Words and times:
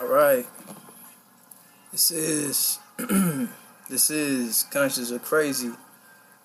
All 0.00 0.08
right. 0.08 0.46
This 1.92 2.10
is 2.10 2.78
this 3.90 4.08
is 4.08 4.62
conscious 4.70 5.12
or 5.12 5.18
crazy 5.18 5.72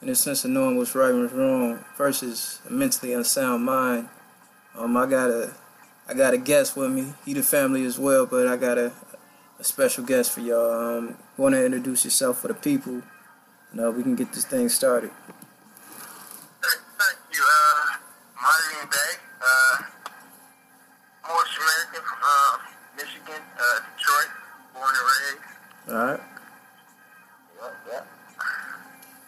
in 0.02 0.08
the 0.10 0.16
sense 0.16 0.44
of 0.44 0.52
knowing 0.52 0.76
what's 0.76 0.94
right 0.94 1.12
and 1.12 1.22
what's 1.22 1.34
wrong 1.34 1.86
versus 1.98 2.60
a 2.68 2.72
mentally 2.72 3.14
unsound 3.14 3.64
mind. 3.64 4.10
Um, 4.78 4.98
I 4.98 5.06
got 5.06 5.30
a 5.30 5.54
I 6.06 6.14
got 6.14 6.34
a 6.34 6.38
guest 6.38 6.76
with 6.76 6.92
me. 6.92 7.14
He 7.24 7.34
the 7.34 7.44
family 7.44 7.86
as 7.86 7.98
well, 7.98 8.26
but 8.26 8.46
I 8.46 8.58
got 8.58 8.78
a, 8.78 8.92
a 9.58 9.64
special 9.64 10.04
guest 10.04 10.32
for 10.32 10.42
y'all. 10.42 10.98
Um, 10.98 11.18
want 11.38 11.56
to 11.56 11.66
introduce 11.66 12.04
yourself 12.04 12.42
for 12.42 12.50
the 12.50 12.54
people? 12.54 13.04
No, 13.74 13.90
we 13.90 14.04
can 14.04 14.16
get 14.16 14.34
this 14.34 14.44
thing 14.44 14.68
started. 14.68 15.12
Thank, 16.62 16.82
thank 17.00 17.18
you. 17.32 17.42
Uh, 17.42 17.98
Marlene 18.38 18.92
Day, 18.92 19.14
uh, 19.42 19.82
Moorish 21.28 21.58
American 21.58 22.02
from 22.06 22.20
uh, 22.22 22.58
Michigan, 22.96 23.42
uh, 23.60 23.80
Detroit, 23.98 24.32
born 24.74 24.94
and 24.96 25.40
raised. 25.88 25.96
All 25.98 26.06
right. 26.06 26.20
Yep, 27.62 27.74
yep. 27.92 28.08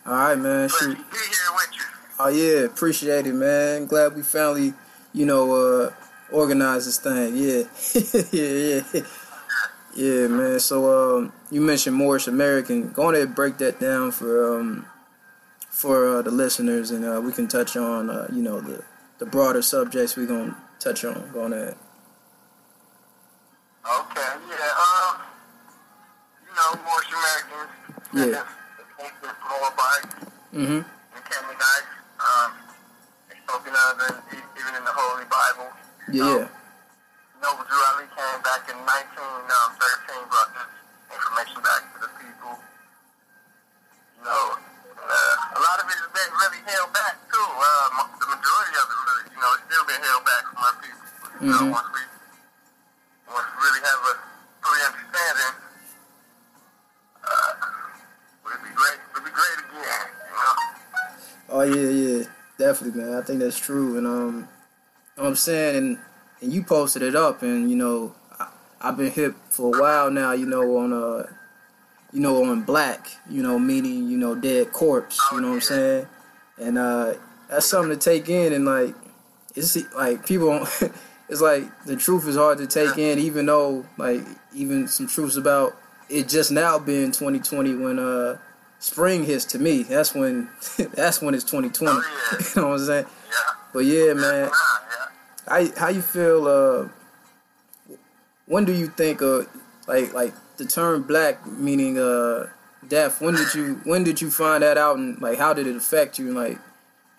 All 0.05 0.13
right, 0.13 0.37
man. 0.37 0.69
Shoot. 0.69 0.97
be 0.97 1.03
here 1.03 1.53
with 1.53 1.69
you. 1.75 1.83
Oh 2.19 2.29
yeah, 2.29 2.65
appreciate 2.65 3.27
it, 3.27 3.33
man. 3.33 3.85
Glad 3.85 4.15
we 4.15 4.23
finally, 4.23 4.73
you 5.13 5.25
know, 5.25 5.53
uh, 5.53 5.91
organized 6.31 6.87
this 6.87 6.97
thing. 6.97 7.35
Yeah, 7.37 7.63
yeah, 8.31 8.81
yeah, 8.93 9.01
yeah, 9.95 10.27
man. 10.27 10.59
So 10.59 11.17
um, 11.17 11.33
you 11.51 11.61
mentioned 11.61 11.95
Moorish 11.95 12.27
American. 12.27 12.91
Go 12.91 13.11
ahead 13.11 13.27
and 13.27 13.35
break 13.35 13.57
that 13.59 13.79
down 13.79 14.11
for 14.11 14.59
um, 14.59 14.85
for 15.69 16.17
uh, 16.17 16.21
the 16.23 16.31
listeners, 16.31 16.89
and 16.89 17.05
uh, 17.05 17.21
we 17.21 17.31
can 17.31 17.47
touch 17.47 17.77
on, 17.77 18.09
uh, 18.09 18.27
you 18.33 18.41
know, 18.41 18.59
the 18.61 18.83
the 19.19 19.27
broader 19.27 19.61
subjects 19.61 20.15
we're 20.17 20.25
gonna 20.25 20.57
touch 20.79 21.05
on. 21.05 21.29
Go 21.31 21.43
on 21.43 21.53
ahead. 21.53 21.75
Okay, 23.85 24.36
Americans. 28.17 28.49
Yeah. 28.97 29.05
It's 29.05 29.41
Moabite 29.45 30.09
Mhm. 30.53 30.81
and 30.81 31.23
Canaanites. 31.29 31.91
Um, 32.17 32.51
it's 33.29 33.39
spoken 33.45 33.73
of 33.75 33.93
in, 34.01 34.41
even 34.57 34.73
in 34.75 34.83
the 34.83 34.91
Holy 34.93 35.25
Bible. 35.25 35.69
Yeah, 36.09 36.25
yeah. 36.25 36.47
Noble 37.41 37.63
Drew 37.69 37.77
Ali 37.93 38.07
came 38.09 38.41
back 38.41 38.65
in 38.69 38.77
1913, 38.85 40.25
brought 40.33 40.49
this 40.57 40.69
information 41.13 41.61
back 41.61 41.81
to 41.93 41.97
the 42.01 42.09
people. 42.17 42.53
You 44.17 44.23
know, 44.25 44.57
uh, 44.97 45.57
a 45.57 45.59
lot 45.61 45.77
of 45.77 45.85
it 45.85 45.97
has 46.01 46.09
been 46.09 46.31
really 46.41 46.61
held 46.65 46.89
back 46.93 47.15
too. 47.29 47.37
Uh, 47.37 48.01
the 48.17 48.27
majority 48.33 48.75
of 48.81 48.87
it, 48.89 48.97
really, 49.05 49.25
you 49.29 49.39
know, 49.41 49.51
it's 49.53 49.65
still 49.69 49.85
been 49.85 50.01
held 50.01 50.25
back 50.25 50.43
from 50.49 50.57
our 50.57 50.75
people. 50.81 51.05
You 51.37 51.47
know, 51.53 51.65
think 63.27 63.41
that's 63.41 63.59
true, 63.59 63.97
and 63.97 64.07
um, 64.07 64.35
you 64.35 64.41
know 64.41 65.23
what 65.23 65.27
I'm 65.27 65.35
saying, 65.35 65.75
and 65.75 65.97
and 66.41 66.53
you 66.53 66.63
posted 66.63 67.01
it 67.01 67.15
up, 67.15 67.43
and 67.43 67.69
you 67.69 67.75
know, 67.75 68.15
I, 68.39 68.47
I've 68.81 68.97
been 68.97 69.11
hip 69.11 69.35
for 69.49 69.75
a 69.75 69.79
while 69.79 70.09
now. 70.09 70.31
You 70.31 70.45
know, 70.45 70.77
on 70.77 70.93
uh, 70.93 71.27
you 72.13 72.21
know, 72.21 72.43
on 72.45 72.61
black, 72.61 73.09
you 73.29 73.43
know, 73.43 73.59
meaning 73.59 74.07
you 74.07 74.17
know, 74.17 74.33
dead 74.33 74.71
corpse. 74.71 75.19
You 75.31 75.41
know 75.41 75.49
what 75.49 75.55
I'm 75.55 75.61
saying, 75.61 76.07
and 76.57 76.77
uh, 76.77 77.13
that's 77.49 77.65
something 77.65 77.97
to 77.97 78.03
take 78.03 78.29
in, 78.29 78.53
and 78.53 78.65
like, 78.65 78.95
it's 79.55 79.77
like 79.93 80.25
people. 80.25 80.65
It's 81.29 81.41
like 81.41 81.83
the 81.83 81.97
truth 81.97 82.25
is 82.25 82.37
hard 82.37 82.57
to 82.59 82.67
take 82.67 82.97
in, 82.97 83.19
even 83.19 83.47
though 83.47 83.85
like 83.97 84.21
even 84.55 84.87
some 84.87 85.07
truths 85.07 85.35
about 85.35 85.75
it 86.09 86.29
just 86.29 86.53
now 86.53 86.79
being 86.79 87.11
2020 87.11 87.75
when 87.75 87.99
uh 87.99 88.37
spring 88.79 89.23
hits 89.25 89.45
to 89.45 89.59
me. 89.59 89.83
That's 89.83 90.13
when 90.13 90.49
that's 90.93 91.21
when 91.21 91.33
it's 91.35 91.43
2020. 91.43 91.91
Oh, 91.91 92.01
yeah. 92.31 92.37
you 92.55 92.61
know 92.61 92.67
what 92.69 92.79
I'm 92.79 92.85
saying? 92.85 93.05
Yeah. 93.05 93.53
But 93.73 93.85
yeah, 93.85 94.13
man, 94.13 94.49
Yeah. 94.49 94.49
how 95.47 95.79
how 95.79 95.87
you 95.89 96.01
feel? 96.01 96.47
Uh, 96.47 96.89
when 98.45 98.65
do 98.65 98.73
you 98.73 98.87
think 98.87 99.21
uh 99.21 99.43
like 99.87 100.13
like 100.13 100.33
the 100.57 100.65
term 100.65 101.03
black 101.03 101.45
meaning 101.45 101.97
uh 101.99 102.47
deaf. 102.87 103.21
When 103.21 103.35
did 103.35 103.53
you 103.53 103.81
when 103.83 104.03
did 104.03 104.21
you 104.21 104.31
find 104.31 104.63
that 104.63 104.77
out 104.77 104.97
and 104.97 105.19
like 105.21 105.37
how 105.37 105.53
did 105.53 105.67
it 105.67 105.75
affect 105.75 106.17
you? 106.19 106.27
And 106.27 106.35
like 106.35 106.57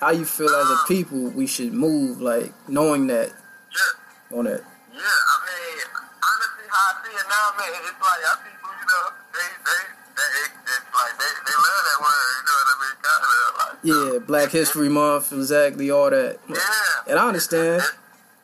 how 0.01 0.11
you 0.11 0.25
feel 0.25 0.49
as 0.49 0.71
a 0.71 0.79
people 0.87 1.19
we 1.31 1.47
should 1.47 1.73
move 1.73 2.21
like 2.21 2.53
knowing 2.69 3.07
that 3.09 3.29
Yeah. 3.31 4.39
on 4.39 4.45
that. 4.47 4.63
Yeah, 4.95 5.05
I 5.05 5.37
mean, 5.47 5.79
honestly, 6.23 6.67
how 6.71 6.91
I 6.91 7.05
see 7.05 7.15
it 7.15 7.27
now, 7.29 7.47
man, 7.59 7.71
it's 7.87 8.01
like 8.01 8.23
our 8.31 8.39
people, 8.43 8.71
you 8.75 8.87
know, 8.89 9.05
they, 9.35 9.49
they, 9.67 9.81
they, 10.19 10.45
it's 10.75 10.89
like 10.91 11.15
they, 11.19 11.31
they 11.47 11.57
love 11.57 11.83
that 11.87 11.99
word, 12.03 12.31
you 12.35 12.45
know 12.49 12.57
what 12.59 12.69
I 12.69 12.77
mean? 12.83 12.97
Kind 13.07 13.23
of 13.23 13.31
like, 13.63 13.77
Yeah, 13.87 14.19
Black 14.27 14.51
History 14.51 14.89
Month, 14.91 15.33
exactly 15.33 15.91
all 15.91 16.11
that. 16.11 16.39
yeah. 16.49 17.09
And 17.09 17.17
I 17.19 17.25
understand, 17.29 17.81
It's, 17.83 17.93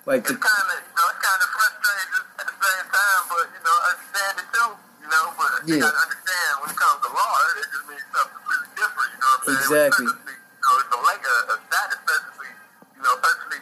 like 0.07 0.23
it's 0.25 0.33
the 0.33 0.39
kind 0.39 0.69
of, 0.71 0.79
you 0.81 0.95
know, 0.95 1.07
it's 1.11 1.23
kind 1.25 1.41
of 1.43 1.49
frustrating 1.53 2.13
at 2.41 2.47
the 2.49 2.57
same 2.63 2.87
time, 2.93 3.23
but 3.29 3.47
you 3.51 3.63
know, 3.65 3.77
understand 3.91 4.35
it 4.41 4.49
too, 4.55 4.71
you 5.03 5.09
know. 5.11 5.25
But 5.37 5.51
you 5.67 5.75
Yeah. 5.77 5.85
gotta 5.89 6.01
understand 6.05 6.51
when 6.63 6.69
it 6.71 6.79
comes 6.79 6.99
to 7.05 7.11
law, 7.13 7.35
it 7.59 7.69
just 7.75 7.87
means 7.91 8.05
something 8.15 8.35
completely 8.39 8.71
different, 8.79 9.11
you 9.15 9.21
know 9.21 9.31
what 9.35 9.41
I'm 9.41 9.45
saying? 9.45 9.65
Exactly. 9.65 10.07
When 10.07 10.15
personally, 10.15 10.39
You 10.39 10.63
know, 10.65 10.81
it's 10.81 10.93
a 10.95 11.01
like 11.05 11.25
a, 11.25 11.37
a 11.53 11.57
status 11.69 12.01
personally, 12.09 12.53
you 12.97 13.03
know, 13.05 13.15
personally 13.21 13.61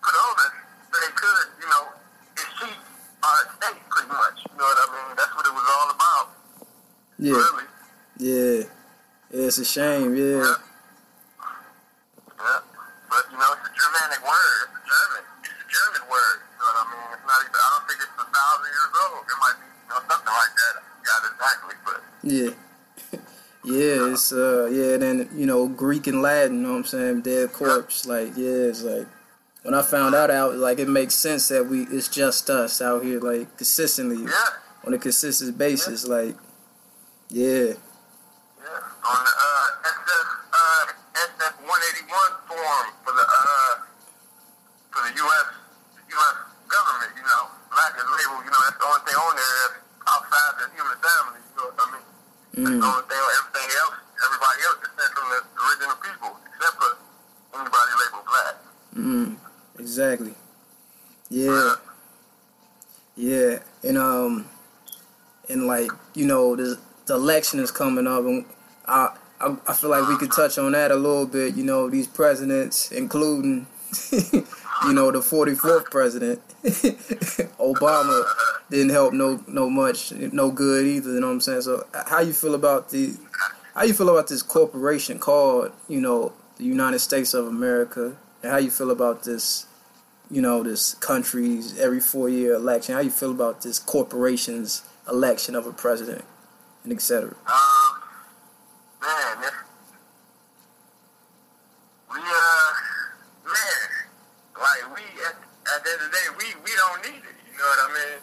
put 0.00 0.14
on 0.16 0.34
us, 0.46 0.54
so 0.88 0.94
they 1.02 1.12
could, 1.12 1.46
you 1.60 1.68
know, 1.68 1.82
exceed 2.40 2.78
our 3.26 3.40
state 3.58 3.80
pretty 3.92 4.08
much. 4.12 4.36
You 4.48 4.54
know 4.56 4.64
what 4.70 4.78
I 4.80 4.86
mean? 4.96 5.08
That's 5.18 5.34
what 5.36 5.44
it 5.44 5.54
was 5.56 5.66
all 5.76 5.88
about, 5.92 6.26
yeah, 7.20 7.36
really. 7.36 7.66
yeah, 8.16 8.64
yeah. 9.32 9.46
It's 9.48 9.51
a 9.62 9.64
shame, 9.64 10.16
yeah, 10.16 10.24
Yeah. 10.24 10.54
Yeah. 12.42 12.58
But 13.08 13.24
you 13.30 13.38
know, 13.38 13.50
it's 13.54 13.68
a 13.68 13.72
Germanic 13.76 14.20
word. 14.26 14.66
It's 14.66 14.74
a 14.74 14.84
German. 14.88 15.22
It's 15.44 15.62
a 15.62 15.68
German 15.70 16.02
word. 16.10 16.38
You 16.42 16.58
know 16.58 16.66
what 16.66 16.80
I 16.80 16.90
mean? 16.90 17.08
It's 17.12 17.26
not 17.28 17.38
even. 17.44 17.54
I 17.54 17.68
don't 17.70 17.86
think 17.86 18.00
it's 18.02 18.16
a 18.18 18.28
thousand 18.32 18.70
years 18.72 18.94
old. 19.04 19.22
It 19.22 19.38
might 19.38 19.58
be, 19.60 19.66
you 19.68 19.88
know, 19.92 20.00
something 20.10 20.34
like 20.42 20.54
that. 20.58 20.74
Forgot 20.98 21.22
exactly, 21.30 21.76
but 21.86 21.98
yeah, 22.24 22.50
yeah. 23.76 24.12
It's 24.12 24.32
uh, 24.32 24.64
yeah. 24.72 24.96
Then 24.96 25.28
you 25.36 25.46
know 25.46 25.68
Greek 25.68 26.06
and 26.06 26.22
Latin. 26.22 26.56
You 26.56 26.62
know 26.62 26.72
what 26.72 26.78
I'm 26.78 26.84
saying? 26.84 27.20
Dead 27.22 27.52
corpse. 27.52 28.06
Like 28.06 28.32
yeah, 28.34 28.72
it's 28.72 28.82
like 28.82 29.06
when 29.62 29.74
I 29.74 29.82
found 29.82 30.14
out 30.14 30.30
out 30.30 30.56
like 30.56 30.78
it 30.78 30.88
makes 30.88 31.14
sense 31.14 31.48
that 31.48 31.66
we 31.66 31.82
it's 31.92 32.08
just 32.08 32.48
us 32.50 32.80
out 32.80 33.04
here 33.04 33.20
like 33.20 33.56
consistently 33.56 34.24
yeah, 34.24 34.58
on 34.86 34.94
a 34.94 34.98
consistent 34.98 35.58
basis. 35.58 36.08
Like 36.08 36.34
yeah, 37.28 37.46
yeah. 37.46 37.74
On 39.04 39.18
the 39.20 39.32
uh, 39.36 39.51
SF 39.82 40.26
uh, 40.54 40.84
SF 41.18 41.54
181 41.62 42.48
form 42.48 42.86
for 43.04 43.12
the 43.12 43.24
uh 43.26 43.74
for 44.92 45.00
the 45.08 45.12
U.S. 45.12 45.46
U.S. 46.12 46.36
government, 46.68 47.12
you 47.16 47.24
know, 47.24 47.42
black 47.72 47.92
is 47.96 48.04
labeled. 48.04 48.44
You 48.44 48.52
know, 48.52 48.62
that's 48.62 48.78
the 48.78 48.86
only 48.86 49.02
thing 49.08 49.18
on 49.18 49.34
there 49.34 49.56
that's 49.64 49.78
outside 50.06 50.52
the 50.60 50.66
human 50.76 50.98
family. 51.00 51.40
You 51.40 51.54
know 51.56 51.66
what 51.72 51.80
I 51.80 51.86
mean? 51.96 52.06
That's 52.52 52.76
mm, 52.76 52.80
the 52.80 52.88
only 52.92 53.06
thing. 53.08 53.20
Everything 53.22 53.68
else, 53.80 53.96
everybody 54.20 54.60
else 54.68 54.80
is 54.84 54.92
sent 54.92 55.10
from 55.16 55.26
the 55.32 55.40
original 55.62 55.96
people, 56.04 56.30
except 56.52 56.74
for 56.76 56.90
anybody 57.56 57.92
labeled 57.96 58.26
black. 58.28 58.54
mm, 58.94 59.28
exactly. 59.80 60.34
Yeah. 61.32 61.74
Yeah, 63.14 63.58
and 63.84 63.98
um, 63.98 64.48
and 65.48 65.66
like 65.66 65.90
you 66.14 66.26
know, 66.26 66.56
the 66.56 66.78
the 67.06 67.14
election 67.14 67.60
is 67.60 67.70
coming 67.70 68.06
up, 68.06 68.24
and 68.24 68.46
I 68.86 69.14
I, 69.42 69.56
I 69.66 69.74
feel 69.74 69.90
like 69.90 70.08
we 70.08 70.16
could 70.16 70.32
touch 70.32 70.58
on 70.58 70.72
that 70.72 70.90
a 70.90 70.96
little 70.96 71.26
bit. 71.26 71.56
You 71.56 71.64
know, 71.64 71.90
these 71.90 72.06
presidents, 72.06 72.92
including 72.92 73.66
you 74.12 74.92
know 74.92 75.10
the 75.10 75.22
forty 75.22 75.54
fourth 75.54 75.90
president, 75.90 76.40
Obama, 77.58 78.24
didn't 78.70 78.90
help 78.90 79.12
no 79.12 79.42
no 79.46 79.68
much, 79.68 80.12
no 80.12 80.50
good 80.50 80.86
either. 80.86 81.10
You 81.10 81.20
know 81.20 81.28
what 81.28 81.34
I'm 81.34 81.40
saying? 81.40 81.62
So, 81.62 81.86
how 82.06 82.20
you 82.20 82.32
feel 82.32 82.54
about 82.54 82.90
the 82.90 83.14
how 83.74 83.84
you 83.84 83.94
feel 83.94 84.10
about 84.10 84.28
this 84.28 84.42
corporation 84.42 85.18
called 85.18 85.72
you 85.88 86.00
know 86.00 86.32
the 86.56 86.64
United 86.64 87.00
States 87.00 87.34
of 87.34 87.46
America, 87.46 88.16
and 88.42 88.52
how 88.52 88.58
you 88.58 88.70
feel 88.70 88.90
about 88.90 89.24
this 89.24 89.66
you 90.32 90.40
know, 90.40 90.62
this 90.62 90.94
country's 90.94 91.78
every 91.78 92.00
four 92.00 92.28
year 92.28 92.54
election. 92.54 92.94
How 92.94 93.02
you 93.02 93.10
feel 93.10 93.30
about 93.30 93.60
this 93.60 93.78
corporation's 93.78 94.82
election 95.06 95.54
of 95.54 95.66
a 95.66 95.72
president 95.72 96.24
and 96.84 96.92
et 96.92 97.02
cetera? 97.02 97.36
Uh, 97.46 97.71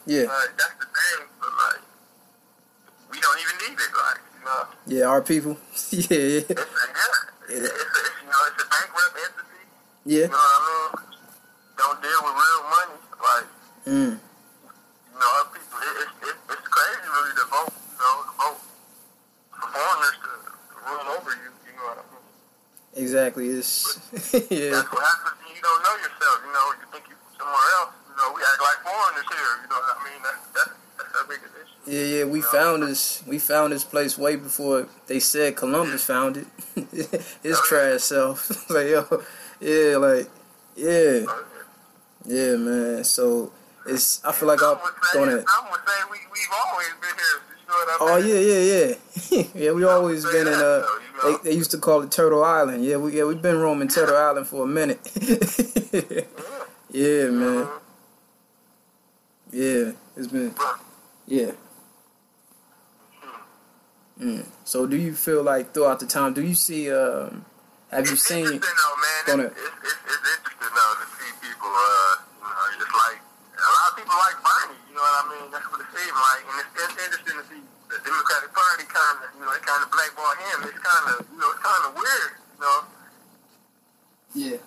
Yeah. 0.10 0.26
Like, 0.26 0.58
that's 0.58 0.74
the 0.82 0.90
thing, 0.90 1.30
but 1.38 1.54
like, 1.54 1.86
we 3.14 3.22
don't 3.22 3.38
even 3.46 3.56
need 3.62 3.78
it, 3.78 3.94
like, 3.94 4.22
you 4.34 4.42
know. 4.42 4.66
Yeah, 4.90 5.06
our 5.06 5.22
people. 5.22 5.54
yeah. 5.94 6.10
It's 6.10 6.50
a, 6.50 6.58
yeah. 6.58 6.66
It's, 7.46 7.62
a, 7.62 7.70
it's, 7.70 8.10
you 8.18 8.30
know, 8.34 8.42
it's 8.50 8.58
a 8.58 8.68
bankrupt 8.74 9.14
entity. 9.22 9.70
Yeah. 10.10 10.26
You 10.26 10.34
know 10.34 10.42
what 10.42 10.50
I 10.50 10.66
mean? 10.66 11.14
Don't 11.78 12.02
deal 12.02 12.22
with 12.26 12.36
real 12.42 12.62
money, 12.74 12.98
like. 13.22 13.48
Mm. 13.86 14.18
You 14.18 15.18
know, 15.22 15.30
our 15.30 15.46
people. 15.54 15.78
It, 15.78 15.94
it, 15.94 16.10
it, 16.26 16.38
it's 16.58 16.68
crazy, 16.74 17.06
really, 17.06 17.34
to 17.38 17.46
vote. 17.54 17.70
You 17.70 18.02
know, 18.02 18.16
to 18.26 18.34
vote 18.34 18.60
for 19.62 19.68
foreigners 19.70 20.18
to, 20.26 20.32
to 20.42 20.78
rule 20.90 21.06
over 21.22 21.32
you. 21.38 21.54
You 21.70 21.74
know 21.78 21.86
what 21.86 22.02
I 22.02 22.06
mean? 22.10 22.26
Exactly. 22.98 23.46
It's 23.54 23.94
yeah. 24.34 24.74
That's 24.74 24.90
what 24.90 25.06
happens 25.06 25.38
when 25.38 25.54
you 25.54 25.62
don't 25.62 25.82
know 25.86 25.96
yourself. 26.02 26.38
You 26.42 26.50
know, 26.50 26.66
you 26.82 26.86
think 26.98 27.06
you're 27.14 27.22
somewhere 27.38 27.70
else. 27.78 27.99
You 29.00 29.06
know, 29.06 29.12
like 29.12 29.24
foreigners 29.24 29.26
here. 29.30 29.54
You 29.62 29.70
know 29.70 29.76
what 29.76 29.98
I 29.98 30.12
mean? 30.12 30.24
That's 30.24 30.48
that's, 30.54 30.72
that's 30.98 31.16
our 31.16 31.28
biggest 31.28 31.54
issue. 31.56 31.92
Yeah, 31.92 32.18
yeah, 32.18 32.24
we 32.26 32.42
found 32.42 32.84
this. 32.84 33.24
We 33.28 33.40
found 33.40 33.74
this 33.74 33.84
place 33.84 34.18
way 34.18 34.36
before 34.36 34.88
they 35.08 35.20
said 35.20 35.56
Columbus 35.56 36.04
found 36.06 36.38
it. 36.38 36.48
His 37.44 37.60
trash 37.62 38.02
self, 38.02 38.70
like 38.70 38.88
yo, 38.88 39.06
yeah, 39.60 39.98
like 39.98 40.30
yeah, 40.76 41.26
yeah, 42.26 42.56
man. 42.56 43.04
So 43.04 43.52
it's. 43.86 44.24
I 44.26 44.32
feel 44.32 44.48
like 44.48 44.62
I'm 44.62 44.78
going 45.14 45.30
to. 45.30 45.38
I'm 45.38 45.66
gonna 45.66 45.84
say 45.88 45.94
we 46.12 46.18
we've 46.32 46.48
always 46.54 46.88
been 47.02 47.16
here. 47.16 47.42
You 47.70 47.76
know 47.76 47.98
Oh 48.02 48.18
yeah, 48.18 48.40
yeah, 48.40 48.64
yeah, 49.32 49.44
yeah. 49.66 49.72
We 49.72 49.84
always 49.84 50.26
been 50.26 50.48
in. 50.48 50.54
Uh, 50.54 50.84
they, 51.24 51.50
they 51.50 51.56
used 51.56 51.72
to 51.72 51.78
call 51.78 52.02
it 52.02 52.12
Turtle 52.12 52.44
Island. 52.44 52.84
Yeah, 52.84 52.98
we 52.98 53.16
yeah 53.16 53.26
we've 53.26 53.42
been 53.42 53.58
roaming 53.58 53.88
Turtle 53.88 54.18
Island 54.18 54.48
for 54.48 54.64
a 54.64 54.68
minute. 54.68 55.00
yeah, 56.92 57.30
man. 57.30 57.68
Yeah, 59.52 59.92
it's 60.16 60.28
been. 60.28 60.54
Yeah. 61.28 61.52
Mm. 64.20 64.46
So, 64.66 64.86
do 64.86 64.98
you 64.98 65.16
feel 65.16 65.44
like 65.44 65.74
throughout 65.74 66.00
the 66.00 66.06
time, 66.06 66.34
do 66.34 66.44
you 66.44 66.54
see? 66.54 66.92
Um, 66.92 67.46
have 67.90 68.06
you 68.06 68.14
It's 68.14 68.28
seen? 68.28 68.46
interesting 68.46 68.62
though, 68.62 69.36
man. 69.40 69.48
It's, 69.48 69.58
it's, 69.58 69.74
it's, 69.90 70.02
it's 70.06 70.28
interesting 70.38 70.74
though 70.76 70.94
to 71.02 71.06
see 71.18 71.32
people. 71.42 71.72
Uh, 71.72 72.14
you 72.38 72.52
know, 72.52 72.84
it's 72.84 72.94
like 72.94 73.20
a 73.58 73.72
lot 73.74 73.88
of 73.90 73.94
people 73.98 74.18
like 74.20 74.38
Bernie. 74.44 74.78
You 74.92 74.94
know 74.94 75.02
what 75.02 75.24
I 75.24 75.32
mean? 75.34 75.48
That's 75.50 75.68
what 75.72 75.80
it 75.82 75.90
seems 75.96 76.14
like, 76.14 76.44
and 76.46 76.56
it's, 76.62 76.72
it's 76.78 76.98
interesting 77.00 77.38
to 77.40 77.46
see 77.50 77.62
the 77.90 77.98
Democratic 78.06 78.52
Party 78.54 78.86
kind 78.86 79.18
of, 79.24 79.28
you 79.34 79.42
know, 79.42 79.50
they 79.50 79.64
kind 79.66 79.82
of 79.82 79.90
blackball 79.90 80.34
him. 80.38 80.58
It's 80.70 80.78
kind 80.84 81.06
of, 81.10 81.18
you 81.26 81.40
know, 81.42 81.50
it's 81.50 81.64
kind 81.66 81.84
of 81.88 81.92
weird. 81.98 82.32
You 82.38 82.60
know. 82.62 82.80
Yeah. 84.36 84.60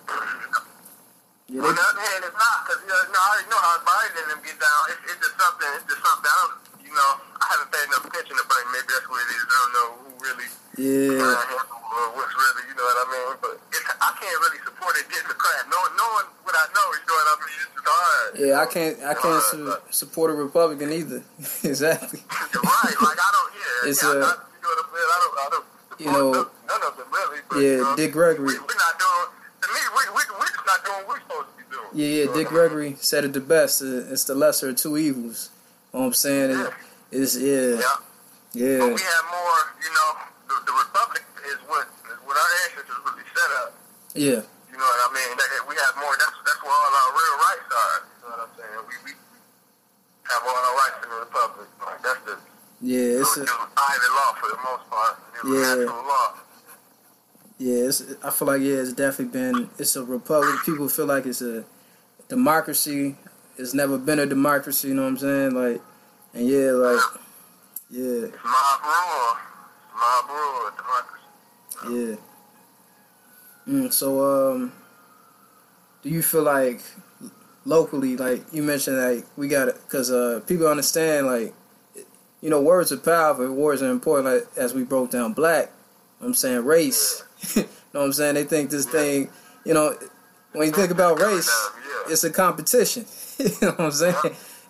Yeah, 1.53 1.61
they, 1.61 1.69
other 1.69 2.01
hand, 2.01 2.21
it's 2.25 2.33
not 2.33 2.57
because 2.65 2.81
you 2.81 2.89
know, 2.89 2.97
I 2.97 3.29
already 3.29 3.49
know 3.53 3.61
how 3.61 3.77
Biden 3.85 4.17
and 4.25 4.29
them 4.33 4.41
get 4.41 4.57
down. 4.57 4.83
It's, 4.89 5.03
it's 5.13 5.21
just 5.21 5.37
something. 5.37 5.69
It's 5.77 5.85
just 5.85 6.01
something. 6.01 6.33
I 6.33 6.37
don't, 6.41 6.57
you 6.81 6.95
know, 6.97 7.11
I 7.37 7.45
haven't 7.53 7.69
paid 7.69 7.87
enough 7.93 8.09
attention 8.09 8.41
to 8.41 8.45
Bernie. 8.49 8.73
Maybe 8.73 8.89
that's 8.89 9.05
what 9.05 9.21
it 9.21 9.31
is. 9.37 9.45
I 9.45 9.57
don't 9.61 9.73
know 9.77 9.89
who 10.01 10.09
really 10.17 10.49
yeah. 10.81 11.21
or 11.21 12.05
what's 12.17 12.33
really, 12.33 12.65
you 12.65 12.75
know 12.77 12.87
what 12.89 12.97
I 12.97 13.07
mean. 13.13 13.37
But 13.45 13.55
it's, 13.69 13.85
I 14.01 14.11
can't 14.17 14.39
really 14.41 14.61
support 14.65 14.97
a 14.97 15.05
Democrat. 15.05 15.61
Knowing, 15.69 15.93
knowing 16.01 16.29
what 16.49 16.57
I 16.57 16.65
know, 16.73 16.87
you 16.97 17.05
know 17.05 17.17
what 17.21 17.29
I 17.29 17.37
mean. 17.45 17.59
It's 17.61 17.73
just 17.77 17.85
hard. 17.85 18.31
Yeah, 18.41 18.55
I 18.57 18.67
can't. 18.67 18.97
I 19.05 19.15
can't 19.15 19.43
su- 19.45 19.83
support 19.93 20.31
a 20.31 20.35
Republican 20.35 20.93
either. 20.93 21.21
exactly. 21.65 22.25
Right. 22.57 22.97
Like 22.97 23.21
I 23.21 23.29
don't. 23.29 23.53
Yeah. 23.53 23.91
It's, 23.93 24.03
yeah, 24.03 24.09
uh, 24.09 24.13
I, 24.13 24.33
I, 24.33 24.37
you 24.41 24.65
know 24.65 24.73
what 24.73 24.81
I'm 24.81 24.89
saying. 24.89 25.11
I 25.13 25.19
don't. 25.21 25.37
I 25.37 25.49
don't. 25.53 25.67
Support 25.93 26.01
You 26.01 26.09
know, 26.09 26.33
none 26.65 26.83
of 26.89 26.97
them 26.97 27.09
really. 27.13 27.41
But, 27.49 27.59
yeah, 27.61 27.77
know, 27.85 27.97
Dick 27.97 28.13
Gregory. 28.13 28.47
We, 28.47 28.55
we're 28.57 28.81
not 28.81 28.97
doing. 28.97 29.29
To 29.63 29.69
me, 29.69 29.83
we 29.93 30.03
we 30.17 30.23
we 30.41 30.47
just 30.49 30.65
not 30.65 30.81
doing 30.85 31.05
what 31.05 31.21
we're 31.21 31.23
supposed 31.29 31.53
to 31.53 31.57
be 31.61 31.67
doing. 31.69 31.82
Yeah, 31.95 32.07
yeah. 32.07 32.25
Dick 32.25 32.33
what 32.33 32.37
I 32.37 32.39
mean? 32.39 32.47
Gregory 32.47 32.97
said 33.01 33.25
it 33.25 33.33
the 33.33 33.41
best. 33.41 33.83
uh, 33.83 34.13
It's 34.13 34.25
the 34.25 34.35
lesser 34.35 34.71
of 34.71 34.77
two 34.77 34.97
evils. 34.97 35.51
You 35.93 35.99
know 35.99 36.01
what 36.01 36.07
I'm 36.07 36.15
saying? 36.15 36.51
It, 36.59 36.71
it's 37.13 37.37
yeah, 37.37 37.81
Yeah. 38.57 38.79
But 38.81 38.97
we 38.97 39.03
have 39.05 39.27
more, 39.29 39.59
you 39.85 39.93
know, 39.93 40.09
the, 40.49 40.55
the 40.65 40.73
republic 40.73 41.25
is 41.45 41.59
what 41.69 41.85
is 42.09 42.19
what 42.25 42.37
our 42.37 42.51
ancestors 42.65 42.97
really 43.05 43.27
set 43.37 43.51
up. 43.61 43.71
yeah, 44.15 44.41
You 44.73 44.77
know 44.81 44.89
what 44.89 45.01
I 45.05 45.09
mean? 45.13 45.37
That, 45.37 45.49
we 45.69 45.75
have 45.77 45.95
more. 46.01 46.15
That's 46.17 46.37
that's 46.49 46.61
where 46.65 46.73
all 46.73 46.93
our 46.97 47.11
real 47.13 47.37
rights 47.45 47.69
are. 47.69 47.97
You 48.01 48.25
know 48.25 48.31
what 48.33 48.41
I'm 48.49 48.53
saying? 48.57 48.81
We 48.89 48.95
we 49.05 49.13
have 50.33 50.43
all 50.49 50.57
our 50.57 50.75
rights 50.81 50.99
in 51.05 51.09
the 51.13 51.19
republic. 51.29 51.69
Like 51.85 52.01
that's 52.03 52.23
the 52.25 52.35
yeah. 52.81 53.21
It's 53.21 53.37
it 53.37 53.45
a, 53.45 53.57
private 53.77 54.13
law 54.17 54.31
for 54.41 54.49
the 54.49 54.61
most 54.65 54.85
part. 54.89 55.15
Yeah. 55.45 55.85
law. 55.93 56.29
yeah. 57.59 57.89
It's, 57.93 58.01
I 58.25 58.31
feel 58.31 58.49
like 58.49 58.63
yeah, 58.63 58.81
it's 58.81 58.93
definitely 58.97 59.33
been. 59.39 59.71
It's 59.79 59.95
a 59.97 60.05
republic. 60.05 60.65
People 60.65 60.89
feel 60.89 61.07
like 61.07 61.27
it's 61.27 61.43
a 61.43 61.65
democracy. 62.33 63.15
It's 63.59 63.75
never 63.75 63.99
been 63.99 64.19
a 64.19 64.25
democracy. 64.27 64.89
You 64.89 64.95
know 64.95 65.03
what 65.03 65.09
I'm 65.09 65.19
saying? 65.19 65.55
Like, 65.55 65.83
and 66.33 66.49
yeah, 66.49 66.71
like, 66.73 67.01
yeah, 67.91 68.27
It's 68.27 68.37
mob 68.43 68.81
rule. 68.83 69.37
It's 69.85 70.01
mob 70.01 70.31
rule. 70.31 70.71
Democracy. 70.81 72.17
yeah. 73.69 73.75
Mm, 73.75 73.93
so, 73.93 74.07
um, 74.55 74.73
do 76.03 76.09
you 76.09 76.23
feel 76.23 76.43
like 76.43 76.81
locally, 77.67 78.17
like 78.17 78.43
you 78.51 78.63
mentioned, 78.63 78.97
like 78.97 79.27
we 79.37 79.47
got 79.47 79.69
it 79.69 79.77
because 79.85 80.11
uh, 80.11 80.41
people 80.47 80.67
understand, 80.67 81.27
like, 81.27 81.55
you 82.41 82.49
know, 82.49 82.63
words 82.63 82.91
are 82.93 82.97
powerful, 82.97 83.53
words 83.53 83.83
are 83.83 83.91
important. 83.91 84.35
Like 84.35 84.49
as 84.57 84.73
we 84.73 84.85
broke 84.85 85.11
down 85.11 85.35
black, 85.35 85.71
I'm 86.23 86.35
saying 86.35 86.65
race. 86.65 87.23
you 87.55 87.63
know 87.93 88.01
what 88.01 88.07
I'm 88.07 88.13
saying? 88.15 88.35
They 88.37 88.45
think 88.45 88.71
this 88.71 88.87
thing, 88.87 89.29
you 89.67 89.75
know, 89.75 89.95
when 90.53 90.67
you 90.69 90.73
think 90.73 90.91
about 90.91 91.21
race. 91.21 91.71
It's 92.09 92.25
a 92.25 92.31
competition. 92.31 93.05
you 93.39 93.47
know 93.63 93.69
what 93.73 93.81
I'm 93.81 93.91
saying? 93.93 94.15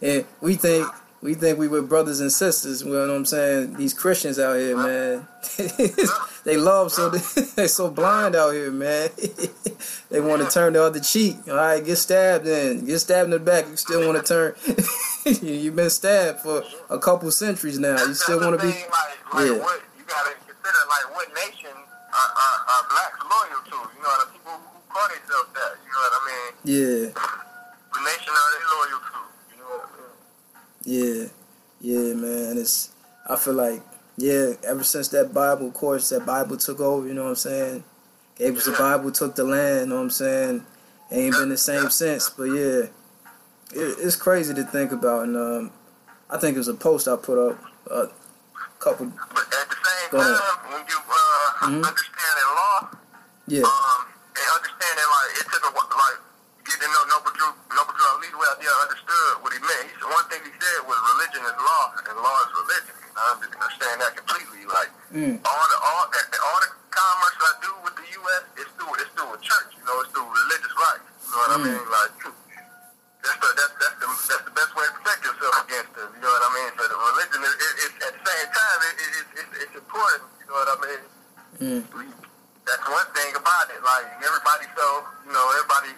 And 0.00 0.24
we 0.40 0.54
think 0.54 0.86
we 1.22 1.34
think 1.34 1.56
we 1.58 1.68
were 1.68 1.82
brothers 1.82 2.18
and 2.20 2.32
sisters. 2.32 2.82
You 2.82 2.92
know 2.92 3.06
what 3.06 3.10
I'm 3.14 3.24
saying? 3.24 3.74
These 3.74 3.94
Christians 3.94 4.38
out 4.40 4.56
here, 4.56 4.76
man, 4.76 5.28
they 6.44 6.56
love 6.56 6.90
so 6.90 7.10
they, 7.10 7.18
they 7.56 7.68
so 7.68 7.88
blind 7.90 8.34
out 8.34 8.50
here, 8.52 8.72
man. 8.72 9.10
they 10.10 10.20
want 10.20 10.42
to 10.42 10.48
turn 10.50 10.72
the 10.72 10.82
other 10.82 10.98
cheek. 11.00 11.36
All 11.48 11.54
right, 11.54 11.84
get 11.84 11.96
stabbed 11.96 12.46
in, 12.48 12.84
get 12.84 12.98
stabbed 12.98 13.26
in 13.26 13.30
the 13.30 13.38
back. 13.38 13.68
You 13.68 13.76
still 13.76 14.04
want 14.06 14.24
to 14.24 14.32
turn. 14.32 14.54
You've 15.42 15.76
been 15.76 15.90
stabbed 15.90 16.40
for 16.40 16.64
a 16.90 16.98
couple 16.98 17.30
centuries 17.30 17.78
now. 17.78 17.96
You 18.04 18.14
still 18.14 18.40
want 18.40 18.60
to 18.60 18.66
be. 18.66 18.72
Like, 18.72 18.88
like 19.34 19.46
Yeah. 19.46 19.58
what, 19.62 19.80
you 19.96 20.04
gotta 20.08 20.34
consider 20.44 20.82
like 20.90 21.14
what 21.14 21.28
nation 21.34 21.70
are, 21.70 22.30
are, 22.34 22.58
are 22.66 22.84
blacks 22.90 23.22
loyal 23.22 23.62
to. 23.70 23.94
You 23.96 24.02
know, 24.02 24.18
the 24.18 24.32
people 24.32 24.58
call 24.92 25.08
themselves 25.08 25.50
that. 25.54 25.72
You 25.84 25.90
know 25.92 26.02
what 26.04 26.12
I 26.12 26.20
mean? 26.28 26.52
Yeah, 26.64 27.10
What 27.90 28.02
nation 28.04 28.32
are 28.32 28.50
they 28.52 28.64
loyal 28.72 29.00
to? 29.00 29.18
You 29.50 29.56
know 29.58 29.68
what 29.70 29.88
I 29.88 30.94
mean? 30.94 31.30
yeah, 31.80 32.08
yeah, 32.08 32.14
man. 32.14 32.58
It's. 32.58 32.90
I 33.28 33.36
feel 33.36 33.54
like 33.54 33.82
yeah. 34.16 34.52
Ever 34.64 34.84
since 34.84 35.08
that 35.08 35.32
Bible 35.32 35.70
course, 35.70 36.08
that 36.10 36.26
Bible 36.26 36.56
took 36.56 36.80
over. 36.80 37.06
You 37.06 37.14
know 37.14 37.24
what 37.24 37.30
I'm 37.30 37.36
saying? 37.36 37.84
Gave 38.36 38.56
us 38.56 38.64
the 38.66 38.72
Bible, 38.72 39.10
took 39.12 39.34
the 39.34 39.44
land. 39.44 39.80
You 39.82 39.86
know 39.86 39.96
what 39.96 40.02
I'm 40.02 40.10
saying? 40.10 40.64
Ain't 41.10 41.34
been 41.36 41.50
the 41.50 41.58
same 41.58 41.90
since. 41.90 42.30
But 42.30 42.44
yeah, 42.44 42.86
it, 43.74 43.96
it's 44.00 44.16
crazy 44.16 44.54
to 44.54 44.64
think 44.64 44.92
about. 44.92 45.24
And 45.24 45.36
um, 45.36 45.70
I 46.30 46.38
think 46.38 46.54
it 46.54 46.58
was 46.58 46.68
a 46.68 46.74
post 46.74 47.06
I 47.08 47.16
put 47.16 47.38
up 47.38 47.58
a 47.90 48.08
couple. 48.78 49.06
But 49.32 49.44
at 49.44 49.68
the 49.68 49.76
same 49.76 50.20
time, 50.20 50.40
when 50.72 50.84
you 50.88 50.98
uh, 51.10 51.66
Mhm. 51.66 51.84
understand 51.86 52.34
the 52.40 52.54
law, 52.56 52.90
Yeah, 53.46 53.62
um, 53.62 54.06
and 54.98 55.08
understanding 55.08 55.08
like 55.12 55.30
it 55.40 55.46
took 55.52 55.64
a 55.64 55.72
like 55.72 56.18
getting 56.62 56.84
to 56.84 56.88
know 56.94 57.04
Noble 57.10 57.32
Drew, 57.34 57.50
Noble 57.74 57.94
Drew 57.96 58.06
Ali 58.14 58.28
well, 58.38 58.54
yeah, 58.62 58.70
understood 58.86 59.30
what 59.42 59.50
he 59.52 59.60
meant. 59.64 59.88
He 59.88 59.94
said 59.98 60.08
one 60.10 60.26
thing 60.30 60.40
he 60.46 60.52
said 60.52 60.78
was 60.86 60.98
religion 61.16 61.42
is 61.42 61.56
law, 61.58 61.84
and 61.96 62.16
law 62.22 62.36
is 62.46 62.50
religion. 62.54 62.94
And 63.02 63.16
I 63.18 63.30
understand 63.34 63.96
that 64.04 64.12
completely. 64.16 64.62
Like 64.68 64.90
mm, 65.12 65.34
all 65.42 65.66
the 65.68 65.78
all 65.82 66.04
all 66.08 66.58
the 66.62 66.70
commerce 66.92 67.36
I 67.42 67.52
do 67.66 67.72
with 67.84 67.94
the 67.98 68.06
U.S. 68.20 68.42
is 68.62 68.68
through 68.78 68.92
it's 69.00 69.10
through 69.16 69.32
a 69.32 69.38
church. 69.42 69.70
You 69.76 69.84
know, 69.84 69.96
it's 70.00 70.10
through 70.14 70.28
religious 70.28 70.74
rights. 70.76 71.06
You 71.24 71.28
know 71.32 71.40
what 71.42 71.50
Mm. 71.52 71.56
I 71.56 71.66
mean? 71.66 71.84
Like 71.92 72.12
that's 73.22 73.38
the 73.42 73.48
that's 73.58 73.74
that's 73.82 73.96
the 74.00 74.08
that's 74.08 74.44
the 74.46 74.54
best 74.54 74.72
way 74.78 74.84
to 74.86 74.92
protect 75.02 75.20
yourself 75.26 75.54
against 75.66 75.92
them. 75.98 76.08
You 76.16 76.20
know 76.24 76.32
what 76.32 76.44
I 76.46 76.50
mean? 76.56 76.70
So 76.78 76.82
the 76.88 76.96
religion 76.98 77.40
is, 77.42 77.54
is, 77.58 77.74
is 77.86 77.92
at 78.06 78.12
the 78.16 78.22
same 78.22 78.48
time 78.54 78.78
it, 78.86 78.94
it, 78.96 79.10
it, 79.12 79.26
it's 79.42 79.52
it's 79.66 79.74
important. 79.76 80.22
You 80.40 80.46
know 80.46 80.56
what 80.62 80.70
I 80.72 80.76
mean? 80.86 81.02
mm, 81.60 81.80
That's 82.66 82.86
one 82.86 83.08
thing 83.14 83.32
about 83.34 83.66
it. 83.74 83.80
Like 83.82 84.06
everybody, 84.22 84.66
so 84.76 84.86
you 85.26 85.32
know 85.32 85.44
everybody. 85.58 85.92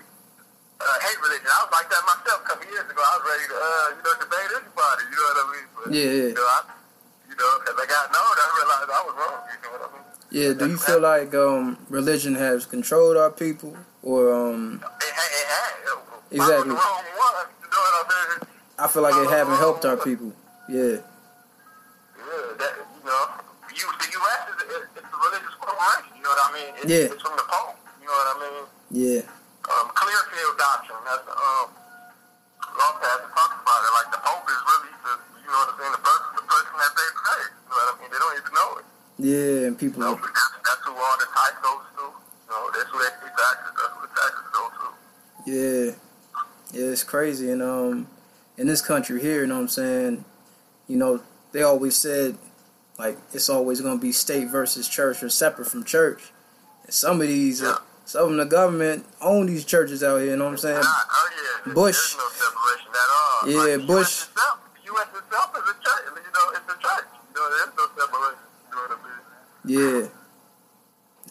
Uh, 0.81 0.99
hate 1.07 1.17
religion. 1.23 1.47
I 1.49 1.65
was 1.65 1.73
like 1.73 1.89
that 1.89 2.03
myself 2.03 2.43
a 2.45 2.47
couple 2.51 2.67
years 2.67 2.85
ago. 2.91 2.99
I 2.99 3.13
was 3.17 3.25
ready 3.25 3.47
to, 3.47 3.57
uh, 3.57 3.87
you 3.95 4.03
know, 4.05 4.15
debate 4.21 4.51
anybody. 4.59 5.03
You 5.07 5.17
know 5.17 5.29
what 5.31 5.39
I 5.39 5.47
mean? 5.55 5.67
But, 5.71 5.87
Yeah. 5.95 6.03
You 6.03 6.35
know, 6.35 6.49
I, 6.51 6.61
you 7.31 7.37
know, 7.39 7.53
as 7.63 7.77
I 7.79 7.87
got 7.87 8.05
older, 8.11 8.43
I 8.43 8.49
realized 8.59 8.91
I 8.91 9.03
was 9.07 9.15
wrong. 9.15 9.39
You 9.49 9.59
know 9.63 9.71
what 9.71 9.83
I 9.87 9.89
mean? 9.95 10.05
yeah. 10.35 10.53
Do 10.53 10.65
you 10.69 10.77
feel 10.77 11.01
like 11.01 11.33
um, 11.33 11.79
religion 11.89 12.35
has 12.35 12.67
controlled 12.67 13.17
our 13.17 13.31
people, 13.31 13.77
or 14.03 14.35
um, 14.35 14.83
It, 14.83 15.07
it. 15.07 15.17
It, 16.35 16.43
Exactly. 16.43 16.75
I 16.75 16.75
wrong 16.75 17.05
one. 17.23 17.47
You 17.63 17.69
know 17.71 17.81
what 17.87 17.95
I 17.95 18.39
mean? 18.41 18.49
I 18.77 18.89
feel 18.89 19.03
like 19.03 19.15
it 19.15 19.31
haven't 19.31 19.57
helped 19.59 19.85
our 19.85 19.97
people? 19.97 20.33
Yeah, 20.69 20.83
Yeah, 20.83 22.59
that, 22.59 22.73
you 22.83 23.03
know, 23.07 23.23
you, 23.71 23.87
the 23.87 24.09
U.S. 24.11 24.43
is 24.51 24.59
it, 24.75 24.83
it's 24.99 25.07
a 25.07 25.17
religious 25.23 25.55
corporation. 25.63 26.14
You 26.25 26.33
know 26.33 26.41
what 26.41 26.49
I 26.49 26.57
mean? 26.57 26.71
It's, 26.81 26.89
Yeah. 26.89 27.13
it's 27.13 27.21
from 27.21 27.37
the 27.37 27.45
Pope. 27.45 27.77
You 28.01 28.09
know 28.09 28.17
what 28.17 28.33
I 28.33 28.37
mean? 28.41 28.65
yeah, 28.97 29.21
Um, 29.69 29.93
Clearfield 29.93 30.57
doctrine. 30.57 31.05
That's 31.05 31.29
um, 31.29 31.69
law 32.81 32.93
pastor 32.97 33.29
talks 33.29 33.57
about 33.61 33.81
it. 33.85 33.93
Like 33.93 34.09
the 34.09 34.21
Pope 34.25 34.47
is 34.49 34.61
really 34.65 34.93
the, 35.05 35.13
you 35.45 35.49
know 35.53 35.61
what 35.61 35.69
I'm 35.69 35.77
saying? 35.85 35.93
The 35.93 36.05
person, 36.05 36.31
the 36.41 36.47
person 36.49 36.75
that 36.81 36.93
they 36.97 37.09
pray. 37.13 37.43
You 37.45 37.69
know 37.69 37.77
what 37.77 37.89
I 37.93 37.95
mean? 38.01 38.09
They 38.09 38.21
don't 38.25 38.37
even 38.41 38.53
know 38.57 38.71
it. 38.81 38.85
yeah. 39.21 39.67
And 39.69 39.75
people, 39.77 40.01
You 40.01 40.09
know, 40.09 40.17
that's, 40.17 40.49
that's 40.65 40.83
who 40.89 40.93
all 40.97 41.17
the 41.21 41.29
tithe 41.29 41.59
goes 41.61 41.85
to. 41.93 42.05
You 42.09 42.49
know, 42.49 42.63
that's 42.73 42.89
who 42.89 42.99
they 43.05 43.13
pay 43.21 43.31
taxes. 43.37 43.73
That's 43.77 43.93
who 43.93 44.01
the 44.09 44.13
taxes 44.17 44.49
go 44.57 44.63
to. 44.73 44.87
Yeah. 45.45 45.87
Yeah, 46.73 46.89
it's 46.93 47.05
crazy. 47.05 47.51
And 47.53 47.61
um 47.61 48.09
in 48.57 48.65
this 48.67 48.81
country 48.81 49.21
here, 49.21 49.43
you 49.43 49.47
know 49.49 49.61
what 49.61 49.69
I'm 49.69 49.77
saying, 49.77 50.25
you 50.89 50.97
know, 50.97 51.21
they 51.53 51.61
always 51.63 51.97
said 51.97 52.39
like 52.99 53.19
it's 53.33 53.49
always 53.49 53.81
gonna 53.81 54.01
be 54.01 54.13
state 54.13 54.49
versus 54.49 54.89
church 54.89 55.23
or 55.23 55.29
separate 55.29 55.67
from 55.67 55.85
church. 55.85 56.33
And 56.85 56.95
some 56.95 57.21
of 57.21 57.29
these 57.29 57.61
Yeah. 57.61 57.79
some 58.05 58.33
of 58.33 58.37
the 58.37 58.45
government 58.45 59.07
own 59.21 59.47
these 59.47 59.65
churches 59.65 60.03
out 60.03 60.19
here. 60.19 60.31
You 60.31 60.37
know 60.37 60.45
what 60.45 60.51
I'm 60.53 60.59
saying? 60.59 60.83
Oh 60.85 61.31
yeah. 61.67 61.73
Bush. 61.73 62.17
No 62.17 62.29
separation 62.29 62.91
at 62.93 63.11
all. 63.11 63.69
Yeah, 63.69 63.77
like, 63.77 63.87
Bush. 63.87 64.07
US 64.07 64.29
itself, 64.29 64.59
US 64.85 65.09
itself 65.17 65.51
is 65.57 65.71
a 65.71 65.75
church. 65.75 66.05
You 66.07 66.33
know, 66.33 66.51
it's 66.51 66.73
a 66.73 66.79
church. 66.83 67.05
You 67.35 67.41
know, 67.41 67.51
there's 67.51 67.73
no 67.77 67.87
separation. 67.99 68.39
You 68.71 68.77
know 68.77 68.83
what 68.83 68.91
I 68.91 69.97
mean? 70.03 70.03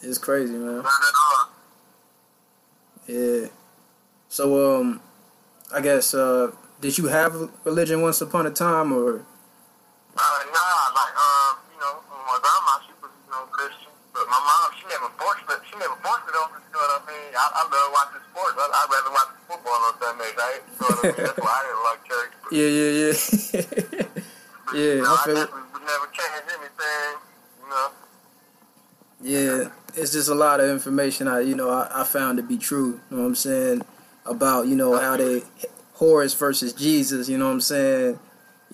Yeah, 0.02 0.08
it's 0.08 0.18
crazy, 0.18 0.52
man. 0.52 0.82
Not 0.82 0.86
at 0.86 1.14
all. 1.24 1.50
Yeah. 3.06 3.48
So 4.28 4.80
um, 4.80 5.00
I 5.72 5.80
guess 5.80 6.12
uh, 6.14 6.50
did 6.80 6.98
you 6.98 7.06
have 7.06 7.48
religion 7.64 8.02
once 8.02 8.20
upon 8.20 8.46
a 8.46 8.50
time 8.50 8.92
or? 8.92 9.24
Uh, 10.14 10.40
nah, 10.54 10.94
like, 10.94 11.14
um, 11.18 11.52
you 11.74 11.78
know, 11.82 11.94
my 12.08 12.38
grandma, 12.38 12.72
she 12.86 12.92
was, 13.02 13.10
you 13.26 13.30
know, 13.34 13.44
Christian. 13.50 13.90
But 14.14 14.30
my 14.30 14.38
mom, 14.38 14.70
she 14.78 14.86
never 14.86 15.10
forced 15.18 15.42
it. 15.50 15.58
She 15.66 15.74
never 15.74 15.98
forced 15.98 16.26
it 16.30 16.36
on 16.38 16.54
me, 16.54 16.62
you 16.62 16.70
know 16.70 16.86
what 16.86 17.02
I 17.02 17.10
mean? 17.10 17.30
I, 17.34 17.44
I 17.50 17.62
love 17.66 17.88
watching 17.90 18.22
sports. 18.30 18.54
I, 18.54 18.64
I'd 18.70 18.86
rather 18.94 19.10
watch 19.10 19.30
football 19.50 19.80
on 19.90 19.94
Sundays, 19.98 20.36
right? 20.38 20.60
You 20.62 20.74
know 20.78 20.86
what 20.86 20.98
I 20.98 21.08
mean? 21.10 21.18
That's 21.26 21.40
why 21.42 21.50
I 21.50 21.62
didn't 21.66 21.82
like 21.82 22.00
church. 22.06 22.32
But, 22.38 22.50
Yeah, 22.58 22.70
yeah, 22.70 22.90
yeah. 22.94 23.14
but, 24.66 24.74
Yeah, 24.78 24.94
you 24.94 25.02
know, 25.02 25.10
I 25.10 25.18
I 25.18 25.24
feel 25.26 25.34
it. 25.34 25.50
definitely 25.50 25.68
would 25.74 25.82
never 25.82 26.06
change 26.14 26.46
anything, 26.54 27.10
you 27.58 27.68
know? 27.74 27.88
Yeah, 29.20 29.68
it's 29.94 30.12
just 30.12 30.28
a 30.28 30.34
lot 30.34 30.60
of 30.60 30.68
information 30.70 31.28
I, 31.28 31.40
you 31.40 31.54
know, 31.54 31.70
I, 31.70 31.90
I 32.02 32.04
found 32.04 32.36
to 32.38 32.42
be 32.42 32.58
true. 32.58 33.00
You 33.10 33.16
know 33.16 33.22
what 33.22 33.28
I'm 33.28 33.34
saying 33.34 33.82
about 34.26 34.66
you 34.68 34.76
know 34.76 34.98
how 34.98 35.16
they 35.16 35.42
Horus 35.94 36.34
versus 36.34 36.72
Jesus. 36.72 37.28
You 37.28 37.38
know 37.38 37.46
what 37.46 37.52
I'm 37.52 37.60
saying, 37.60 38.18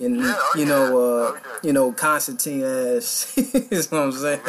and 0.01 0.17
Yeah, 0.17 0.35
oh, 0.37 0.53
you 0.57 0.63
yeah. 0.63 0.69
know, 0.69 0.85
uh, 0.99 1.01
Oh, 1.33 1.59
you 1.63 1.73
know 1.73 1.93
Constantine 1.93 2.63
as. 2.63 3.33
you 3.37 3.45
know 3.71 3.79
what 3.91 3.93
I'm 3.93 4.13
saying? 4.13 4.41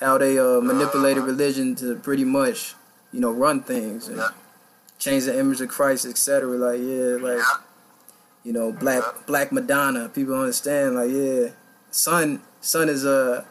How 0.00 0.18
they 0.18 0.38
uh, 0.38 0.60
manipulated 0.60 1.18
Uh-huh. 1.18 1.32
religion 1.32 1.74
to 1.76 1.94
pretty 1.96 2.24
much, 2.24 2.74
you 3.12 3.20
know, 3.20 3.32
run 3.32 3.62
things 3.62 4.08
and 4.08 4.20
change 4.98 5.24
the 5.24 5.38
image 5.38 5.60
of 5.60 5.68
Christ, 5.68 6.04
etc. 6.06 6.48
Like 6.56 6.80
yeah, 6.80 7.16
like 7.20 7.44
you 8.44 8.52
know, 8.52 8.72
black 8.72 9.02
black 9.26 9.52
Madonna. 9.52 10.08
People 10.08 10.34
understand, 10.40 10.94
like, 10.94 11.10
yeah, 11.10 11.50
son 11.90 12.40
son 12.60 12.88
is 12.88 13.04
uh, 13.04 13.08
you 13.10 13.20
know 13.34 13.44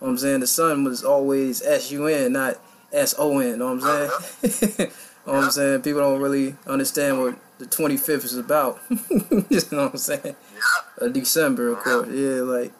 what 0.00 0.08
I'm 0.10 0.18
saying 0.18 0.40
the 0.40 0.46
sun 0.46 0.84
was 0.84 1.02
always 1.04 1.62
S 1.62 1.90
U 1.92 2.06
N, 2.06 2.32
not 2.32 2.58
S 2.92 3.14
O 3.18 3.38
N. 3.38 3.58
Know 3.58 3.74
what 3.74 3.84
I'm 3.84 4.10
saying? 4.42 4.90
know 5.26 5.32
what 5.32 5.44
I'm 5.44 5.50
saying? 5.50 5.82
People 5.82 6.00
don't 6.00 6.20
really 6.20 6.56
understand 6.66 7.18
what 7.20 7.36
the 7.58 7.66
25th 7.66 8.24
is 8.24 8.36
about. 8.36 8.80
you 8.90 8.96
know 9.72 9.84
what 9.84 9.92
I'm 9.92 9.96
saying? 9.96 10.20
Yeah. 10.24 11.06
Uh, 11.06 11.08
December, 11.08 11.68
of 11.68 11.78
course. 11.78 12.08
Yeah, 12.08 12.42
like, 12.42 12.72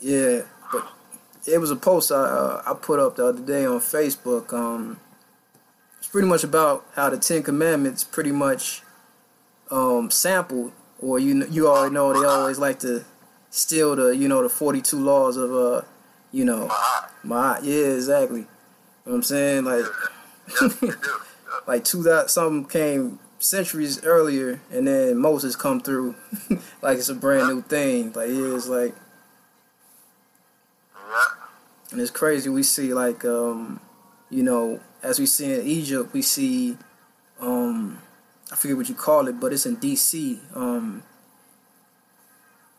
yeah, 0.00 0.42
but 0.72 0.88
it 1.46 1.58
was 1.58 1.70
a 1.70 1.76
post 1.76 2.10
I 2.12 2.16
uh, 2.16 2.62
I 2.66 2.74
put 2.74 2.98
up 2.98 3.16
the 3.16 3.26
other 3.26 3.40
day 3.40 3.64
on 3.64 3.78
Facebook. 3.78 4.52
Um, 4.52 5.00
it's 5.98 6.08
pretty 6.08 6.28
much 6.28 6.44
about 6.44 6.84
how 6.94 7.10
the 7.10 7.18
Ten 7.18 7.42
Commandments 7.42 8.04
pretty 8.04 8.32
much 8.32 8.82
um, 9.70 10.10
sampled, 10.10 10.72
or 10.98 11.18
you 11.18 11.46
you 11.46 11.68
already 11.68 11.94
know 11.94 12.12
they 12.12 12.26
always 12.26 12.58
like 12.58 12.80
to 12.80 13.04
steal 13.50 13.94
the 13.94 14.16
you 14.16 14.26
know 14.26 14.42
the 14.42 14.48
42 14.48 14.96
laws 14.96 15.36
of 15.36 15.52
uh 15.52 15.82
you 16.32 16.42
know 16.44 16.72
My, 17.22 17.58
yeah 17.62 17.88
exactly. 17.88 18.40
You 18.40 18.46
know 19.06 19.12
what 19.12 19.14
I'm 19.16 19.22
saying 19.22 19.64
like 19.64 19.84
yes, 20.48 20.60
they 20.60 20.86
do. 20.86 20.86
Yeah. 20.86 21.14
like 21.66 21.84
two 21.84 22.02
that 22.04 22.30
something 22.30 22.64
came 22.64 23.18
centuries 23.42 24.02
earlier, 24.04 24.60
and 24.70 24.86
then 24.86 25.18
Moses 25.18 25.56
come 25.56 25.80
through 25.80 26.14
like 26.82 26.98
it's 26.98 27.08
a 27.08 27.14
brand 27.14 27.48
new 27.48 27.62
thing. 27.62 28.12
Like 28.12 28.28
it's 28.28 28.68
like 28.68 28.94
and 31.90 32.00
it's 32.00 32.10
crazy. 32.10 32.48
We 32.48 32.62
see 32.62 32.94
like 32.94 33.24
um, 33.24 33.80
you 34.30 34.42
know, 34.42 34.80
as 35.02 35.18
we 35.18 35.26
see 35.26 35.52
in 35.52 35.66
Egypt, 35.66 36.12
we 36.12 36.22
see 36.22 36.76
um, 37.40 37.98
I 38.50 38.56
forget 38.56 38.76
what 38.76 38.88
you 38.88 38.94
call 38.94 39.28
it, 39.28 39.38
but 39.40 39.52
it's 39.52 39.66
in 39.66 39.76
D.C. 39.76 40.40
Um, 40.54 41.02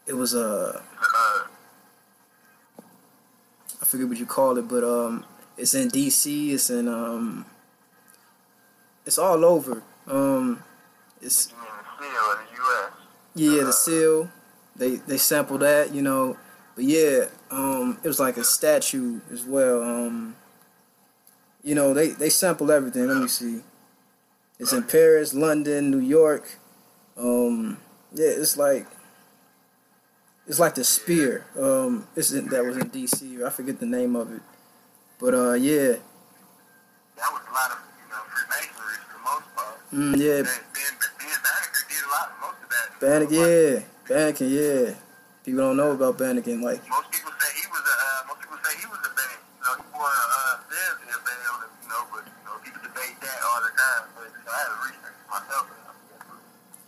it 0.07 0.13
was 0.13 0.33
a 0.33 0.81
Uh, 0.99 1.43
I 3.81 3.85
forget 3.85 4.07
what 4.07 4.17
you 4.17 4.25
call 4.25 4.57
it, 4.57 4.67
but 4.67 4.83
um, 4.83 5.25
it's 5.57 5.73
in 5.73 5.89
D.C. 5.89 6.53
It's 6.53 6.69
in 6.69 6.87
um, 6.87 7.45
it's 9.05 9.17
all 9.17 9.43
over. 9.43 9.83
Um, 10.07 10.63
it's 11.21 11.45
the 11.45 11.53
seal 11.53 12.09
of 12.09 12.37
the 12.37 12.55
U.S. 12.55 12.91
Yeah, 13.35 13.63
the 13.63 13.73
seal. 13.73 14.29
They 14.75 14.95
they 14.95 15.17
sample 15.17 15.57
that, 15.59 15.93
you 15.93 16.01
know. 16.01 16.37
But 16.75 16.85
yeah, 16.85 17.25
um, 17.51 17.99
it 18.03 18.07
was 18.07 18.19
like 18.19 18.37
a 18.37 18.43
statue 18.43 19.21
as 19.31 19.43
well. 19.43 19.83
Um, 19.83 20.35
you 21.63 21.75
know, 21.75 21.93
they 21.93 22.09
they 22.09 22.29
sample 22.29 22.71
everything. 22.71 23.07
Let 23.07 23.21
me 23.21 23.27
see. 23.27 23.61
It's 24.59 24.73
in 24.73 24.83
Paris, 24.83 25.33
London, 25.33 25.91
New 25.91 25.99
York. 25.99 26.57
Um, 27.17 27.77
yeah, 28.13 28.27
it's 28.27 28.57
like 28.57 28.87
it's 30.47 30.59
like 30.59 30.75
the 30.75 30.83
spear. 30.83 31.45
Um, 31.57 32.07
it's 32.15 32.31
in, 32.31 32.47
that 32.49 32.65
was 32.65 32.77
in 32.77 32.89
D.C. 32.89 33.43
I 33.43 33.49
forget 33.49 33.79
the 33.79 33.85
name 33.85 34.15
of 34.15 34.31
it. 34.31 34.41
But 35.19 35.33
uh, 35.33 35.53
yeah, 35.53 35.95
That 37.15 37.29
was 37.31 37.41
a 37.47 37.53
lot 37.53 37.71
of, 37.71 37.79
you 37.95 38.09
know, 38.09 38.19
Freemasonry 38.27 38.97
for 39.07 39.13
the 39.13 39.23
most 39.23 39.55
part. 39.55 39.79
Mm, 39.93 40.17
yeah, 40.17 40.41
Ben, 40.41 40.57
ben, 40.73 40.93
ben 41.21 41.37
Banneker 41.45 41.85
did 41.85 42.01
a 42.01 42.09
lot, 42.09 42.33
most 42.41 42.57
of 42.65 42.69
that. 42.73 42.99
Banneker, 42.99 43.33
yeah, 43.37 43.79
Banneker, 44.09 44.45
yeah. 44.45 44.93
People 45.45 45.61
don't 45.61 45.77
know 45.77 45.91
about 45.91 46.17
Banneker, 46.17 46.55
like. 46.57 46.81
Most 46.89 47.11
people 47.11 47.29
say 47.37 47.49
he 47.61 47.67
was 47.69 47.83
a, 47.85 47.93
uh, 47.93 48.27
most 48.27 48.41
people 48.41 48.57
say 48.63 48.73
he 48.81 48.87
was 48.89 48.97
a 49.05 49.11
band. 49.13 49.37
You 49.37 49.61
know, 49.61 49.73
he 49.77 49.85
wore 49.93 50.09
a, 50.09 50.25
uh, 50.33 50.57
says 50.65 50.97
he 50.97 51.09
a 51.13 51.19
band, 51.21 51.41
you 51.45 51.89
know, 51.93 52.01
but, 52.09 52.25
you 52.25 52.33
know, 52.41 52.57
people 52.65 52.81
debate 52.81 53.21
that 53.21 53.37
all 53.45 53.61
the 53.61 53.69
time. 53.77 54.03
But, 54.17 54.33
you 54.33 54.41
know, 54.41 54.49
I 54.49 54.57
had 54.57 54.69
to 54.73 54.77
research 54.81 55.19
myself. 55.29 55.65
And, 55.69 55.77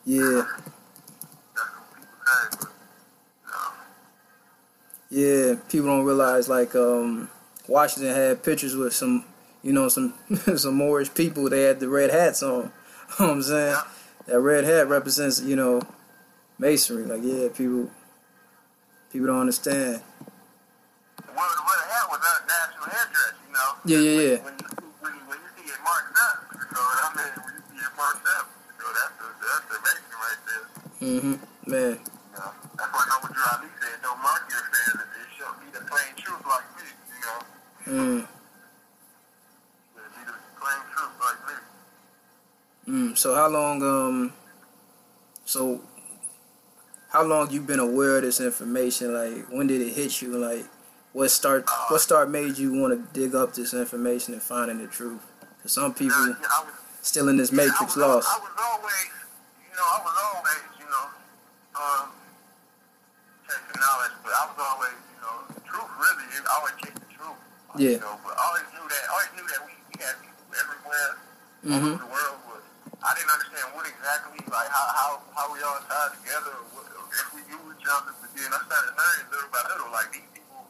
you 0.09 0.17
know, 0.17 0.33
Yeah, 0.33 0.41
that's 1.53 1.71
what 1.77 1.93
people 1.93 2.17
say, 2.25 2.41
but, 2.57 2.73
you 5.13 5.21
know. 5.21 5.53
yeah. 5.53 5.61
People 5.69 5.87
don't 5.93 6.05
realize 6.05 6.49
like 6.49 6.73
um, 6.73 7.29
Washington 7.67 8.15
had 8.15 8.41
pictures 8.41 8.75
with 8.75 8.93
some, 8.97 9.25
you 9.61 9.73
know, 9.73 9.89
some 9.89 10.15
some 10.57 10.73
Moorish 10.73 11.13
people. 11.13 11.49
They 11.51 11.63
had 11.69 11.79
the 11.79 11.87
red 11.89 12.09
hats 12.09 12.41
on. 12.41 12.71
You 13.09 13.15
know 13.19 13.27
what 13.27 13.33
I'm 13.35 13.41
saying? 13.43 13.71
Yeah. 13.71 13.83
That 14.27 14.39
red 14.39 14.63
hat 14.63 14.87
represents, 14.89 15.41
you 15.41 15.55
know, 15.55 15.81
masonry. 16.57 17.05
Like, 17.05 17.21
yeah, 17.23 17.47
people 17.49 17.89
people 19.11 19.27
don't 19.27 19.39
understand. 19.41 20.01
Well, 21.25 21.35
the 21.35 21.61
red 21.61 21.85
hat 21.91 22.05
was 22.09 22.21
our 22.25 22.41
national 22.47 22.85
headdress, 22.89 23.33
you 23.45 23.53
know. 23.53 23.69
Yeah, 23.85 23.99
yeah, 23.99 24.21
yeah. 24.21 24.37
When 24.43 24.53
you, 24.57 24.67
when, 25.01 25.13
when 25.29 25.37
you 25.37 25.49
see 25.55 25.69
it 25.71 25.79
marked 25.83 26.17
up, 26.17 26.37
you 26.53 26.59
know 26.73 26.81
what 26.81 27.05
I 27.05 27.09
mean? 27.15 27.33
When 27.45 27.53
you 27.53 27.61
see 27.69 27.81
it 27.85 27.93
marked 27.95 28.25
up, 28.25 28.45
you 28.49 28.81
know, 28.81 28.91
that's 28.97 29.13
the, 29.21 29.27
that's 29.39 29.65
the 29.69 30.17
right 30.17 30.41
there. 30.49 30.65
hmm 30.99 31.35
Man, 31.69 31.91
You 31.93 32.37
know, 32.37 32.51
that's 32.77 32.91
why 32.93 33.03
Noble 33.09 33.29
Drew 33.33 33.45
Ali 33.53 33.69
said, 33.79 34.01
don't 34.01 34.21
mark 34.21 34.41
your 34.49 34.59
affairs 34.65 34.97
if 35.05 35.09
it 35.13 35.29
show 35.37 35.49
be 35.61 35.67
the 35.73 35.81
plain 35.85 36.11
truth 36.17 36.43
like 36.45 36.67
me, 36.77 36.87
you 37.13 37.19
know. 37.25 37.39
mm, 37.85 38.19
It 38.21 40.09
be 40.17 40.21
the 40.25 40.35
plain 40.59 40.81
truth 40.93 41.15
like 41.21 41.41
me. 41.47 41.55
mm. 42.93 43.17
So 43.17 43.33
how 43.35 43.47
long 43.49 43.81
um, 43.83 44.33
so 45.45 45.81
how 47.09 47.14
long 47.25 47.51
you 47.51 47.61
been 47.61 47.79
aware 47.79 48.17
of 48.17 48.23
this 48.23 48.39
information? 48.39 49.13
Like, 49.13 49.47
when 49.51 49.67
did 49.67 49.81
it 49.81 49.93
hit 49.93 50.21
you? 50.21 50.37
Like, 50.37 50.65
what 51.13 51.29
start 51.31 51.69
what 51.89 52.01
start 52.01 52.29
made 52.29 52.57
you 52.57 52.73
want 52.73 52.93
to 52.93 53.19
dig 53.19 53.35
up 53.35 53.53
this 53.53 53.73
information 53.73 54.33
and 54.33 54.41
finding 54.43 54.79
the 54.79 54.87
truth? 54.87 55.21
Cause 55.61 55.71
some 55.73 55.93
people 55.93 56.17
Now, 56.17 56.37
yeah, 56.41 56.65
was, 56.65 56.73
still 57.01 57.29
in 57.29 57.37
this 57.37 57.51
yeah, 57.51 57.61
I 57.61 57.65
matrix 57.65 57.95
was, 57.95 58.03
al- 58.03 58.09
lost. 58.09 58.27
I 58.29 58.37
was 58.43 58.51
always, 58.59 59.09
you 59.63 59.75
know, 59.79 59.87
I 59.87 59.99
was 60.03 60.15
always, 60.19 60.63
you 60.77 60.85
know, 60.91 61.05
um, 61.79 62.05
chasing 63.47 63.79
knowledge, 63.79 64.15
but 64.23 64.31
I 64.35 64.43
was 64.51 64.59
always, 64.59 64.97
you 65.15 65.19
know, 65.23 65.35
the 65.55 65.61
truth 65.63 65.89
really, 65.95 66.25
I 66.35 66.51
always 66.59 66.75
chased 66.83 66.99
the 66.99 67.09
truth. 67.15 67.39
Yeah. 67.79 67.95
You 67.95 68.03
know, 68.03 68.15
but 68.27 68.35
I 68.35 68.41
always 68.51 68.67
knew 68.75 68.83
that, 68.85 69.03
I 69.07 69.11
always 69.15 69.31
knew 69.39 69.47
that 69.55 69.61
we, 69.63 69.71
we 69.73 69.95
had 70.03 70.15
people 70.19 70.45
everywhere, 70.51 71.09
all 71.15 71.71
Mhm. 71.71 71.87
over 71.95 72.03
the 72.03 72.11
world, 72.11 72.37
but 72.51 72.61
I 72.99 73.09
didn't 73.15 73.31
understand 73.31 73.65
what 73.71 73.87
exactly, 73.87 74.39
like 74.51 74.67
how, 74.67 74.85
how, 74.99 75.09
how 75.39 75.45
we 75.55 75.63
all 75.63 75.79
tied 75.87 76.11
together, 76.19 76.51
or 76.51 76.65
what, 76.74 76.74
or 76.74 76.74
if 76.74 76.74
knew 78.03 78.15
but 78.19 78.29
then 78.35 78.51
I 78.51 78.59
started 78.67 78.93
learning 78.97 79.27
little 79.31 79.51
by 79.53 79.61
little, 79.71 79.91
like 79.95 80.09
these 80.11 80.27
people, 80.35 80.63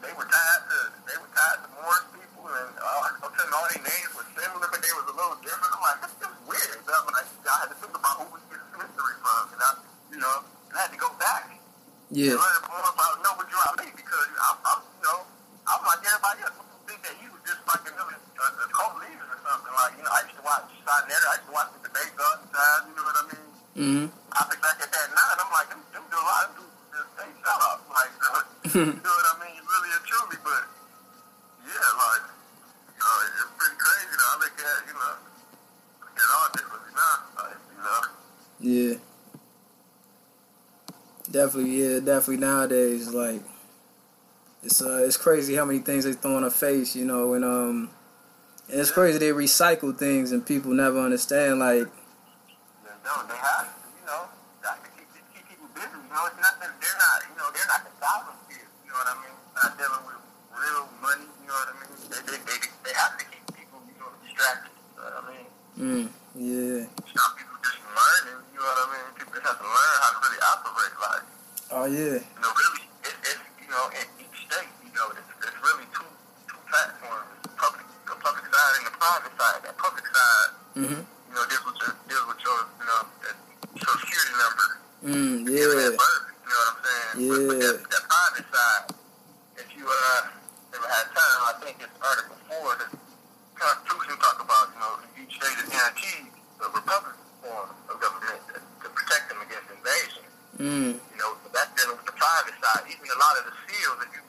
they 0.00 0.12
were 0.16 0.26
tied 0.26 0.62
to, 0.70 0.78
they 1.04 1.16
were 1.20 1.32
tied 1.36 1.58
to 1.62 1.68
Moorish 1.76 2.08
people, 2.16 2.44
and 2.48 2.72
uh, 2.80 3.08
I'm 3.08 3.20
telling 3.22 3.54
all 3.54 3.66
their 3.70 3.82
names 3.84 4.10
were 4.16 4.26
similar, 4.34 4.66
but 4.72 4.80
they 4.82 4.92
was 4.96 5.06
a 5.06 5.14
little 5.14 5.38
different. 5.44 5.70
I'm 5.76 5.82
like, 5.84 6.00
this 6.06 6.14
is 6.16 6.34
weird. 6.48 6.78
So 6.82 6.90
like, 7.12 7.28
I 7.28 7.54
had 7.62 7.68
to 7.70 7.76
think 7.78 7.94
about 7.94 8.14
who 8.22 8.26
we 8.34 8.40
get 8.50 8.58
this 8.58 8.88
history 8.88 9.16
from, 9.20 9.42
and 9.52 9.60
I, 9.62 9.70
you 10.10 10.18
know, 10.20 10.36
and 10.42 10.74
I 10.74 10.80
had 10.88 10.92
to 10.94 11.00
go 11.00 11.10
back 11.20 11.52
Yeah, 12.10 12.34
and 12.34 12.40
learn 12.40 12.60
more 12.66 12.86
about 12.88 13.14
Noble 13.22 13.46
Drew 13.46 13.60
Ali 13.72 13.88
because 13.94 14.28
I'm, 14.40 14.58
I'm, 14.66 14.80
you 14.82 15.04
know, 15.06 15.20
I'm 15.68 15.82
like 15.86 16.02
everybody 16.02 16.40
else. 16.48 16.56
People 16.58 16.82
think 16.88 17.00
that 17.06 17.14
he 17.20 17.26
was 17.30 17.42
just 17.46 17.62
like 17.68 17.84
another 17.86 18.16
a, 18.18 18.46
a 18.64 18.66
cult 18.72 18.94
leader 18.98 19.26
or 19.28 19.38
something. 19.44 19.74
Like, 19.76 19.94
you 20.00 20.04
know, 20.04 20.12
I 20.12 20.20
used 20.26 20.38
to 20.40 20.44
watch 20.46 20.66
Sinetta, 20.82 21.28
I 21.30 21.38
you 28.74 28.86
know 28.86 28.92
what 28.92 29.26
I 29.28 29.44
mean? 29.44 29.54
It's 29.58 29.68
really 29.68 29.90
a 29.92 30.00
truly, 30.06 30.38
but 30.42 30.64
yeah, 31.66 31.90
like 31.98 32.24
uh, 33.00 33.20
it's 33.26 33.52
pretty 33.58 33.76
crazy 33.76 34.06
that 34.10 34.22
I 34.22 34.34
look 34.40 34.56
at 34.56 34.80
you 34.86 34.94
know 34.94 35.14
at 36.16 36.28
all 36.36 36.48
differently 36.52 36.92
now, 36.94 37.16
like 37.42 37.58
you 37.72 37.82
know. 37.82 38.02
Yeah. 38.60 38.96
Definitely, 41.30 41.82
yeah, 41.82 42.00
definitely. 42.00 42.36
Nowadays, 42.38 43.08
like 43.08 43.42
it's 44.62 44.82
uh, 44.82 45.02
it's 45.04 45.16
crazy 45.16 45.54
how 45.54 45.64
many 45.64 45.78
things 45.78 46.04
they 46.04 46.12
throw 46.12 46.36
in 46.38 46.44
a 46.44 46.50
face, 46.50 46.94
you 46.94 47.04
know, 47.04 47.34
and 47.34 47.44
um, 47.44 47.90
and 48.70 48.80
it's 48.80 48.90
crazy 48.90 49.18
they 49.18 49.30
recycle 49.30 49.96
things 49.96 50.32
and 50.32 50.46
people 50.46 50.72
never 50.72 51.00
understand 51.00 51.58
like 51.58 51.88
Mm-hmm. 80.76 81.02
You 81.04 81.34
know, 81.36 81.44
deals 81.48 81.64
with 81.68 81.78
your, 81.80 81.92
deals 82.08 82.26
with 82.28 82.40
your, 82.44 82.58
you 82.80 82.86
know, 82.88 83.00
social 83.76 83.98
security 84.00 84.34
number. 84.40 84.68
Mm, 85.02 85.34
You 85.44 85.52
know, 85.52 85.72
yeah. 85.76 85.88
at 85.92 85.96
birth, 85.98 86.24
you 86.32 86.48
know 86.48 86.60
what 86.60 86.70
I'm 86.72 86.80
saying? 86.82 87.12
But, 87.28 87.40
but 87.48 87.56
Yeah. 87.56 87.72
that, 87.72 87.78
that 87.92 88.04
private 88.08 88.46
side, 88.52 88.84
if 89.60 89.68
you 89.76 89.84
uh, 89.84 90.76
ever 90.76 90.88
had 90.88 91.06
time, 91.12 91.40
I 91.48 91.52
think 91.64 91.74
it's 91.84 91.96
Article 92.00 92.36
4, 92.48 92.80
the 92.80 92.88
Constitution 93.56 94.16
talk 94.20 94.38
about, 94.40 94.64
you 94.72 94.80
know, 94.80 94.92
each 95.20 95.32
state 95.36 95.56
is 95.60 95.68
guaranteed 95.68 96.32
a 96.62 96.66
republic 96.72 97.16
form 97.44 97.68
of 97.90 97.94
government 98.00 98.40
to, 98.52 98.56
to 98.60 98.86
protect 98.92 99.28
them 99.28 99.38
against 99.44 99.68
invasion. 99.72 100.24
Mm, 100.60 100.92
You 101.00 101.18
know, 101.20 101.32
so 101.42 101.46
that's 101.52 101.72
dealing 101.76 101.96
with 102.00 102.06
the 102.08 102.16
private 102.16 102.56
side. 102.60 102.82
Even 102.88 103.06
a 103.08 103.18
lot 103.20 103.34
of 103.40 103.44
the 103.50 103.54
seals, 103.68 103.98
if 104.04 104.10
you 104.14 104.22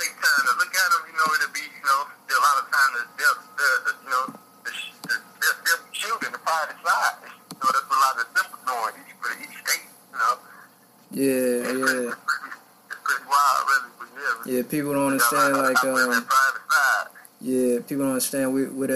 take 0.00 0.14
time 0.16 0.42
to 0.48 0.52
look 0.60 0.72
at 0.72 0.88
them, 0.92 1.02
you 1.08 1.14
know, 1.18 1.28
it'll 1.40 1.54
be, 1.56 1.64
you 1.66 1.84
know, 1.84 2.00
there 2.28 2.36
a 2.38 2.44
lot 2.44 2.56
of 2.62 2.66
times 2.72 2.92
that 3.00 3.08
they're, 3.18 3.38
they're, 3.58 3.80
the, 3.88 3.92
you 4.04 4.10
know, 4.12 4.24
the, 4.64 4.72
sh- 4.72 4.94
the, 5.08 5.14
they're, 5.42 5.58
they're 5.66 5.82
shielding 5.94 6.32
the 6.34 6.42
private 6.42 6.78
side. 6.82 7.16
You 7.26 7.58
know, 7.58 7.68
that's 7.74 7.86
what 7.90 7.98
a 7.98 8.02
lot 8.02 8.12
of 8.14 8.18
the 8.22 8.26
symbols 8.38 8.62
doing 8.64 8.94
each, 9.02 9.14
for 9.22 9.30
each 9.38 9.56
state, 9.66 9.86
you 9.86 10.18
know. 10.18 10.34
yeah, 11.14 11.62
It's 11.62 11.74
pretty, 11.74 12.02
yeah. 12.04 12.10
it's 12.14 12.22
pretty, 12.22 12.50
it's 12.90 13.00
pretty 13.02 13.24
wild, 13.30 13.62
really. 13.70 13.90
But 13.98 14.08
yeah, 14.14 14.52
Yeah, 14.56 14.62
people 14.68 14.92
don't 14.94 15.10
understand, 15.16 15.50
like, 15.58 15.80
um, 15.84 15.94
um, 15.96 16.24
private 16.28 16.64
side. 16.70 17.08
yeah, 17.40 17.72
people 17.86 18.04
don't 18.04 18.14
understand 18.20 18.46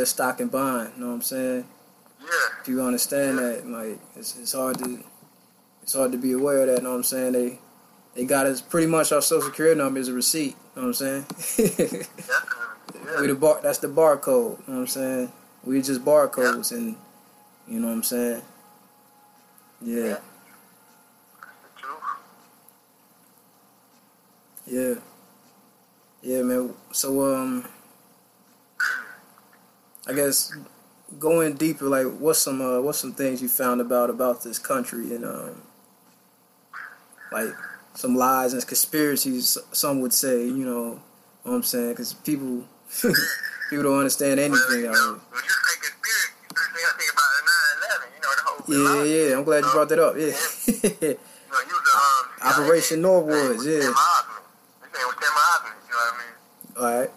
stock 0.09 0.41
and 0.41 0.51
bond, 0.51 0.93
you 0.97 1.01
know 1.03 1.09
what 1.09 1.15
I'm 1.15 1.23
saying? 1.23 1.65
Yeah, 2.21 2.27
you 2.67 2.83
understand 2.83 3.39
that, 3.39 3.67
like, 3.67 3.99
it's, 4.17 4.37
it's 4.37 4.53
hard 4.53 4.79
to, 4.79 5.03
it's 5.83 5.95
hard 5.95 6.13
to 6.13 6.19
be 6.19 6.33
aware 6.33 6.63
of 6.63 6.67
that, 6.69 6.79
you 6.79 6.83
know 6.85 6.91
what 6.91 6.97
I'm 6.97 7.03
saying? 7.05 7.33
They, 7.33 7.59
they 8.15 8.25
got 8.25 8.47
us, 8.47 8.61
pretty 8.61 8.87
much 8.87 9.13
our 9.13 9.23
social 9.23 9.49
security 9.49 9.79
number 9.79 10.01
is 10.01 10.09
a 10.09 10.13
receipt, 10.13 10.57
you 10.77 10.83
know 10.83 10.89
what 10.89 10.89
I'm 10.89 10.95
saying? 10.95 11.27
definitely. 11.57 12.07
Yeah. 13.05 13.21
we 13.21 13.27
the 13.29 13.35
bar, 13.35 13.61
that's 13.63 13.79
the 13.79 13.89
barcode, 13.89 14.27
you 14.27 14.65
know 14.67 14.75
what 14.75 14.79
I'm 14.81 14.87
saying? 14.87 15.33
We 15.65 15.81
just 15.83 16.05
barcodes 16.05 16.73
and, 16.73 16.97
you 17.67 17.81
know 17.81 17.89
what 17.89 17.95
I'm 17.95 18.03
saying? 18.03 18.43
Yeah. 19.81 20.03
That's 20.09 20.21
the 21.63 21.81
truth. 21.81 22.03
Yeah. 24.67 24.95
Yeah, 26.23 26.43
man. 26.43 26.75
So 26.93 27.35
um 27.35 27.65
I 30.09 30.13
guess 30.15 30.55
going 31.19 31.55
deeper, 31.55 31.85
like 31.87 32.07
what's 32.19 32.39
some 32.41 32.61
uh 32.61 32.81
what's 32.81 32.99
some 32.99 33.13
things 33.13 33.43
you 33.43 33.49
found 33.49 33.81
about 33.81 34.11
about 34.11 34.43
this 34.43 34.59
country 34.59 35.15
and 35.15 35.25
um 35.25 35.63
like 37.31 37.49
some 37.95 38.17
lies 38.17 38.53
and 38.53 38.67
conspiracies 38.67 39.59
some 39.73 40.01
would 40.01 40.13
say, 40.13 40.45
you 40.45 40.65
know, 40.65 41.01
what 41.43 41.53
I'm 41.53 41.63
saying 41.63 41.95
cuz 41.97 42.15
people 42.15 42.65
people 43.71 43.85
don't 43.85 43.99
understand 43.99 44.41
anything 44.41 44.87
out 44.87 44.95
here. 44.95 45.19
when 45.31 45.45
you 45.45 45.57
think 45.67 45.83
conspiracy, 45.83 46.33
first 46.55 46.71
I 46.75 46.93
think 46.99 47.13
about 47.13 47.31
is 47.37 47.45
9/11. 47.85 48.09
You 48.15 48.21
know, 48.25 48.33
the 48.37 48.43
whole 48.45 49.05
Yeah, 49.05 49.29
yeah, 49.29 49.37
I'm 49.37 49.45
glad 49.45 49.65
you 49.65 49.71
brought 49.71 49.89
that 49.91 49.99
up. 49.99 50.15
Yeah. 50.17 51.17
You 51.49 51.55
know, 51.55 51.65
he 51.65 51.73
was 51.73 51.81
a, 51.81 51.97
um, 51.97 52.53
Operation 52.61 53.01
Northwoods, 53.01 53.65
yeah. 53.65 53.81
Tim 53.81 53.97
Osman. 53.97 54.43
His 54.85 54.93
name 54.93 55.07
was 55.09 55.17
Tim 55.17 55.33
Osman. 55.33 55.73
You 55.81 55.93
know 55.93 56.05
what 56.05 56.13
I 56.13 56.21
mean? 56.21 56.35
All 56.77 56.93
right. 57.01 57.11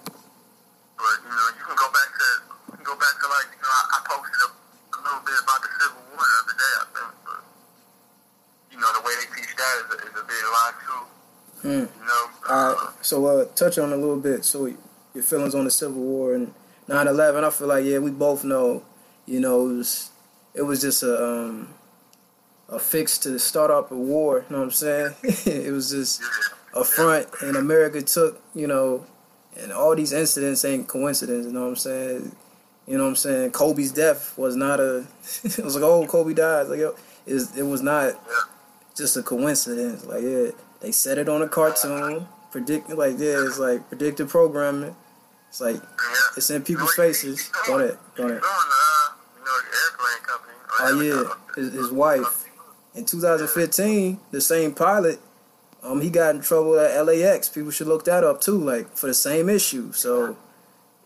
But 0.96 1.18
you 1.20 1.36
know, 1.36 1.48
you 1.52 1.64
can 1.68 1.76
go 1.76 1.88
back 1.92 2.10
to 2.16 2.28
you 2.72 2.76
can 2.80 2.86
go 2.88 2.96
back 2.96 3.16
to 3.20 3.26
like 3.28 3.48
you 3.52 3.60
know 3.60 3.76
I, 3.76 3.84
I 3.92 4.00
posted 4.08 4.40
a, 4.40 4.48
a 4.56 5.00
little 5.04 5.24
bit 5.28 5.36
about 5.36 5.60
the 5.68 5.70
Civil 5.84 6.00
War 6.16 6.24
the 6.24 6.38
other 6.48 6.56
day. 6.64 6.74
I 6.80 6.86
think, 6.96 7.12
but 7.28 7.42
you 8.72 8.78
know 8.80 8.90
the 8.96 9.04
way 9.04 9.14
they 9.20 9.28
teach 9.36 9.52
that 9.52 9.74
is 9.84 9.88
a, 9.92 9.98
is 10.00 10.16
a 10.16 10.24
big 10.24 10.44
lie 10.48 10.74
too. 10.80 11.02
Hmm. 11.60 11.86
You 11.92 12.06
know. 12.08 12.24
All 12.48 12.72
right. 12.72 12.80
So 13.04 13.16
uh 13.28 13.41
touch 13.56 13.78
on 13.78 13.92
a 13.94 13.96
little 13.96 14.20
bit. 14.20 14.46
So 14.46 14.74
your 15.14 15.24
feelings 15.24 15.56
on 15.56 15.66
the 15.66 15.72
Civil 15.72 16.02
War 16.02 16.34
and 16.34 16.54
9/11. 16.88 17.44
I 17.44 17.50
feel 17.50 17.68
like 17.68 17.86
yeah, 17.86 18.00
we 18.00 18.12
both 18.12 18.44
know, 18.44 18.84
you 19.26 19.40
know, 19.40 19.70
it 19.70 19.78
was 19.78 20.10
it 20.54 20.62
was 20.64 20.82
just 20.82 21.04
a 21.04 21.24
um 21.24 21.74
a 22.70 22.80
fix 22.80 23.18
to 23.20 23.38
start 23.38 23.70
up 23.70 23.92
a 23.92 23.96
war, 23.96 24.46
you 24.48 24.54
know 24.54 24.60
what 24.60 24.66
I'm 24.66 24.72
saying? 24.72 25.16
it 25.24 25.72
was 25.72 25.92
just 25.92 26.22
a 26.74 26.84
front 26.84 27.28
and 27.42 27.58
America 27.58 28.02
took, 28.02 28.42
you 28.56 28.66
know, 28.66 29.06
and 29.62 29.74
all 29.74 29.96
these 29.96 30.14
incidents 30.14 30.64
ain't 30.64 30.88
coincidence, 30.88 31.46
you 31.46 31.52
know 31.52 31.62
what 31.62 31.70
I'm 31.70 31.76
saying? 31.76 32.36
You 32.88 32.98
know 32.98 33.04
what 33.04 33.10
I'm 33.10 33.16
saying? 33.18 33.52
Kobe's 33.52 33.92
death 33.92 34.38
was 34.38 34.56
not 34.56 34.80
a 34.80 35.06
it 35.44 35.60
was 35.60 35.76
like, 35.76 35.84
oh, 35.84 36.06
Kobe 36.08 36.34
died. 36.34 36.68
Like 36.68 36.80
yo, 36.80 36.96
it, 37.26 37.42
it 37.58 37.64
was 37.64 37.82
not 37.82 38.14
just 38.96 39.18
a 39.18 39.24
coincidence. 39.24 40.06
Like 40.06 40.24
yeah, 40.24 40.52
they 40.80 40.92
set 40.92 41.18
it 41.18 41.30
on 41.30 41.42
a 41.42 41.48
cartoon, 41.48 42.28
predict 42.52 42.90
like 42.90 43.16
yeah, 43.18 43.46
it's 43.46 43.60
like 43.60 43.88
predictive 43.90 44.30
programming. 44.30 44.96
It's 45.50 45.62
like 45.62 45.76
Yeah. 45.76 45.82
it's 46.38 46.50
in 46.50 46.64
people's 46.64 46.94
faces. 46.94 47.50
Go 47.68 47.80
ahead, 47.80 47.98
go 48.16 48.26
ahead. 48.26 48.42
Uh, 48.44 49.10
you 49.38 49.44
know, 49.44 49.58
the 49.62 49.78
airplane 49.84 50.24
company. 50.24 50.54
or 50.80 50.88
Oh 50.88 51.02
yeah, 51.02 51.62
his, 51.64 51.74
his 51.74 51.92
wife. 51.92 52.46
In 52.96 53.06
2015, 53.06 54.20
the 54.32 54.42
same 54.42 54.74
pilot, 54.74 55.20
um, 55.84 56.02
he 56.02 56.10
got 56.10 56.36
in 56.36 56.42
trouble 56.42 56.78
at 56.80 57.06
LAX. 57.06 57.48
People 57.50 57.72
should 57.72 57.88
look 57.88 58.04
that 58.06 58.24
up 58.24 58.42
too, 58.42 58.58
like 58.58 58.96
for 58.98 59.08
the 59.08 59.14
same 59.14 59.50
issue. 59.50 59.92
So 59.94 60.36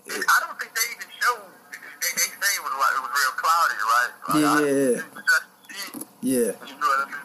I 0.08 0.40
don't 0.48 0.60
think 0.60 0.72
they 0.74 0.82
even 0.96 1.10
showed. 1.20 1.42
They, 1.72 2.10
they 2.14 2.22
say 2.22 2.56
it 2.58 2.64
was 2.64 2.74
like 2.74 2.96
it 2.96 3.02
was 3.02 3.14
real 3.22 3.34
cloudy, 3.38 3.78
right? 3.94 4.12
Like, 4.30 4.42
Yeah, 4.42 4.60
yeah, 4.60 4.74
yeah. 4.82 4.90
You 4.90 5.22
just 5.22 5.44
see 5.70 6.00
it, 6.00 6.06
yeah, 6.22 6.38
you 6.40 6.74
know 6.80 6.88
what 6.88 7.08
I 7.08 7.12
mean? 7.12 7.16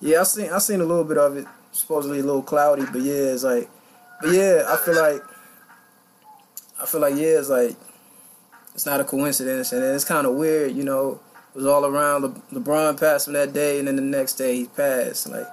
yeah, 0.00 0.20
I 0.20 0.22
seen 0.24 0.50
I 0.52 0.58
seen 0.58 0.80
a 0.80 0.84
little 0.84 1.04
bit 1.04 1.18
of 1.18 1.36
it. 1.36 1.46
Supposedly 1.88 2.20
a 2.20 2.22
little 2.22 2.42
cloudy, 2.42 2.84
but 2.92 3.00
yeah, 3.00 3.32
it's 3.32 3.44
like, 3.44 3.70
but 4.20 4.30
yeah, 4.30 4.62
I 4.68 4.76
feel 4.76 4.94
like, 4.94 5.22
I 6.82 6.84
feel 6.84 7.00
like 7.00 7.14
yeah, 7.14 7.38
it's 7.38 7.48
like, 7.48 7.76
it's 8.74 8.84
not 8.84 9.00
a 9.00 9.04
coincidence, 9.04 9.72
and 9.72 9.82
it's 9.82 10.04
kind 10.04 10.26
of 10.26 10.34
weird, 10.34 10.76
you 10.76 10.84
know. 10.84 11.18
It 11.54 11.56
was 11.56 11.64
all 11.64 11.86
around. 11.86 12.24
Le- 12.24 12.60
LeBron 12.60 13.00
passed 13.00 13.26
him 13.26 13.32
that 13.32 13.54
day, 13.54 13.78
and 13.78 13.88
then 13.88 13.96
the 13.96 14.02
next 14.02 14.34
day 14.34 14.54
he 14.54 14.66
passed. 14.66 15.30
Like, 15.30 15.46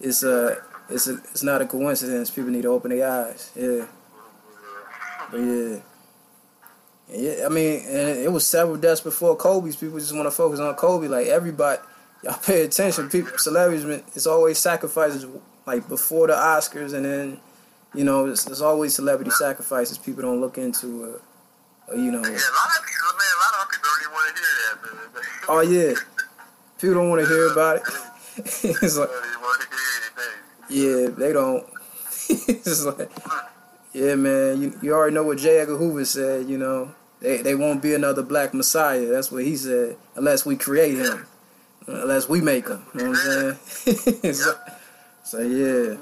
it's 0.00 0.24
a, 0.24 0.60
it's 0.90 1.06
a, 1.06 1.18
it's 1.30 1.44
not 1.44 1.62
a 1.62 1.66
coincidence. 1.66 2.30
People 2.30 2.50
need 2.50 2.62
to 2.62 2.68
open 2.68 2.90
their 2.90 3.08
eyes. 3.08 3.52
Yeah, 3.54 3.86
but 5.30 5.38
yeah. 5.38 5.76
Yeah, 7.08 7.46
I 7.46 7.48
mean, 7.48 7.82
and 7.86 8.18
it 8.18 8.32
was 8.32 8.44
several 8.44 8.76
deaths 8.76 9.02
before 9.02 9.36
Kobe's. 9.36 9.76
People 9.76 10.00
just 10.00 10.12
want 10.12 10.26
to 10.26 10.32
focus 10.32 10.58
on 10.58 10.74
Kobe. 10.74 11.06
Like 11.06 11.28
everybody, 11.28 11.80
y'all 12.24 12.40
pay 12.44 12.62
attention. 12.62 13.08
People, 13.08 13.38
celebrities, 13.38 13.84
it's 14.16 14.26
always 14.26 14.58
sacrifices. 14.58 15.26
Like 15.66 15.88
before 15.88 16.28
the 16.28 16.34
Oscars, 16.34 16.94
and 16.94 17.04
then 17.04 17.40
you 17.94 18.04
know, 18.04 18.26
it's, 18.26 18.46
it's 18.46 18.60
always 18.60 18.94
celebrity 18.94 19.30
sacrifices. 19.30 19.98
People 19.98 20.22
don't 20.22 20.40
look 20.40 20.58
into, 20.58 21.04
uh, 21.04 21.92
uh, 21.92 21.96
you 21.96 22.12
know. 22.12 22.20
Yeah, 22.22 22.28
a 22.28 22.54
lot 22.54 22.70
of 22.78 22.84
people, 22.86 23.12
man, 23.16 23.32
a 23.32 23.40
lot 23.40 23.64
of 23.64 23.70
people 23.70 23.88
don't 23.88 24.02
even 24.02 24.12
want 24.12 24.36
to 24.36 24.42
hear 24.42 24.54
that, 24.68 24.76
man. 24.82 25.22
Oh 25.48 25.60
yeah, 25.60 25.94
people 26.80 26.94
don't 26.94 27.08
want 27.08 27.22
to 27.22 27.28
hear 27.28 27.52
about 27.52 27.76
it. 27.76 27.82
it's 28.64 28.96
like, 28.96 29.08
They 29.08 29.14
don't 29.14 29.26
even 29.26 29.40
want 29.40 29.60
to 29.62 29.68
hear 29.68 29.86
anything. 30.02 31.08
yeah, 31.08 31.26
they 31.26 31.32
don't. 31.32 31.64
it's 32.48 32.84
like, 32.84 33.10
yeah, 33.92 34.14
man. 34.14 34.60
You 34.60 34.78
you 34.82 34.92
already 34.92 35.14
know 35.14 35.22
what 35.22 35.38
J. 35.38 35.58
Edgar 35.60 35.76
Hoover 35.76 36.04
said. 36.04 36.48
You 36.48 36.58
know, 36.58 36.94
they 37.20 37.40
they 37.42 37.54
won't 37.54 37.80
be 37.80 37.94
another 37.94 38.22
black 38.22 38.52
messiah. 38.52 39.06
That's 39.06 39.32
what 39.32 39.44
he 39.44 39.56
said. 39.56 39.96
Unless 40.16 40.44
we 40.44 40.56
create 40.56 40.98
him, 40.98 41.26
unless 41.86 42.28
we 42.28 42.40
make 42.40 42.68
him. 42.68 42.84
You 42.94 43.04
know 43.04 43.10
what 43.10 43.18
I'm 43.18 43.56
saying? 43.56 44.34
so, 44.34 44.54
so 45.26 45.40
yeah, 45.40 45.96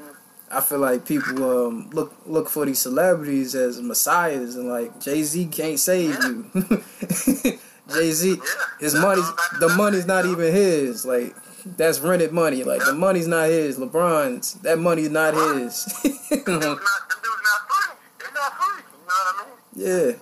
I 0.51 0.61
feel 0.61 0.81
like 0.81 1.07
people 1.07 1.67
um, 1.67 1.89
look 1.91 2.15
look 2.27 2.51
for 2.51 2.67
these 2.67 2.79
celebrities 2.79 3.55
as 3.55 3.81
messiahs, 3.81 4.55
and 4.55 4.69
like 4.69 5.01
Jay 5.01 5.23
Z 5.23 5.47
can't 5.47 5.81
save 5.81 6.11
you. 6.23 6.51
Jay 7.89 8.13
Z, 8.13 8.37
his 8.81 8.95
money's 8.95 9.25
all 9.25 9.35
back 9.35 9.51
to 9.53 9.59
the 9.61 9.69
money's 9.71 10.07
not 10.07 10.27
even 10.27 10.53
his. 10.53 11.07
Like 11.07 11.35
that's 11.65 12.01
rented 12.01 12.33
money. 12.33 12.65
Like 12.65 12.85
the 12.85 12.93
money's 12.93 13.27
not 13.27 13.49
his. 13.49 13.79
LeBron's 13.79 14.55
that 14.61 14.79
money's 14.79 15.11
not 15.11 15.33
his. 15.33 15.85
Them 16.31 16.45
dudes 16.45 16.47
not, 16.47 16.79
them 17.09 17.19
dudes 17.23 17.43
not 17.43 17.61
free. 17.71 17.95
They're 18.19 18.33
not 18.35 18.53
free. 18.53 18.83
You 18.93 18.99
know 18.99 19.07
what 19.07 19.37
I 19.37 20.15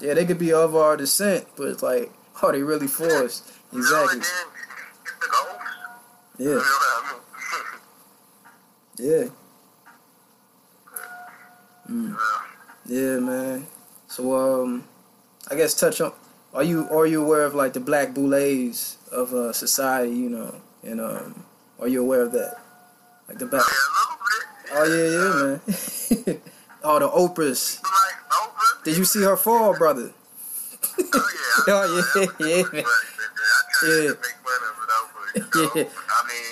yeah, 0.00 0.08
yeah, 0.08 0.14
they 0.14 0.26
could 0.26 0.38
be 0.38 0.52
of 0.52 0.76
our 0.76 0.96
descent, 0.98 1.46
but 1.56 1.68
it's 1.68 1.82
like, 1.82 2.12
are 2.42 2.52
they 2.52 2.62
really 2.62 2.86
forced? 2.86 3.50
Exactly. 3.72 4.12
and 4.18 4.22
then 4.22 4.46
it's 5.02 5.12
the 5.20 5.28
ghost. 5.30 5.60
You 6.38 6.48
Yeah, 6.50 6.54
know 6.54 6.60
what 6.60 7.04
I 7.04 7.27
Yeah. 8.98 9.28
Mm. 11.88 12.16
Yeah, 12.86 13.18
man. 13.20 13.66
So 14.08 14.34
um, 14.34 14.84
I 15.50 15.54
guess 15.54 15.74
touch 15.74 16.00
on. 16.00 16.12
Are 16.52 16.64
you 16.64 16.88
are 16.90 17.06
you 17.06 17.22
aware 17.24 17.44
of 17.44 17.54
like 17.54 17.72
the 17.74 17.80
black 17.80 18.14
boulets 18.14 18.98
of 19.12 19.32
uh, 19.32 19.52
society? 19.52 20.14
You 20.14 20.30
know, 20.30 20.54
and 20.82 21.00
um, 21.00 21.44
are 21.78 21.88
you 21.88 22.02
aware 22.02 22.22
of 22.22 22.32
that? 22.32 22.58
Like 23.28 23.38
the 23.38 23.46
black. 23.46 23.64
Yeah, 23.64 23.74
a 23.74 23.94
little 23.94 24.18
bit. 24.26 24.44
Oh 24.72 24.84
yeah, 24.94 25.08
yeah, 25.14 26.34
man. 26.34 26.40
oh, 26.84 26.98
the 26.98 27.08
Oprahs. 27.08 27.82
Like 27.82 28.18
Oprah. 28.30 28.84
Did 28.84 28.96
you 28.96 29.04
see 29.04 29.22
her 29.22 29.36
fall, 29.36 29.76
brother? 29.76 30.10
Oh 31.00 31.24
yeah. 31.66 31.74
Oh, 31.74 32.34
yeah, 32.40 32.46
yeah, 32.46 32.62
man. 32.72 32.84
Yeah. 33.84 34.12
Yeah. 35.74 35.84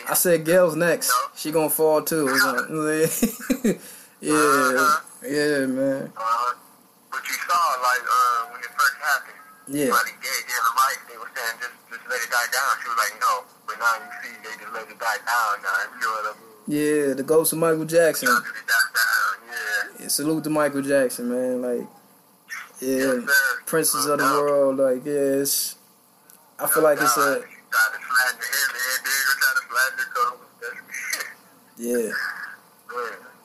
I 0.08 0.14
said 0.14 0.44
Gail's 0.44 0.76
next. 0.76 1.12
She 1.36 1.50
gonna 1.50 1.70
fall 1.70 2.02
too. 2.02 2.26
Like- 2.26 2.70
yeah, 4.20 4.32
Uh-huh. 4.32 5.00
yeah, 5.26 5.66
man. 5.66 6.12
uh, 6.16 6.52
but 7.10 7.22
you 7.26 7.34
saw 7.34 7.60
like 7.82 8.04
uh, 8.06 8.52
when 8.52 8.60
it 8.60 8.70
first 8.76 8.96
happened. 9.02 9.32
Yeah, 9.68 9.86
Somebody 9.90 10.12
gave, 10.22 10.46
her 10.46 10.74
life. 10.78 11.00
They 11.10 11.16
were 11.18 11.30
saying 11.34 11.58
just 11.60 11.74
just 11.90 12.04
let 12.08 12.22
it 12.22 12.30
die 12.30 12.50
down. 12.52 12.70
She 12.82 12.88
was 12.88 12.98
like, 13.02 13.14
no. 13.20 13.44
But 13.66 13.78
now 13.80 13.94
you 13.98 14.10
see, 14.22 14.34
they 14.44 14.54
just 14.62 14.72
let 14.72 14.88
it 14.88 14.98
die 14.98 15.20
down. 15.26 15.62
Now 15.62 15.74
you 15.90 16.00
know 16.00 16.12
what 16.14 16.36
I 16.36 16.38
mean? 16.38 17.06
yeah. 17.08 17.14
The 17.14 17.22
ghost 17.24 17.52
of 17.52 17.58
Michael 17.58 17.84
Jackson. 17.84 18.28
Y'all 18.28 18.36
let 18.36 18.46
it 18.46 18.66
die 18.66 18.90
down. 18.94 19.34
Yeah. 19.50 20.02
Yeah, 20.02 20.08
salute 20.08 20.44
to 20.44 20.50
Michael 20.50 20.82
Jackson, 20.82 21.28
man. 21.30 21.62
Like, 21.62 21.88
yeah, 22.80 23.14
Yes, 23.26 23.30
princes 23.66 24.06
of 24.06 24.18
the 24.18 24.24
Uh, 24.24 24.38
world. 24.38 24.76
Like, 24.78 25.04
yeah. 25.04 25.42
I 26.62 26.66
feel 26.70 26.82
like 26.84 27.00
it's 27.02 27.16
a. 27.16 27.42
She 27.42 27.58
tried 27.68 27.90
to 27.90 28.00
flatten 28.06 28.38
the 28.38 28.46
hair. 28.46 28.68
The 28.70 28.80
hair 28.86 28.98
digger 29.02 29.34
tried 29.42 29.56
to 29.58 29.64
flatten 29.66 29.96
the 29.98 30.06
coat. 30.14 30.38
Yeah, 31.78 31.96
Yeah. 31.96 32.10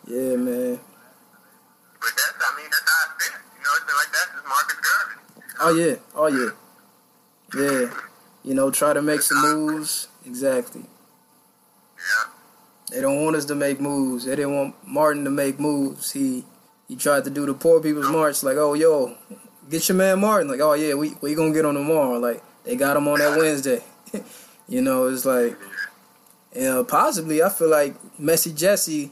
yeah, 0.07 0.35
man. 0.35 0.79
But 1.99 2.09
that's, 2.15 2.33
I 2.39 2.57
mean, 2.57 2.67
that's 2.71 2.89
how 2.89 3.05
I 3.05 3.19
feel. 3.19 3.37
You 3.57 3.63
know, 3.63 3.73
it's 3.77 3.93
like 3.93 4.11
just 4.11 4.47
Marcus 4.47 4.79
Garvey. 4.87 5.15
Oh 5.59 5.75
yeah, 5.75 5.95
oh 6.15 6.27
yeah, 6.27 6.51
yeah. 7.61 7.93
You 8.43 8.53
know, 8.55 8.71
try 8.71 8.93
to 8.93 9.01
make 9.01 9.21
some 9.21 9.41
moves. 9.41 10.07
Exactly. 10.25 10.81
Yeah. 11.97 12.31
They 12.91 13.01
don't 13.01 13.23
want 13.23 13.35
us 13.35 13.45
to 13.45 13.55
make 13.55 13.79
moves. 13.79 14.25
They 14.25 14.35
didn't 14.35 14.55
want 14.55 14.75
Martin 14.87 15.23
to 15.25 15.29
make 15.29 15.59
moves. 15.59 16.11
He 16.11 16.45
he 16.87 16.95
tried 16.95 17.23
to 17.25 17.29
do 17.29 17.45
the 17.45 17.53
poor 17.53 17.81
people's 17.81 18.09
march. 18.09 18.43
Like, 18.43 18.57
oh 18.57 18.73
yo, 18.73 19.15
get 19.69 19.87
your 19.87 19.97
man 19.97 20.19
Martin. 20.19 20.49
Like, 20.49 20.59
oh 20.61 20.73
yeah, 20.73 20.93
we 20.95 21.13
we 21.21 21.35
gonna 21.35 21.53
get 21.53 21.65
on 21.65 21.75
tomorrow. 21.75 22.17
Like 22.17 22.43
they 22.63 22.75
got 22.75 22.97
him 22.97 23.07
on 23.07 23.19
that 23.19 23.37
Wednesday. 23.37 23.83
you 24.67 24.81
know, 24.81 25.07
it's 25.07 25.25
like, 25.25 25.57
know, 26.55 26.83
possibly 26.83 27.41
I 27.41 27.49
feel 27.49 27.69
like 27.69 27.95
Messy 28.19 28.51
Jesse, 28.51 29.11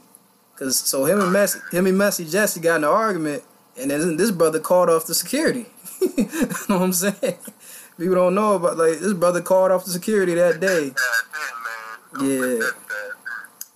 cause 0.56 0.78
so 0.78 1.06
him 1.06 1.20
and 1.20 1.32
Messy 1.32 1.58
him 1.72 1.86
and 1.86 1.96
Messy 1.96 2.24
Jesse 2.24 2.60
got 2.60 2.76
in 2.76 2.84
an 2.84 2.90
argument, 2.90 3.42
and 3.80 3.90
then 3.90 4.16
this 4.16 4.30
brother 4.30 4.60
called 4.60 4.90
off 4.90 5.06
the 5.06 5.14
security. 5.14 5.66
you 6.00 6.24
know 6.68 6.78
what 6.78 6.82
I'm 6.82 6.92
saying? 6.92 7.38
People 7.98 8.14
don't 8.14 8.34
know 8.34 8.54
about 8.54 8.76
like 8.76 8.98
this 8.98 9.14
brother 9.14 9.40
called 9.40 9.70
off 9.72 9.84
the 9.84 9.90
security 9.90 10.34
that 10.34 10.60
day. 10.60 10.90
That's 10.90 11.24
it, 12.18 12.22
man. 12.22 12.60
Yeah. 12.60 12.70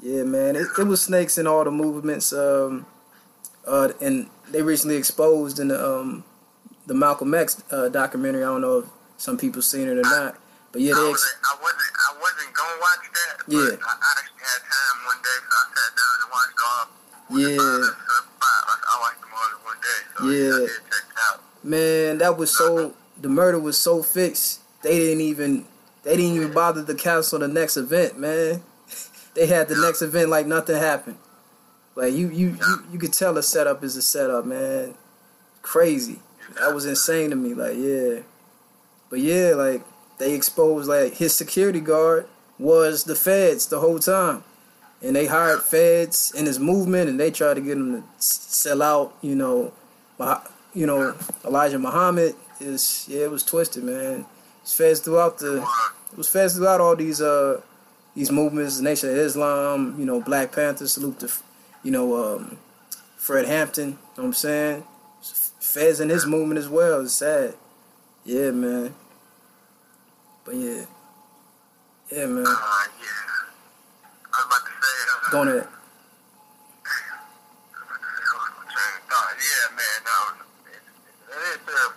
Yeah, 0.05 0.25
man, 0.25 0.55
it, 0.55 0.67
it 0.79 0.87
was 0.87 1.01
snakes 1.01 1.39
in 1.39 1.47
all 1.47 1.65
the 1.65 1.71
movements. 1.71 2.31
Um, 2.31 2.85
uh, 3.67 3.89
and 4.03 4.29
they 4.51 4.61
recently 4.61 4.97
exposed 4.97 5.59
in 5.59 5.69
the 5.69 5.83
um, 5.83 6.25
the 6.87 6.93
Malcolm 6.93 7.33
X 7.33 7.63
uh, 7.71 7.89
documentary. 7.89 8.43
I 8.43 8.49
don't 8.49 8.61
know 8.61 8.81
if 8.81 8.85
some 9.17 9.39
people 9.39 9.63
seen 9.63 9.89
it 9.89 9.97
or 9.97 10.03
not, 10.03 10.39
but 10.73 10.83
yeah, 10.83 10.93
they. 10.93 11.09
Ex- 11.09 11.37
I 11.43 11.55
wasn't, 11.55 11.55
I 11.55 11.63
wasn't 11.63 11.81
gonna 12.55 12.81
watch 12.81 13.05
that. 13.13 13.35
But 13.47 13.55
Yeah. 13.55 13.77
I, 13.81 13.93
I 13.95 14.11
actually 14.19 14.45
had 14.45 14.63
time 14.65 14.97
one 15.07 15.21
day, 15.23 15.39
so 15.45 15.55
I 15.55 15.65
sat 15.75 15.91
down 15.99 16.15
and 16.23 16.31
watched 16.33 16.61
all. 16.65 16.85
Yeah. 17.31 17.57
Five, 17.59 18.27
five. 18.41 18.65
I, 18.69 18.75
I 18.85 18.95
watched 19.01 19.21
them 19.21 19.31
all 19.35 19.49
in 19.53 19.61
one 19.65 19.81
day. 19.81 20.01
So 20.17 20.21
Yeah. 20.29 20.55
I 20.55 20.59
did 20.61 20.69
check 20.69 21.05
it 21.11 21.19
out. 21.29 21.41
man, 21.63 22.19
that 22.19 22.37
was 22.37 22.57
so. 22.57 22.79
Uh-huh. 22.79 22.91
The 23.21 23.29
murder 23.29 23.59
was 23.59 23.79
so 23.79 24.03
fixed. 24.03 24.61
They 24.83 24.99
didn't 24.99 25.21
even. 25.23 25.65
They 26.03 26.17
didn't 26.17 26.37
even 26.37 26.53
bother 26.53 26.85
to 26.85 26.95
cancel 26.95 27.39
the 27.39 27.49
next 27.49 27.77
event, 27.77 28.19
man. 28.19 28.63
They 29.35 29.49
had 29.49 29.67
the 29.67 29.75
next 29.75 30.01
event 30.01 30.29
like 30.29 30.47
nothing 30.47 30.77
happened. 30.77 31.19
Like 31.97 32.13
you, 32.13 32.29
you, 32.29 32.51
you, 32.51 32.85
you 32.93 32.99
could 33.01 33.13
tell 33.13 33.35
the 33.35 33.43
setup 33.43 33.83
is 33.83 33.97
a 33.97 34.03
setup, 34.03 34.47
man. 34.47 34.95
Crazy. 35.61 36.21
That 36.61 36.73
was 36.73 36.87
insane 36.87 37.31
to 37.31 37.37
me. 37.37 37.53
Like, 37.53 37.75
yeah. 37.77 38.21
But 39.11 39.19
yeah, 39.19 39.55
like 39.57 39.83
they 40.19 40.35
exposed 40.35 40.89
like 40.89 41.15
his 41.15 41.35
security 41.35 41.81
guard 41.81 42.27
was 42.59 43.05
the 43.05 43.15
feds 43.15 43.67
the 43.67 43.81
whole 43.81 43.99
time. 43.99 44.45
And 45.03 45.15
they 45.15 45.27
hired 45.27 45.63
feds 45.63 46.33
in 46.35 46.47
his 46.47 46.59
movement 46.59 47.11
and 47.11 47.21
they 47.21 47.31
tried 47.31 47.55
to 47.55 47.61
get 47.61 47.77
him 47.77 48.03
to 48.03 48.05
sell 48.19 48.81
out, 48.81 49.15
you 49.21 49.35
know, 49.35 49.73
you 50.75 50.87
know, 50.87 51.15
Elijah 51.45 51.79
Muhammad 51.79 52.35
is 52.61 53.07
yeah, 53.09 53.25
it 53.25 53.31
was 53.31 53.43
twisted, 53.43 53.85
man. 53.85 54.25
It's 54.63 54.75
feds 54.75 55.01
throughout 55.01 55.39
the 55.39 55.67
it 56.13 56.19
was 56.19 56.29
feds 56.29 56.57
throughout 56.57 56.81
all 56.81 56.97
these 56.97 57.21
uh 57.21 57.61
these 58.15 58.31
movements, 58.31 58.81
Nation 58.81 59.11
of 59.11 59.17
Islam, 59.17 59.97
you 59.99 60.07
know, 60.07 60.21
Black 60.21 60.53
Panther, 60.53 60.87
salute 60.87 61.19
to 61.21 61.31
you 61.83 61.91
know, 61.91 62.37
um, 62.37 62.57
Fred 63.17 63.47
Hampton, 63.47 63.91
you 63.91 63.93
know 63.93 63.99
what 64.15 64.25
I'm 64.25 64.33
saying? 64.33 64.85
Feds 65.61 66.01
in 66.01 66.09
his 66.09 66.27
movement 66.27 66.59
as 66.59 66.69
well. 66.69 67.03
It's 67.03 67.15
sad. 67.15 67.55
Yeah, 68.25 68.51
man. 68.51 68.95
But 70.45 70.55
yeah. 70.55 70.85
Yeah, 72.13 72.27
man. 72.27 72.47
Uh, 72.47 72.51
yeah. 72.51 73.09
I 74.33 74.37
was 74.37 74.47
about 74.47 74.63
to 74.67 74.73
say. 74.73 74.95
Uh, 75.27 75.31
Going 75.31 75.49
ahead. 75.49 75.69
Yeah, 79.35 79.77
man, 79.77 79.99
no, 80.05 80.17
it, 80.73 80.83
it 81.29 81.69
is. 81.69 81.93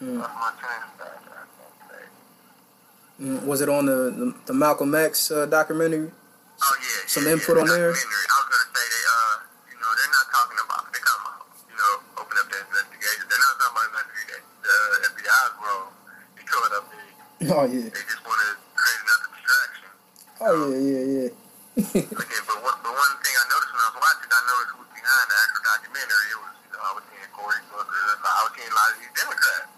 Mm. 0.00 0.18
Lost 0.18 0.34
my 0.34 0.50
train 0.58 0.80
of 0.82 0.92
thought, 0.96 1.14
I 1.14 1.22
can't 1.28 1.76
say. 1.86 2.02
Mm, 3.22 3.44
Was 3.46 3.60
it 3.60 3.68
on 3.68 3.86
the, 3.86 4.10
the, 4.10 4.34
the 4.46 4.54
Malcolm 4.54 4.94
X 4.94 5.30
uh, 5.30 5.46
documentary? 5.46 6.10
Oh 6.10 6.76
yeah, 6.80 7.06
Some 7.06 7.24
yeah, 7.26 7.32
input 7.36 7.56
yeah, 7.56 7.62
on 7.62 7.68
there? 7.68 7.92
I 7.92 7.92
was 7.92 8.04
gonna 8.04 8.68
say 8.72 8.86
they, 8.88 9.04
uh, 9.04 9.34
you 9.70 9.76
know, 9.78 9.90
they're 9.94 10.14
not 10.16 10.26
talking 10.32 10.58
about. 10.64 10.82
They 10.92 11.00
talking 11.04 11.28
about, 11.28 11.44
you 11.70 11.76
know, 11.76 11.92
open 12.20 12.34
up 12.40 12.46
the 12.50 12.58
investigation. 12.64 13.24
They're 13.28 13.44
not 13.44 13.54
talking 13.60 13.76
about 13.76 13.86
investigation. 13.94 14.44
The 14.64 14.76
FBI's 15.12 15.52
role. 15.60 15.88
They 16.36 16.42
throw 16.48 16.62
it 16.66 16.72
up 16.80 16.84
there. 16.90 17.12
Oh 17.40 17.64
yeah. 17.64 17.88
They 17.88 18.04
just 18.04 18.20
want 18.20 18.36
to 18.36 18.48
create 18.76 19.00
another 19.00 19.28
distraction. 19.32 19.88
Oh 20.44 20.60
yeah, 20.76 20.84
yeah, 20.84 21.04
yeah. 21.08 21.30
Okay, 22.20 22.40
but 22.44 22.58
one, 22.60 22.78
but 22.84 22.92
one 22.92 23.14
thing 23.24 23.32
I 23.32 23.44
noticed 23.48 23.72
when 23.72 23.80
I 23.80 23.88
was 23.88 23.96
watching, 23.96 24.28
I 24.28 24.40
noticed 24.44 24.70
who 24.76 24.78
was 24.84 24.92
behind 24.92 25.24
the 25.24 25.36
actual 25.40 25.62
documentary. 25.64 26.26
It 26.30 26.38
was, 26.44 26.52
you 26.60 26.70
know, 26.76 26.82
I 26.84 26.92
was 27.00 27.04
seeing 27.08 27.30
Cory 27.32 27.60
Booker. 27.72 27.96
I 27.96 28.40
was 28.44 28.52
seeing 28.52 28.68
a 28.68 28.76
lot 28.76 28.88
of 28.92 28.96
these 29.00 29.14
Democrats. 29.16 29.68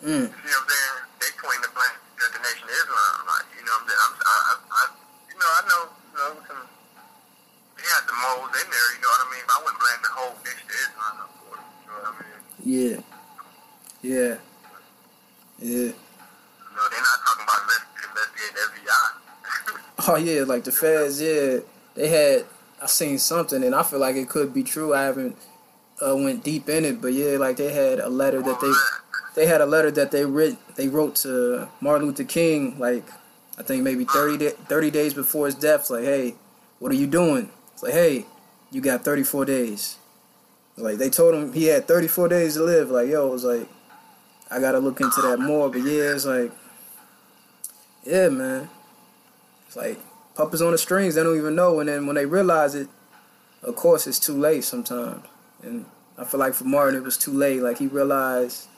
mm. 0.00 0.08
You 0.08 0.32
know 0.32 0.32
what 0.32 0.56
I'm 0.56 0.68
saying? 0.72 0.96
They 1.20 1.30
point 1.36 1.60
the 1.60 1.70
blame 1.76 1.96
at 2.00 2.30
the 2.32 2.40
Nation 2.40 2.64
of 2.64 2.72
Islam. 2.80 3.12
Like, 3.28 3.46
you 3.52 3.62
know 3.68 3.76
what 3.76 3.84
I'm 3.84 3.88
saying? 3.92 4.02
I'm, 4.08 4.14
I, 4.24 4.36
I, 4.40 4.54
I, 4.72 4.82
you 5.28 5.36
know, 5.36 5.50
I 5.52 5.60
know, 5.68 5.82
you 5.92 6.16
know, 6.16 6.30
some, 6.48 6.64
they 7.76 7.84
had 7.92 8.04
the 8.08 8.16
moles 8.16 8.52
in 8.56 8.66
there, 8.72 8.88
you 8.96 9.00
know 9.04 9.12
what 9.12 9.20
I 9.20 9.28
mean? 9.36 9.44
But 9.44 9.52
I 9.52 9.60
wouldn't 9.68 9.80
blame 9.84 10.00
the 10.00 10.12
whole 10.16 10.34
Nation 10.40 10.64
of 10.64 10.80
Islam 10.80 11.14
for 11.28 11.52
it. 11.60 11.66
You 11.76 11.86
know 11.92 11.98
what 12.00 12.08
I 12.08 12.24
mean? 12.24 12.40
Yeah. 12.64 12.96
Yeah. 14.00 14.34
Yeah. 15.60 15.92
Oh 20.08 20.16
yeah, 20.16 20.42
like 20.42 20.64
the 20.64 20.72
feds, 20.72 21.20
yeah. 21.20 21.58
They 21.94 22.08
had 22.08 22.44
I 22.82 22.86
seen 22.86 23.18
something 23.18 23.62
and 23.62 23.74
I 23.74 23.84
feel 23.84 24.00
like 24.00 24.16
it 24.16 24.28
could 24.28 24.52
be 24.52 24.64
true. 24.64 24.92
I 24.92 25.02
haven't 25.02 25.36
uh, 26.04 26.16
went 26.16 26.42
deep 26.42 26.68
in 26.68 26.84
it, 26.84 27.00
but 27.00 27.12
yeah, 27.12 27.36
like 27.38 27.56
they 27.56 27.72
had 27.72 28.00
a 28.00 28.08
letter 28.08 28.42
that 28.42 28.60
they 28.60 28.72
they 29.34 29.46
had 29.46 29.60
a 29.60 29.66
letter 29.66 29.92
that 29.92 30.10
they 30.10 30.24
writ 30.24 30.56
they 30.74 30.88
wrote 30.88 31.14
to 31.16 31.68
Martin 31.80 32.06
Luther 32.06 32.24
King 32.24 32.78
like 32.78 33.04
I 33.58 33.62
think 33.62 33.84
maybe 33.84 34.04
30, 34.04 34.38
da 34.38 34.50
30 34.50 34.90
days 34.90 35.14
before 35.14 35.46
his 35.46 35.54
death 35.54 35.88
like, 35.90 36.04
"Hey, 36.04 36.34
what 36.80 36.90
are 36.90 36.96
you 36.96 37.06
doing?" 37.06 37.50
It's 37.74 37.82
like, 37.82 37.92
"Hey, 37.92 38.26
you 38.72 38.80
got 38.80 39.04
34 39.04 39.44
days." 39.44 39.98
Like 40.76 40.96
they 40.96 41.10
told 41.10 41.34
him 41.34 41.52
he 41.52 41.66
had 41.66 41.86
34 41.86 42.28
days 42.28 42.54
to 42.54 42.64
live. 42.64 42.90
Like, 42.90 43.08
yo, 43.08 43.28
it 43.28 43.30
was 43.30 43.44
like 43.44 43.68
I 44.50 44.58
got 44.58 44.72
to 44.72 44.78
look 44.80 45.00
into 45.00 45.20
that 45.22 45.38
more, 45.38 45.70
but 45.70 45.82
yeah, 45.82 46.14
it's 46.14 46.26
like 46.26 46.50
yeah, 48.04 48.30
man. 48.30 48.68
It's 49.72 49.76
like 49.78 49.98
puppets 50.34 50.60
on 50.60 50.72
the 50.72 50.76
strings. 50.76 51.14
They 51.14 51.22
don't 51.22 51.38
even 51.38 51.54
know, 51.54 51.80
and 51.80 51.88
then 51.88 52.06
when 52.06 52.14
they 52.14 52.26
realize 52.26 52.74
it, 52.74 52.88
of 53.62 53.74
course, 53.74 54.06
it's 54.06 54.18
too 54.18 54.38
late 54.38 54.64
sometimes. 54.64 55.24
And 55.62 55.86
I 56.18 56.24
feel 56.24 56.40
like 56.40 56.52
for 56.52 56.64
Martin, 56.64 56.94
it 56.94 57.02
was 57.02 57.16
too 57.16 57.32
late. 57.32 57.62
Like 57.62 57.78
he 57.78 57.86
realized, 57.86 58.68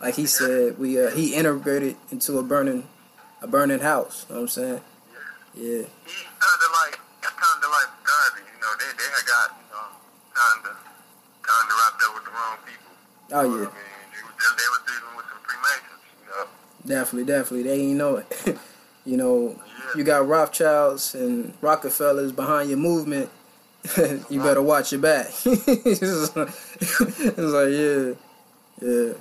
like 0.00 0.14
he 0.14 0.26
said, 0.26 0.78
we 0.78 1.00
uh, 1.02 1.10
he 1.10 1.34
integrated 1.34 1.96
into 2.12 2.38
a 2.38 2.42
burning, 2.44 2.86
a 3.42 3.48
burning 3.48 3.80
house. 3.80 4.26
You 4.28 4.36
know 4.36 4.42
what 4.42 4.42
I'm 4.42 4.48
saying? 4.48 4.80
Yeah. 5.56 5.82
He 6.06 6.22
kind 6.38 6.60
of 6.62 6.70
like, 6.86 7.00
kind 7.20 7.64
of 7.64 7.70
like 7.70 7.90
Garvey, 8.06 8.46
you 8.46 8.60
know, 8.62 8.70
they, 8.78 8.90
they 8.94 9.10
had 9.10 9.26
got, 9.26 9.58
you 9.58 9.66
know, 9.74 9.90
kind 10.34 10.66
of, 10.70 10.76
kind 11.42 11.66
of 11.66 11.74
wrapped 11.82 12.02
up 12.06 12.14
with 12.14 12.24
the 12.26 12.30
wrong 12.30 12.58
people. 12.62 12.92
Oh 13.32 13.42
You 13.42 13.48
know 13.48 13.62
yeah. 13.62 13.70
I 13.70 13.74
mean, 13.74 14.06
they 14.14 14.22
was, 14.22 14.54
they 14.54 14.68
was 14.70 14.82
dealing 14.86 15.16
with 15.16 15.26
some 15.26 15.42
Freemasons, 15.42 16.02
you 16.22 16.26
know. 16.30 16.46
Definitely, 16.86 17.26
definitely. 17.26 17.62
They 17.64 17.80
ain't 17.80 17.98
know 17.98 18.16
it. 18.18 18.58
you 19.04 19.16
know, 19.16 19.60
you 19.96 20.04
got 20.04 20.26
Rothschilds 20.26 21.14
and 21.14 21.54
Rockefellers 21.60 22.32
behind 22.32 22.68
your 22.68 22.78
movement, 22.78 23.30
you 24.30 24.40
better 24.40 24.62
watch 24.62 24.92
your 24.92 25.00
back. 25.00 25.28
it's 25.44 26.36
like 27.36 27.68
yeah, 27.70 28.12
yeah. 28.80 29.12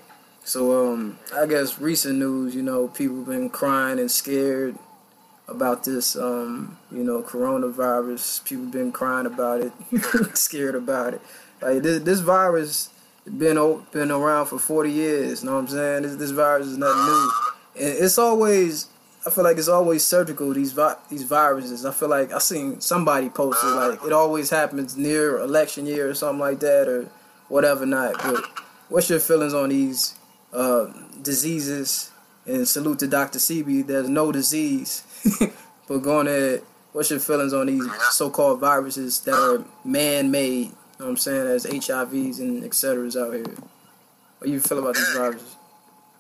So 0.46 0.93
um, 0.93 1.19
I 1.36 1.46
guess 1.46 1.80
recent 1.80 2.19
news, 2.19 2.56
you 2.56 2.62
know, 2.62 2.88
people 2.88 3.24
been 3.24 3.50
crying 3.50 4.00
and 4.00 4.10
scared 4.10 4.78
about 5.48 5.84
this, 5.84 6.15
um, 6.15 6.78
you 6.91 7.04
know, 7.04 7.22
coronavirus. 7.22 8.43
People 8.46 8.65
been 8.65 8.91
crying 8.91 9.26
about 9.26 9.62
it, 9.62 9.74
scared 10.38 10.76
about 10.76 11.15
it. 11.15 11.22
Like 11.62 11.84
this, 11.84 12.02
this 12.04 12.19
virus 12.19 12.89
been 13.26 13.84
been 13.91 14.12
around 14.12 14.46
for 14.46 14.60
forty 14.60 14.91
years. 14.91 15.43
You 15.43 15.50
know 15.50 15.56
what 15.56 15.62
I'm 15.62 15.67
saying? 15.67 16.04
This, 16.04 16.15
this 16.15 16.32
virus 16.32 16.67
is 16.67 16.78
nothing 16.78 17.06
new, 17.06 17.32
and 17.86 18.04
it's 18.04 18.17
always. 18.17 18.88
I 19.25 19.29
feel 19.29 19.43
like 19.43 19.57
it's 19.57 19.69
always 19.69 20.05
surgical. 20.05 20.53
These 20.53 20.73
vi- 20.73 20.97
these 21.09 21.23
viruses. 21.23 21.86
I 21.86 21.91
feel 21.91 22.09
like 22.09 22.33
I 22.33 22.39
seen 22.39 22.81
somebody 22.81 23.29
posted 23.29 23.69
like 23.69 24.03
it 24.03 24.12
always 24.12 24.49
happens 24.49 24.97
near 24.97 25.39
election 25.39 25.86
year 25.86 26.09
or 26.09 26.13
something 26.13 26.39
like 26.39 26.59
that 26.59 26.89
or 26.89 27.09
whatever. 27.47 27.86
Not. 27.86 28.21
But 28.21 28.43
what's 28.89 29.09
your 29.09 29.19
feelings 29.19 29.53
on 29.53 29.69
these 29.69 30.15
uh, 30.51 30.88
diseases? 31.21 32.12
And 32.45 32.67
salute 32.67 32.99
to 32.99 33.07
Dr. 33.07 33.39
Sebi. 33.39 33.88
There's 33.88 34.09
no 34.09 34.29
disease. 34.33 35.03
but 35.88 35.99
going 35.99 36.27
ahead, 36.27 36.62
what's 36.91 37.09
your 37.09 37.21
feelings 37.21 37.53
on 37.53 37.67
these 37.67 37.89
so-called 38.12 38.59
viruses 38.59 39.21
that 39.21 39.33
are 39.33 39.63
man-made? 39.86 40.65
You 40.65 40.71
know 40.99 41.05
what 41.05 41.07
I'm 41.07 41.17
saying, 41.17 41.47
as 41.47 41.65
HIVs 41.65 42.39
and 42.39 42.62
et 42.65 42.73
ceteras 42.73 43.15
out 43.15 43.33
here. 43.33 43.43
What 43.43 44.47
do 44.47 44.51
you 44.51 44.59
feel 44.59 44.79
about 44.79 44.95
these 44.95 45.09
viruses? 45.15 45.55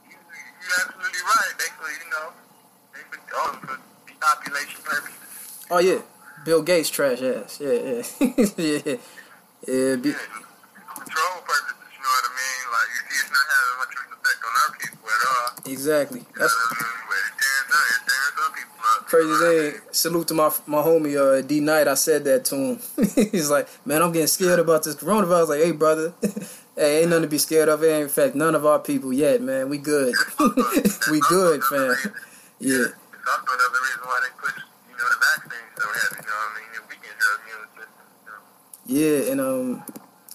You, 0.09 0.15
you're 0.15 0.87
absolutely 0.87 1.19
right. 1.25 1.53
Basically, 1.57 1.91
you 2.05 2.09
know, 2.09 2.29
they've 3.33 3.51
been 3.59 3.67
going 3.67 3.77
for 3.77 3.79
depopulation 4.07 4.81
purposes. 4.83 5.65
Oh 5.71 5.79
yeah, 5.79 5.99
Bill 6.45 6.61
Gates 6.61 6.89
trash 6.89 7.21
ass. 7.21 7.59
Yeah, 7.59 7.71
yeah, 7.71 8.03
yeah, 8.57 8.97
yeah. 9.67 9.95
Be, 9.95 10.09
Yeah, 10.09 10.19
control 10.93 11.41
purposes, 11.41 11.89
you 11.91 11.99
know 11.99 12.13
what 12.13 12.25
I 12.25 12.31
mean? 12.37 12.63
Like, 12.71 12.89
you 12.93 12.99
see, 13.09 13.17
it's 13.23 13.31
not 13.31 13.45
having 13.53 13.77
much 13.79 13.93
of 13.95 14.01
an 14.05 14.13
effect 14.13 14.39
on 14.43 14.53
our 14.61 14.71
people 14.77 15.09
at 15.09 15.21
all. 15.27 15.71
exactly. 15.71 16.19
That's 16.37 16.53
But 16.53 17.17
it's 17.17 17.33
tearing 17.39 17.67
some, 17.69 17.85
it's 17.89 18.03
tearing 18.07 18.35
some 18.37 18.53
people 18.53 18.77
up. 18.83 19.05
crazy 19.07 19.35
thing. 19.71 19.81
Salute 19.91 20.27
to 20.29 20.33
my 20.33 20.51
my 20.67 20.81
homie 20.81 21.17
uh, 21.17 21.41
D 21.41 21.59
Knight. 21.59 21.87
I 21.87 21.93
said 21.95 22.23
that 22.25 22.45
to 22.45 22.55
him. 22.55 22.79
He's 23.31 23.49
like, 23.49 23.67
man, 23.85 24.01
I'm 24.01 24.11
getting 24.11 24.27
scared 24.27 24.59
about 24.59 24.83
this 24.83 24.95
coronavirus. 24.95 25.35
I 25.37 25.39
was 25.41 25.49
like, 25.49 25.61
hey 25.63 25.71
brother, 25.71 26.13
hey, 26.75 27.01
ain't 27.01 27.09
nothing 27.09 27.23
to 27.23 27.29
be 27.29 27.37
scared 27.37 27.69
of. 27.69 27.83
It 27.83 27.87
ain't 27.87 28.07
affect 28.07 28.35
none 28.35 28.53
of 28.55 28.65
our 28.65 28.79
people 28.79 29.13
yet, 29.13 29.41
man. 29.41 29.69
We 29.69 29.77
good. 29.77 30.13
we 31.09 31.19
good, 31.29 31.63
fam. 31.63 31.95
Yeah. 32.59 32.85
Also 33.25 33.43
another 33.47 33.81
reason 33.83 34.03
why 34.03 34.19
they 34.23 34.33
push, 34.41 34.57
you 34.89 34.95
know, 34.97 35.07
the 35.09 35.19
vaccine 35.19 35.67
so 35.77 35.85
heavy, 35.87 36.19
you 36.19 36.27
know 36.27 36.37
what 36.37 36.51
I 36.51 36.59
mean? 36.59 36.69
It 36.75 36.83
weakens 36.89 37.17
your 37.21 37.33
immune 37.39 37.67
system, 37.75 38.05
you 38.19 38.29
know. 38.29 38.41
Yeah, 38.85 39.31
and 39.31 39.39
um, 39.41 39.83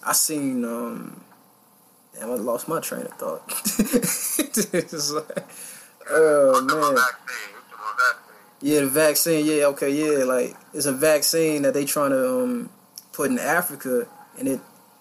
I 0.05 0.13
seen 0.13 0.65
um, 0.65 1.21
damn, 2.19 2.31
I 2.31 2.35
lost 2.35 2.69
my 2.69 2.81
train 2.81 3.03
of 3.03 3.13
thought. 3.15 3.43
It's 4.71 5.13
like, 5.13 5.47
oh 6.11 6.61
man, 6.63 6.97
vaccine? 6.97 7.55
What's 7.55 7.71
the 7.71 7.77
vaccine? 7.99 8.73
yeah, 8.73 8.81
the 8.81 8.87
vaccine. 8.89 9.47
Yeah, 9.47 9.65
okay, 9.67 9.91
yeah, 9.91 10.25
like 10.25 10.57
it's 10.75 10.87
a 10.87 10.93
vaccine 10.93 11.63
that 11.63 11.75
they 11.75 11.85
trying 11.85 12.11
to 12.11 12.41
um 12.43 12.71
put 13.13 13.31
in 13.31 13.39
Africa, 13.39 14.09
and 14.39 14.49
it 14.49 14.61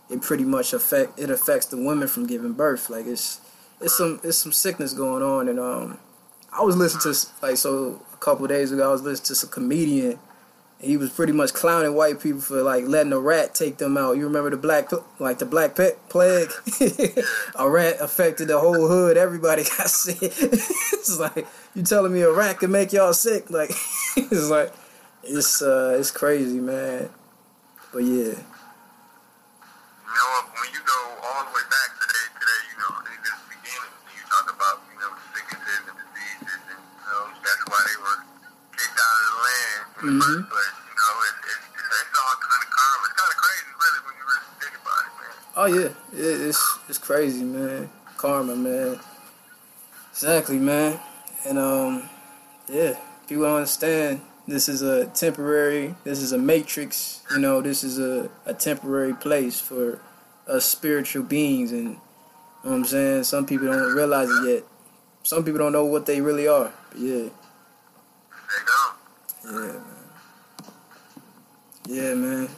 it 0.10 0.22
pretty 0.22 0.44
much 0.44 0.74
affect 0.74 1.18
it 1.20 1.30
affects 1.30 1.68
the 1.68 1.78
women 1.78 2.08
from 2.08 2.28
giving 2.28 2.54
birth. 2.54 2.90
Like 2.90 3.06
it's 3.08 3.42
it's 3.82 3.98
some 3.98 4.20
it's 4.24 4.38
some 4.38 4.52
sickness 4.52 4.94
going 4.94 5.24
on, 5.24 5.48
and 5.48 5.60
um, 5.60 5.98
I 6.58 6.62
was 6.64 6.76
listening 6.76 7.14
to 7.14 7.28
like 7.42 7.58
so 7.58 8.02
a 8.14 8.18
couple 8.18 8.48
days 8.48 8.72
ago, 8.72 8.90
I 8.90 8.92
was 8.92 9.02
listening 9.04 9.28
to 9.28 9.36
some 9.36 9.50
comedian 9.50 10.20
and 10.80 10.90
he 10.90 10.98
was 10.98 11.10
pretty 11.10 11.34
much 11.34 11.54
clowning 11.54 11.94
white 11.96 12.20
people 12.20 12.42
for 12.42 12.62
like 12.62 12.86
letting 12.86 13.14
a 13.14 13.20
rat 13.20 13.56
take 13.56 13.78
them 13.78 13.98
out. 13.98 14.18
You 14.18 14.26
remember 14.26 14.50
the 14.50 14.58
black, 14.58 14.90
like 15.20 15.40
the 15.40 15.46
black 15.46 15.76
pet 15.76 15.98
plague? 16.10 16.52
a 17.56 17.70
rat 17.70 17.98
affected 18.00 18.48
the 18.48 18.60
whole 18.60 18.88
hood. 18.88 19.18
Everybody 19.18 19.64
got 19.78 19.90
sick. 19.90 20.18
it's 20.22 21.20
like 21.20 21.48
you 21.76 21.84
telling 21.84 22.14
me 22.14 22.22
a 22.22 22.32
rat 22.32 22.60
can 22.60 22.72
make 22.72 22.94
y'all 22.94 23.14
sick? 23.14 23.50
Like 23.50 23.72
it's 24.18 24.50
like 24.50 24.74
it's 25.24 25.62
uh 25.62 25.96
it's 26.00 26.12
crazy, 26.12 26.60
man. 26.60 27.10
But 27.92 28.00
yeah, 28.00 28.14
You 28.14 28.34
know, 28.34 28.36
when 30.60 30.72
you 30.74 30.80
go 30.86 31.18
all 31.24 31.44
the 31.44 31.50
way 31.50 31.62
back 31.70 31.97
land 40.02 40.14
in 40.14 40.20
the 40.20 40.26
Mhm. 40.26 40.48
first 40.48 40.50
place. 40.50 40.74
You 40.88 40.96
know, 40.98 41.24
it's, 41.28 41.40
it's, 41.48 42.02
it's 42.02 42.20
all 42.20 42.36
kind 42.44 42.64
of 42.64 42.70
karma. 42.78 43.06
It's 43.08 43.16
kind 43.20 43.32
of 43.32 43.38
crazy, 43.44 43.70
really, 43.82 44.02
when 44.06 44.14
you 44.20 44.26
really 44.30 44.48
think 44.62 44.76
about 44.82 45.02
it, 45.06 45.14
man. 45.20 45.34
oh 45.56 45.68
yeah, 45.68 46.22
it, 46.26 46.48
it's 46.50 46.80
it's 46.90 46.98
crazy, 47.00 47.44
man. 47.44 47.90
Karma, 48.18 48.56
man. 48.56 49.00
Exactly, 50.12 50.58
man. 50.58 51.00
And 51.46 51.58
um, 51.60 52.10
yeah, 52.68 52.94
people 53.28 53.44
don't 53.44 53.56
understand. 53.58 54.22
This 54.48 54.70
is 54.70 54.82
a 54.82 55.06
temporary. 55.08 55.96
This 56.04 56.20
is 56.22 56.32
a 56.32 56.38
matrix. 56.38 57.22
You 57.32 57.40
know, 57.40 57.62
this 57.62 57.84
is 57.84 58.00
a, 58.00 58.30
a 58.46 58.54
temporary 58.54 59.14
place 59.14 59.60
for 59.60 60.00
us 60.48 60.66
spiritual 60.66 61.24
beings, 61.24 61.72
and 61.72 61.84
you 61.84 61.92
know 62.64 62.72
what 62.72 62.74
I'm 62.74 62.86
saying 62.86 63.24
some 63.26 63.46
people 63.46 63.68
don't 63.68 63.94
realize 63.96 64.30
it 64.30 64.50
yet. 64.50 64.64
Some 65.24 65.44
people 65.44 65.60
don't 65.60 65.74
know 65.74 65.86
what 65.86 66.06
they 66.06 66.22
really 66.22 66.48
are. 66.48 66.72
But 66.90 67.00
yeah. 67.00 67.30
Yeah, 69.48 69.58
man. 69.58 69.82
Yeah, 71.88 72.14
man. 72.16 72.50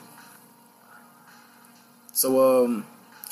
So 2.11 2.65
um, 2.65 2.85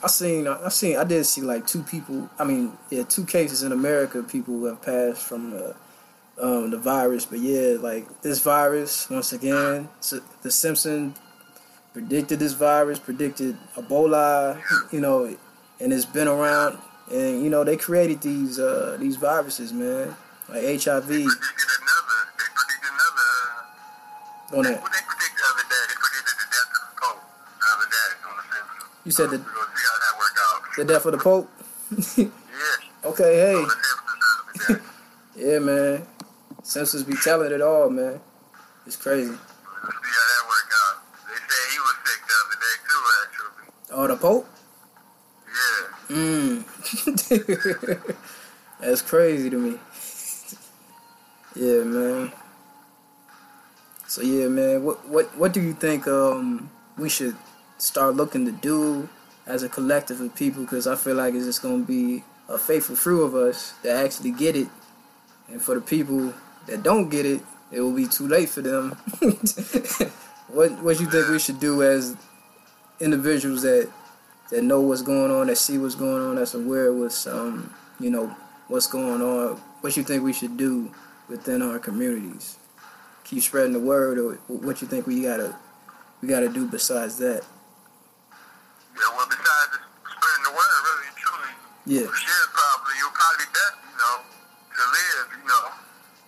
I 0.04 0.08
seen 0.08 0.48
I 0.48 0.70
seen 0.70 0.98
I 0.98 1.04
did 1.04 1.26
see 1.26 1.42
like 1.42 1.66
two 1.66 1.84
people. 1.84 2.30
I 2.38 2.44
mean, 2.44 2.74
yeah, 2.90 3.04
two 3.04 3.26
cases 3.26 3.64
in 3.64 3.72
America. 3.72 4.22
People 4.24 4.60
who 4.60 4.66
have 4.66 4.82
passed 4.82 5.24
from 5.24 5.52
the 5.52 5.76
um, 6.40 6.70
the 6.72 6.78
virus. 6.78 7.26
But 7.26 7.40
yeah, 7.40 7.78
like 7.80 8.22
this 8.22 8.40
virus 8.40 9.10
once 9.10 9.34
again. 9.34 9.90
The 10.44 10.52
Simpson 10.52 11.16
predicted 11.94 12.40
this 12.40 12.54
virus, 12.54 13.00
predicted 13.00 13.58
Ebola. 13.76 14.62
You 14.92 15.02
know, 15.02 15.36
and 15.80 15.94
it's 15.94 16.06
been 16.06 16.28
around. 16.28 16.78
And 17.12 17.44
you 17.44 17.50
know 17.50 17.64
they 17.64 17.78
created 17.78 18.22
these 18.22 18.60
uh, 18.60 18.98
these 19.00 19.16
viruses, 19.16 19.74
man, 19.74 20.16
like 20.50 20.84
HIV. 20.84 21.26
On 24.54 24.64
the 24.64 24.80
you 29.04 29.12
said 29.12 29.30
the 29.30 29.38
going 29.38 29.44
to 29.44 29.78
see 29.78 29.86
how 29.88 29.98
that 30.00 30.18
worked 30.18 30.38
the 30.78 30.86
death 30.86 31.06
of 31.06 31.12
the 31.14 31.18
Pope. 31.18 31.50
Yeah. 32.18 32.30
okay, 33.10 33.36
hey. 33.36 33.56
On 33.56 33.64
the 33.64 33.70
Simpsons 33.70 34.20
the 34.54 34.74
other 34.74 34.80
day. 34.80 35.52
Yeah, 35.54 35.60
man. 35.60 36.08
Simpsons 36.64 37.04
be 37.04 37.16
telling 37.24 37.52
it 37.52 37.62
all, 37.62 37.90
man. 37.90 38.20
It's 38.86 38.96
crazy. 38.96 39.30
We'll 39.30 39.38
see 39.38 39.48
how 39.82 40.26
that 40.28 40.44
worked 40.48 40.74
out. 40.76 40.98
They 41.28 41.40
said 41.40 41.72
he 41.72 41.80
was 41.80 41.96
sick 42.06 42.22
the 42.28 42.36
other 42.44 42.58
day 42.64 42.76
too, 42.88 43.04
actually. 43.24 43.64
Oh, 43.92 44.08
the 44.08 44.18
Pope? 44.18 44.48
Yeah. 46.10 46.16
Mmm. 46.16 46.56
That's 48.82 49.02
crazy 49.02 49.50
to 49.50 49.58
me. 49.58 49.80
yeah, 51.56 51.84
man. 51.84 52.32
So 54.08 54.22
yeah, 54.22 54.48
man. 54.48 54.84
What 54.84 55.08
what 55.08 55.38
what 55.38 55.54
do 55.54 55.62
you 55.62 55.74
think 55.74 56.08
um 56.08 56.70
we 56.98 57.10
should 57.10 57.36
start 57.78 58.16
looking 58.16 58.46
to 58.46 58.54
do 58.54 59.10
as 59.46 59.64
a 59.64 59.70
collective 59.70 60.22
of 60.22 60.34
people? 60.34 60.64
Because 60.64 60.88
I 60.88 60.96
feel 60.96 61.16
like 61.16 61.34
it's 61.34 61.46
just 61.46 61.62
gonna 61.62 61.84
be 61.84 62.24
a 62.48 62.58
faithful 62.58 62.96
few 62.96 63.22
of 63.22 63.36
us 63.36 63.74
that 63.84 64.04
actually 64.06 64.32
get 64.32 64.56
it, 64.56 64.70
and 65.50 65.62
for 65.62 65.76
the 65.76 65.82
people 65.82 66.34
that 66.68 66.84
don't 66.84 67.10
get 67.10 67.26
it, 67.26 67.42
it 67.70 67.82
will 67.82 67.92
be 67.92 68.08
too 68.08 68.30
late 68.30 68.48
for 68.48 68.62
them. 68.62 68.92
what 70.48 70.72
what 70.82 71.00
you 71.02 71.08
think 71.08 71.28
we 71.28 71.38
should 71.38 71.60
do 71.60 71.84
as 71.84 72.16
individuals 73.02 73.64
that 73.64 73.92
that 74.52 74.64
know 74.64 74.80
what's 74.80 75.02
going 75.02 75.32
on, 75.32 75.48
that 75.48 75.58
see 75.58 75.78
what's 75.78 75.96
going 75.96 76.24
on, 76.24 76.36
that's 76.36 76.54
aware 76.54 76.88
of 76.88 77.28
um 77.28 77.74
you 78.00 78.10
know 78.10 78.34
what's 78.70 78.88
going 78.88 79.22
on. 79.22 79.58
What 79.82 79.98
you 79.98 80.04
think 80.04 80.24
we 80.24 80.32
should 80.32 80.56
do 80.56 80.94
within 81.28 81.62
our 81.62 81.78
communities? 81.78 82.58
Keep 83.28 83.44
spreading 83.44 83.74
the 83.74 83.80
word, 83.84 84.18
or 84.18 84.36
what 84.48 84.82
you 84.82 84.88
think 84.88 85.06
we 85.06 85.22
gotta 85.22 85.56
we 86.22 86.28
gotta 86.32 86.48
do 86.48 86.66
besides 86.66 87.18
that? 87.20 87.44
Yeah, 88.96 89.04
well, 89.20 89.28
besides 89.28 89.76
spreading 90.08 90.44
the 90.48 90.54
word, 90.56 90.80
really 90.88 91.08
and 91.12 91.18
truly, 91.20 91.52
Yeah, 91.86 92.08
you 92.08 92.16
should 92.16 92.50
probably, 92.56 92.94
you'll 93.04 93.12
probably 93.12 93.44
be 93.44 93.50
best, 93.52 93.76
you 93.84 93.98
know, 94.00 94.16
to 94.24 94.84
live, 94.96 95.28
you 95.36 95.44
know, 95.44 95.64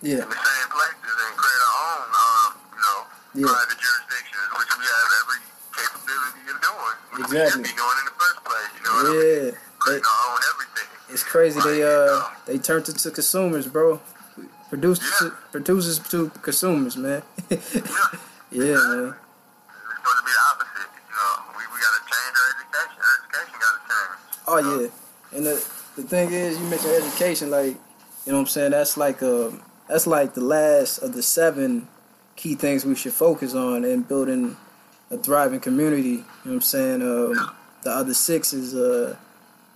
yeah, 0.04 0.22
in 0.22 0.28
the 0.28 0.36
same 0.44 0.68
places 0.76 1.16
and 1.24 1.32
create 1.40 1.62
our 1.64 1.76
own, 1.88 2.06
um, 2.12 2.50
you 2.76 2.80
know, 2.84 2.98
Yeah. 3.32 3.48
private 3.48 3.80
jurisdictions, 3.80 4.48
which 4.60 4.72
we 4.76 4.84
have 4.84 5.08
every 5.24 5.40
capability 5.72 6.42
of 6.52 6.58
doing. 6.60 6.96
Which 7.16 7.24
Exactly. 7.32 7.40
we 7.40 7.48
should 7.48 7.64
be 7.64 7.76
doing 7.80 7.96
in 7.96 8.06
the 8.12 8.16
first 8.20 8.38
place, 8.44 8.70
you 8.76 8.82
know 8.84 8.92
what 8.92 9.06
I 9.08 9.08
mean? 9.08 9.24
yeah. 9.24 9.50
They, 9.56 9.96
Creating 9.96 10.04
our 10.04 10.22
own 10.36 10.40
everything. 10.52 10.88
it's 11.08 11.24
crazy. 11.24 11.58
They 11.64 11.80
uh 11.80 12.28
they 12.44 12.58
turned 12.60 12.86
it 12.92 13.00
to 13.00 13.10
consumers, 13.10 13.66
bro. 13.66 13.96
Producers, 14.70 15.12
Yeah. 15.22 15.30
producers 15.52 15.98
to 16.10 16.30
consumers, 16.42 16.96
man. 16.96 17.22
Yeah. 17.50 18.64
yeah, 18.64 18.74
man. 18.74 19.14
It's 19.14 19.96
supposed 19.96 20.18
to 20.18 20.24
be 20.24 20.32
the 20.32 20.44
opposite. 20.50 20.90
You 21.08 21.14
know, 21.14 21.32
we, 21.56 21.62
we 21.72 21.78
got 21.78 21.92
to 21.98 22.02
change 22.10 22.34
our 22.40 22.48
education. 22.56 22.98
Our 23.06 23.14
education 23.20 23.56
got 23.64 23.72
to 23.76 23.82
change. 23.90 24.14
Oh 24.48 24.58
yeah, 24.80 25.36
and 25.36 25.46
the 25.46 25.54
the 25.96 26.02
thing 26.02 26.32
is, 26.32 26.58
you 26.58 26.64
mentioned 26.66 26.92
education, 26.94 27.50
like 27.50 27.76
you 28.26 28.32
know 28.32 28.34
what 28.34 28.40
I'm 28.40 28.46
saying. 28.46 28.70
That's 28.72 28.96
like 28.96 29.22
uh 29.22 29.50
that's 29.88 30.06
like 30.06 30.34
the 30.34 30.40
last 30.40 30.98
of 30.98 31.12
the 31.14 31.22
seven 31.22 31.86
key 32.36 32.54
things 32.56 32.84
we 32.84 32.94
should 32.96 33.12
focus 33.12 33.54
on 33.54 33.84
in 33.84 34.02
building 34.02 34.56
a 35.12 35.16
thriving 35.18 35.60
community. 35.60 36.02
You 36.08 36.16
know 36.16 36.24
what 36.44 36.52
I'm 36.54 36.60
saying. 36.62 37.02
Um, 37.02 37.50
the 37.82 37.90
other 37.90 38.14
six 38.14 38.52
is 38.52 38.74
uh, 38.74 39.16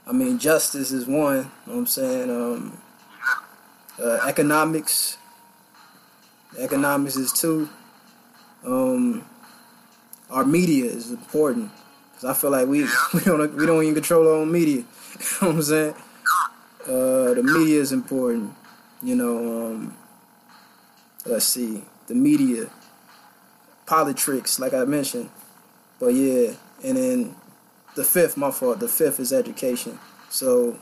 I 0.06 0.12
mean, 0.12 0.38
justice 0.38 0.90
is 0.92 1.06
one. 1.06 1.36
You 1.36 1.42
know 1.42 1.50
what 1.66 1.74
I'm 1.78 1.86
saying. 1.86 2.30
Um, 2.30 2.78
uh, 4.02 4.20
economics, 4.26 5.18
economics 6.58 7.16
is 7.16 7.32
too. 7.32 7.68
Um, 8.64 9.24
our 10.30 10.44
media 10.44 10.86
is 10.86 11.10
important 11.10 11.70
because 12.10 12.24
I 12.24 12.34
feel 12.34 12.50
like 12.50 12.66
we 12.66 12.82
we 13.14 13.20
don't 13.20 13.54
we 13.54 13.66
don't 13.66 13.82
even 13.82 13.94
control 13.94 14.26
our 14.28 14.34
own 14.34 14.50
media. 14.50 14.76
you 14.82 14.84
know 15.42 15.48
what 15.48 15.54
I'm 15.56 15.62
saying? 15.62 15.94
Uh, 16.86 17.34
the 17.34 17.42
media 17.42 17.80
is 17.80 17.92
important. 17.92 18.54
You 19.02 19.16
know, 19.16 19.66
um, 19.66 19.96
let's 21.26 21.44
see, 21.44 21.84
the 22.06 22.14
media, 22.14 22.70
politics, 23.86 24.58
like 24.58 24.74
I 24.74 24.84
mentioned. 24.84 25.30
But 25.98 26.08
yeah, 26.14 26.52
and 26.82 26.96
then 26.96 27.36
the 27.94 28.04
fifth, 28.04 28.36
my 28.36 28.50
fault. 28.50 28.80
The 28.80 28.88
fifth 28.88 29.20
is 29.20 29.32
education. 29.32 29.98
So 30.28 30.78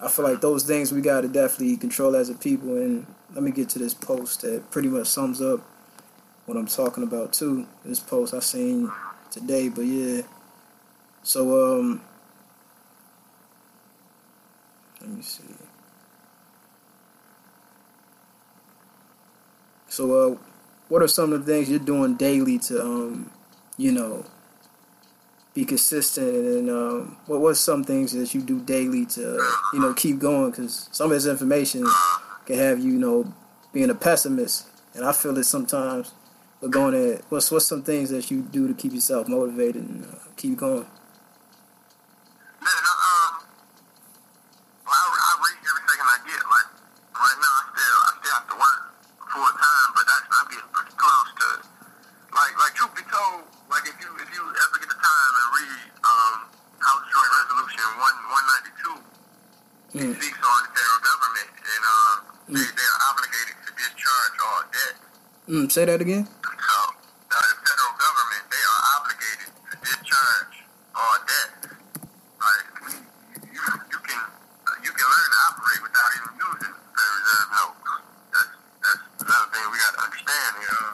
I 0.00 0.08
feel 0.08 0.24
like 0.24 0.40
those 0.40 0.62
things 0.62 0.92
we 0.92 1.00
got 1.00 1.22
to 1.22 1.28
definitely 1.28 1.76
control 1.76 2.14
as 2.14 2.30
a 2.30 2.34
people. 2.34 2.76
And 2.76 3.06
let 3.34 3.42
me 3.42 3.50
get 3.50 3.68
to 3.70 3.78
this 3.78 3.94
post 3.94 4.42
that 4.42 4.70
pretty 4.70 4.88
much 4.88 5.08
sums 5.08 5.42
up 5.42 5.60
what 6.46 6.56
I'm 6.56 6.66
talking 6.66 7.02
about 7.02 7.32
too. 7.32 7.66
This 7.84 8.00
post 8.00 8.32
I 8.32 8.40
seen 8.40 8.90
today, 9.30 9.68
but 9.68 9.82
yeah. 9.82 10.22
So 11.22 11.78
um, 11.78 12.00
let 15.00 15.10
me 15.10 15.22
see. 15.22 15.44
So 19.88 20.32
uh, 20.32 20.38
what 20.88 21.02
are 21.02 21.08
some 21.08 21.32
of 21.32 21.44
the 21.44 21.52
things 21.52 21.68
you're 21.68 21.78
doing 21.80 22.14
daily 22.14 22.58
to 22.60 22.82
um, 22.82 23.30
you 23.76 23.92
know, 23.92 24.24
be 25.58 25.64
consistent 25.64 26.28
and 26.28 26.70
um, 26.70 27.16
what 27.26 27.56
some 27.56 27.82
things 27.82 28.12
that 28.12 28.32
you 28.32 28.40
do 28.40 28.60
daily 28.60 29.04
to 29.04 29.20
you 29.72 29.80
know 29.80 29.92
keep 29.92 30.20
going? 30.20 30.52
Because 30.52 30.88
some 30.92 31.10
of 31.10 31.16
this 31.16 31.26
information 31.26 31.84
can 32.46 32.56
have 32.58 32.78
you 32.78 32.92
you 32.92 32.98
know 32.98 33.34
being 33.72 33.90
a 33.90 33.94
pessimist. 33.94 34.68
And 34.94 35.04
I 35.04 35.12
feel 35.12 35.36
it 35.36 35.44
sometimes. 35.44 36.12
But 36.60 36.70
going 36.70 36.94
at 36.94 37.22
what's 37.28 37.50
what's 37.50 37.66
some 37.66 37.82
things 37.82 38.10
that 38.10 38.30
you 38.30 38.42
do 38.42 38.68
to 38.68 38.74
keep 38.74 38.92
yourself 38.92 39.26
motivated 39.26 39.82
and 39.82 40.04
uh, 40.04 40.18
keep 40.36 40.56
going 40.56 40.86
Man, 42.58 42.82
I, 42.90 42.94
um, 43.10 43.32
well, 44.86 44.94
I, 44.94 45.18
I 45.18 45.32
read 45.42 45.58
every 45.58 45.82
second 45.90 46.06
I 46.06 46.18
get. 46.26 46.42
Like 46.42 46.68
right 47.18 47.38
now, 47.38 47.54
I 47.58 47.62
still 47.74 47.98
I 47.98 48.10
still 48.18 48.34
have 48.38 48.46
to 48.50 48.56
work 48.58 48.80
full 49.26 49.52
time, 49.58 49.88
but 49.94 50.04
that's 50.06 50.26
I'm 50.34 50.46
getting 50.50 50.70
pretty 50.74 50.94
close 50.98 51.30
to. 51.42 51.50
Like 52.34 52.54
like 52.58 52.72
truth 52.74 52.94
be 52.98 53.02
told, 53.06 53.42
like 53.70 53.86
if 53.86 53.94
you 54.02 54.10
if 54.18 54.28
you 54.34 54.42
ever 54.42 54.76
get 54.82 54.90
the 54.90 54.98
time 54.98 55.32
and 55.38 55.48
read 55.62 55.82
um 56.02 56.34
House 56.82 57.04
Joint 57.06 57.30
Resolution 57.38 57.86
one 58.02 58.16
one 58.34 58.44
ninety 58.50 58.72
two, 58.82 58.98
it 58.98 60.04
Mm. 60.04 60.12
speaks 60.20 60.42
on 60.42 60.58
the 60.66 60.70
federal 60.74 61.00
government 61.06 61.50
and 61.54 61.82
um 61.86 62.16
they 62.58 62.66
they 62.66 62.86
are 62.90 63.00
obligated 63.14 63.56
to 63.64 63.70
discharge 63.78 64.36
all 64.44 64.62
debt. 64.74 64.96
Mm, 65.48 65.70
say 65.72 65.84
that 65.84 66.00
again 66.00 66.24
So 66.26 66.30
uh, 66.30 66.90
the 67.28 67.40
federal 67.64 67.94
government 67.98 68.44
they 68.52 68.62
are 68.72 68.82
obligated 68.98 69.50
to 69.70 69.74
discharge 69.82 70.54
all 70.94 71.16
debt. 71.28 71.50
Like 72.38 72.66
you, 73.42 73.62
you 73.92 73.98
can 74.04 74.20
you 74.84 74.92
can 74.92 75.06
learn 75.08 75.28
to 75.34 75.38
operate 75.48 75.80
without 75.82 76.10
even 76.16 76.32
using 76.38 76.72
the 76.74 76.82
Federal 76.96 77.16
Reserve 77.18 77.48
notes. 77.58 77.80
That's 78.32 78.52
that's 78.82 79.02
another 79.24 79.48
thing 79.52 79.62
we 79.72 79.78
got 79.78 79.92
to 79.96 80.02
understand. 80.06 80.52
You 80.58 80.68
know, 80.68 80.88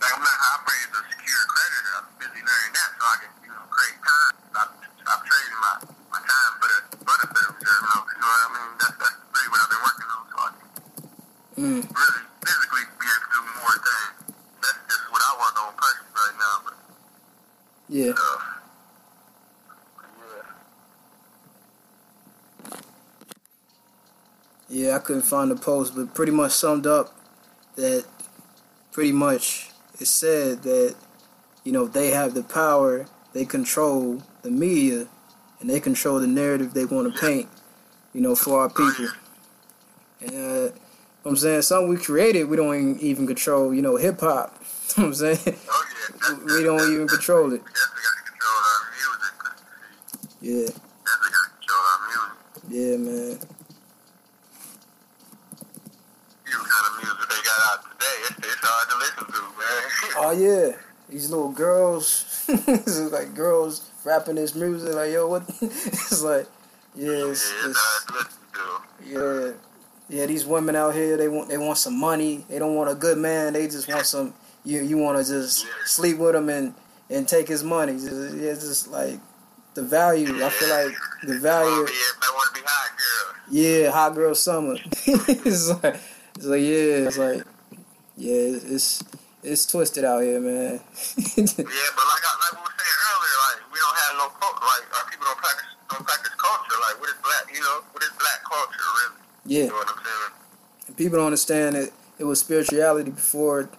like 0.00 0.12
I'm 0.14 0.22
not 0.24 0.38
operating 0.52 0.90
as 0.92 0.98
a 0.98 1.04
secure 1.12 1.42
creditor. 1.52 1.92
I'm 1.98 2.06
busy 2.18 2.40
learning 2.42 2.72
that 2.76 2.90
so 2.98 3.02
I 3.08 3.16
can 3.22 3.30
you 3.44 3.52
know 3.52 3.64
create 3.70 3.98
time. 4.02 4.34
Stop, 4.52 4.68
stop 5.02 5.20
trading 5.26 5.58
my 5.62 5.74
my 6.12 6.20
time 6.22 6.52
for 6.60 6.68
the 6.72 6.78
for 7.06 7.16
the 7.22 7.26
Federal 7.34 7.54
Reserve 7.58 7.82
notes. 7.92 8.10
You 8.14 8.20
know 8.22 8.30
what 8.32 8.42
I 8.42 8.50
mean? 8.56 8.70
That's 8.80 8.96
that's 8.98 9.18
really 9.34 9.48
what 9.52 9.60
I've 9.62 9.70
been 9.72 9.82
working 9.84 10.08
on. 10.12 10.22
So 10.28 10.36
I 10.38 10.48
can 10.54 10.68
mm. 11.58 11.80
really 11.82 12.22
physically 12.44 12.84
be 12.98 13.06
able 13.08 13.26
to 13.26 13.30
do 13.36 13.40
more 13.58 13.76
things. 13.84 14.12
That's 14.62 14.80
just 14.88 15.04
what 15.12 15.22
I 15.24 15.30
work 15.40 15.54
on 15.58 15.72
personally 15.76 16.14
right 16.14 16.36
now. 16.38 16.54
But 16.64 16.76
yeah 17.88 18.12
uh, 18.12 18.38
yeah. 20.20 20.42
Yeah, 24.70 24.96
I 24.96 24.98
couldn't 24.98 25.17
find 25.28 25.50
the 25.50 25.56
post, 25.56 25.94
but 25.94 26.14
pretty 26.14 26.32
much 26.32 26.52
summed 26.52 26.86
up 26.86 27.14
that 27.76 28.04
pretty 28.92 29.12
much 29.12 29.70
it 30.00 30.06
said 30.06 30.62
that, 30.62 30.94
you 31.64 31.72
know, 31.72 31.86
they 31.86 32.10
have 32.10 32.34
the 32.34 32.42
power, 32.42 33.06
they 33.32 33.44
control 33.44 34.22
the 34.42 34.50
media, 34.50 35.06
and 35.60 35.68
they 35.68 35.80
control 35.80 36.20
the 36.20 36.26
narrative 36.26 36.72
they 36.72 36.84
want 36.84 37.12
to 37.12 37.20
paint, 37.20 37.48
you 38.12 38.20
know, 38.20 38.34
for 38.34 38.60
our 38.60 38.68
people. 38.68 39.08
And, 40.20 40.30
uh, 40.30 40.34
you 40.34 40.40
know 40.40 40.72
what 41.22 41.30
I'm 41.32 41.36
saying? 41.36 41.62
Something 41.62 41.88
we 41.90 41.96
created, 41.96 42.44
we 42.44 42.56
don't 42.56 43.00
even- 43.00 43.26
control, 43.26 43.74
you 43.74 43.82
know, 43.82 43.96
hip 43.96 44.20
hop. 44.20 44.62
I'm 44.96 45.12
saying? 45.12 45.38
Oh 45.46 45.84
yeah. 46.30 46.56
We 46.56 46.62
don't 46.62 46.92
even 46.92 47.06
control 47.08 47.52
it. 47.52 47.60
We 47.62 47.70
definitely 47.70 48.02
got 48.02 48.16
to 48.16 48.32
control. 48.32 48.64
Yeah, 50.40 50.66
Definitely 50.66 51.30
got 51.30 51.44
to 51.44 51.50
control 51.58 51.78
yeah, 52.70 52.96
man. 52.98 53.38
You 56.44 56.52
kind 56.52 56.84
of 56.84 56.92
music 57.00 57.28
they 57.28 57.40
got 57.40 57.60
out 57.64 57.80
today. 57.80 58.16
It's, 58.28 58.36
it's 58.44 58.60
hard 58.60 58.86
to 58.90 58.96
listen 59.00 59.24
to, 59.24 59.40
man. 59.56 60.17
Oh 60.28 60.32
yeah, 60.32 60.72
these 61.08 61.30
little 61.30 61.50
girls, 61.50 62.44
like 63.10 63.34
girls 63.34 63.90
rapping 64.04 64.34
this 64.34 64.54
music. 64.54 64.94
Like 64.94 65.10
yo, 65.10 65.26
what? 65.26 65.48
it's 65.62 66.22
like, 66.22 66.46
yeah, 66.94 67.12
yeah, 67.12 67.30
it's, 67.30 67.50
it's 67.50 67.66
it's, 67.66 67.78
hard 67.80 68.08
to 68.08 69.08
listen 69.08 69.14
to. 69.14 69.54
yeah, 70.10 70.20
yeah. 70.20 70.26
These 70.26 70.44
women 70.44 70.76
out 70.76 70.94
here, 70.94 71.16
they 71.16 71.28
want 71.28 71.48
they 71.48 71.56
want 71.56 71.78
some 71.78 71.98
money. 71.98 72.44
They 72.50 72.58
don't 72.58 72.74
want 72.74 72.90
a 72.90 72.94
good 72.94 73.16
man. 73.16 73.54
They 73.54 73.68
just 73.68 73.88
want 73.88 74.04
some. 74.04 74.34
You 74.66 74.82
you 74.82 74.98
want 74.98 75.16
to 75.16 75.32
just 75.32 75.66
sleep 75.86 76.18
with 76.18 76.34
them 76.34 76.50
and 76.50 76.74
and 77.08 77.26
take 77.26 77.48
his 77.48 77.64
money. 77.64 77.94
It's 77.94 78.04
just, 78.04 78.34
it's 78.34 78.68
just 78.68 78.88
like 78.88 79.18
the 79.72 79.82
value. 79.82 80.44
I 80.44 80.50
feel 80.50 80.68
like 80.68 80.94
the 81.22 81.38
value. 81.38 81.70
yeah, 81.70 81.84
I 82.20 82.32
want 82.34 82.54
to 82.54 82.60
be 82.60 82.66
hot, 82.66 82.90
girl. 82.98 83.34
Yeah, 83.50 83.90
hot 83.92 84.14
girl 84.14 84.34
summer. 84.34 84.74
it's 85.06 85.70
like 85.82 85.98
it's 86.36 86.44
like 86.44 86.60
yeah, 86.60 87.08
it's 87.08 87.16
like 87.16 87.44
yeah, 88.18 88.74
it's 88.74 89.02
it's 89.42 89.66
twisted 89.66 90.04
out 90.04 90.22
here, 90.22 90.40
man. 90.40 90.80
Yeah, 91.38 91.90
but 91.94 92.06
like 92.06 92.24
I, 92.26 92.32
like 92.42 92.54
we 92.54 92.62
were 92.62 92.74
saying 92.74 92.98
earlier, 93.08 93.36
like 93.46 93.60
we 93.72 93.78
don't 93.78 93.98
have 93.98 94.12
no 94.18 94.26
culture. 94.38 94.66
Like 94.66 94.84
our 94.98 95.10
people 95.10 95.26
don't 95.26 95.38
practice 95.38 95.70
don't 95.90 96.04
practice 96.06 96.34
culture. 96.34 96.76
Like 96.82 97.00
what 97.00 97.08
is 97.10 97.18
black? 97.22 97.44
You 97.54 97.60
know, 97.60 97.82
what 97.92 98.02
is 98.02 98.10
black 98.18 98.40
culture 98.44 98.78
really? 98.78 99.14
yeah. 99.46 99.62
You 99.62 99.68
know 99.68 99.74
what 99.74 99.88
I'm 99.88 100.04
saying? 100.04 100.96
people 100.96 101.18
don't 101.18 101.26
understand 101.26 101.76
that 101.76 101.92
it 102.18 102.24
was 102.24 102.40
spirituality 102.40 103.10
before 103.10 103.70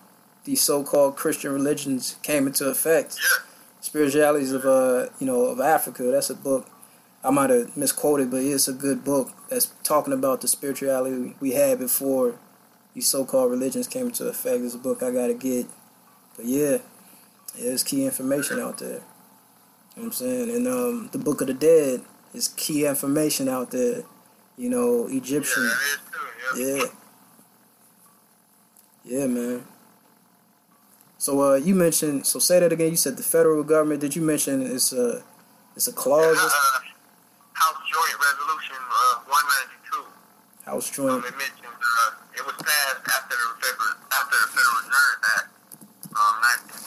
these 0.46 0.62
so-called 0.62 1.18
Christian 1.18 1.52
religions 1.52 2.16
came 2.24 2.48
into 2.48 2.66
effect. 2.70 3.18
Yeah. 3.20 3.46
Spiritualities 3.82 4.52
of 4.52 4.66
uh, 4.66 5.08
you 5.20 5.28
know, 5.28 5.46
of 5.46 5.60
Africa. 5.60 6.04
That's 6.04 6.30
a 6.30 6.36
book. 6.36 6.68
I 7.24 7.32
might 7.32 7.50
have 7.50 7.76
misquoted, 7.76 8.32
but 8.32 8.42
it's 8.42 8.70
a 8.70 8.74
good 8.74 9.04
book 9.04 9.32
that's 9.50 9.74
talking 9.84 10.14
about 10.14 10.40
the 10.42 10.48
spirituality 10.48 11.36
we 11.42 11.52
had 11.52 11.80
before 11.80 12.40
these 12.94 13.08
so-called 13.08 13.52
religions 13.52 13.88
came 13.88 14.08
into 14.08 14.28
effect. 14.28 14.64
A 14.74 14.78
book 14.78 15.04
I 15.04 15.12
gotta 15.12 15.34
get. 15.34 15.68
But 16.36 16.46
yeah, 16.46 16.78
yeah 17.56 17.66
there's 17.66 17.84
key 17.84 18.06
information 18.06 18.60
out 18.60 18.78
there. 18.80 19.02
You 19.96 20.04
know 20.04 20.04
what 20.04 20.06
I'm 20.06 20.12
saying? 20.12 20.50
And 20.56 20.68
um, 20.68 21.10
the 21.12 21.18
Book 21.20 21.42
of 21.42 21.48
the 21.48 21.54
Dead 21.54 22.02
is 22.34 22.48
key 22.50 22.86
information 22.86 23.50
out 23.50 23.72
there. 23.72 24.04
You 24.58 24.70
know, 24.70 25.08
Egyptian. 25.10 25.64
Yeah, 25.64 25.70
that 25.70 25.78
is 25.86 26.00
too. 26.56 26.62
Yeah. 26.62 26.76
Yeah. 26.78 26.86
Yeah, 29.20 29.28
man. 29.28 29.66
So 31.18 31.42
uh 31.42 31.56
you 31.56 31.76
mentioned 31.76 32.26
so 32.26 32.40
say 32.40 32.60
that 32.60 32.72
again, 32.72 32.92
you 32.92 32.96
said 32.96 33.18
the 33.18 33.24
federal 33.24 33.64
government, 33.64 34.00
did 34.02 34.16
you 34.16 34.22
mention 34.22 34.62
it's 34.62 34.94
a 34.94 35.24
it's 35.76 35.88
a 35.88 35.94
clause 35.94 36.38
Uh, 36.38 36.50
House 37.54 37.76
Joint 37.92 38.16
Resolution 38.20 38.78
uh, 38.90 39.20
192. 39.28 40.06
House 40.66 40.88
Um, 41.00 41.22
joint 41.22 41.26
uh, 41.26 41.38
it 42.40 42.48
was 42.48 42.56
passed 42.64 43.04
after 43.04 43.36
the 43.36 43.52
Federal, 43.60 44.00
after 44.16 44.38
the 44.40 44.50
Federal 44.56 44.80
Reserve 44.88 45.20
Act, 45.36 45.52
um, 46.16 46.40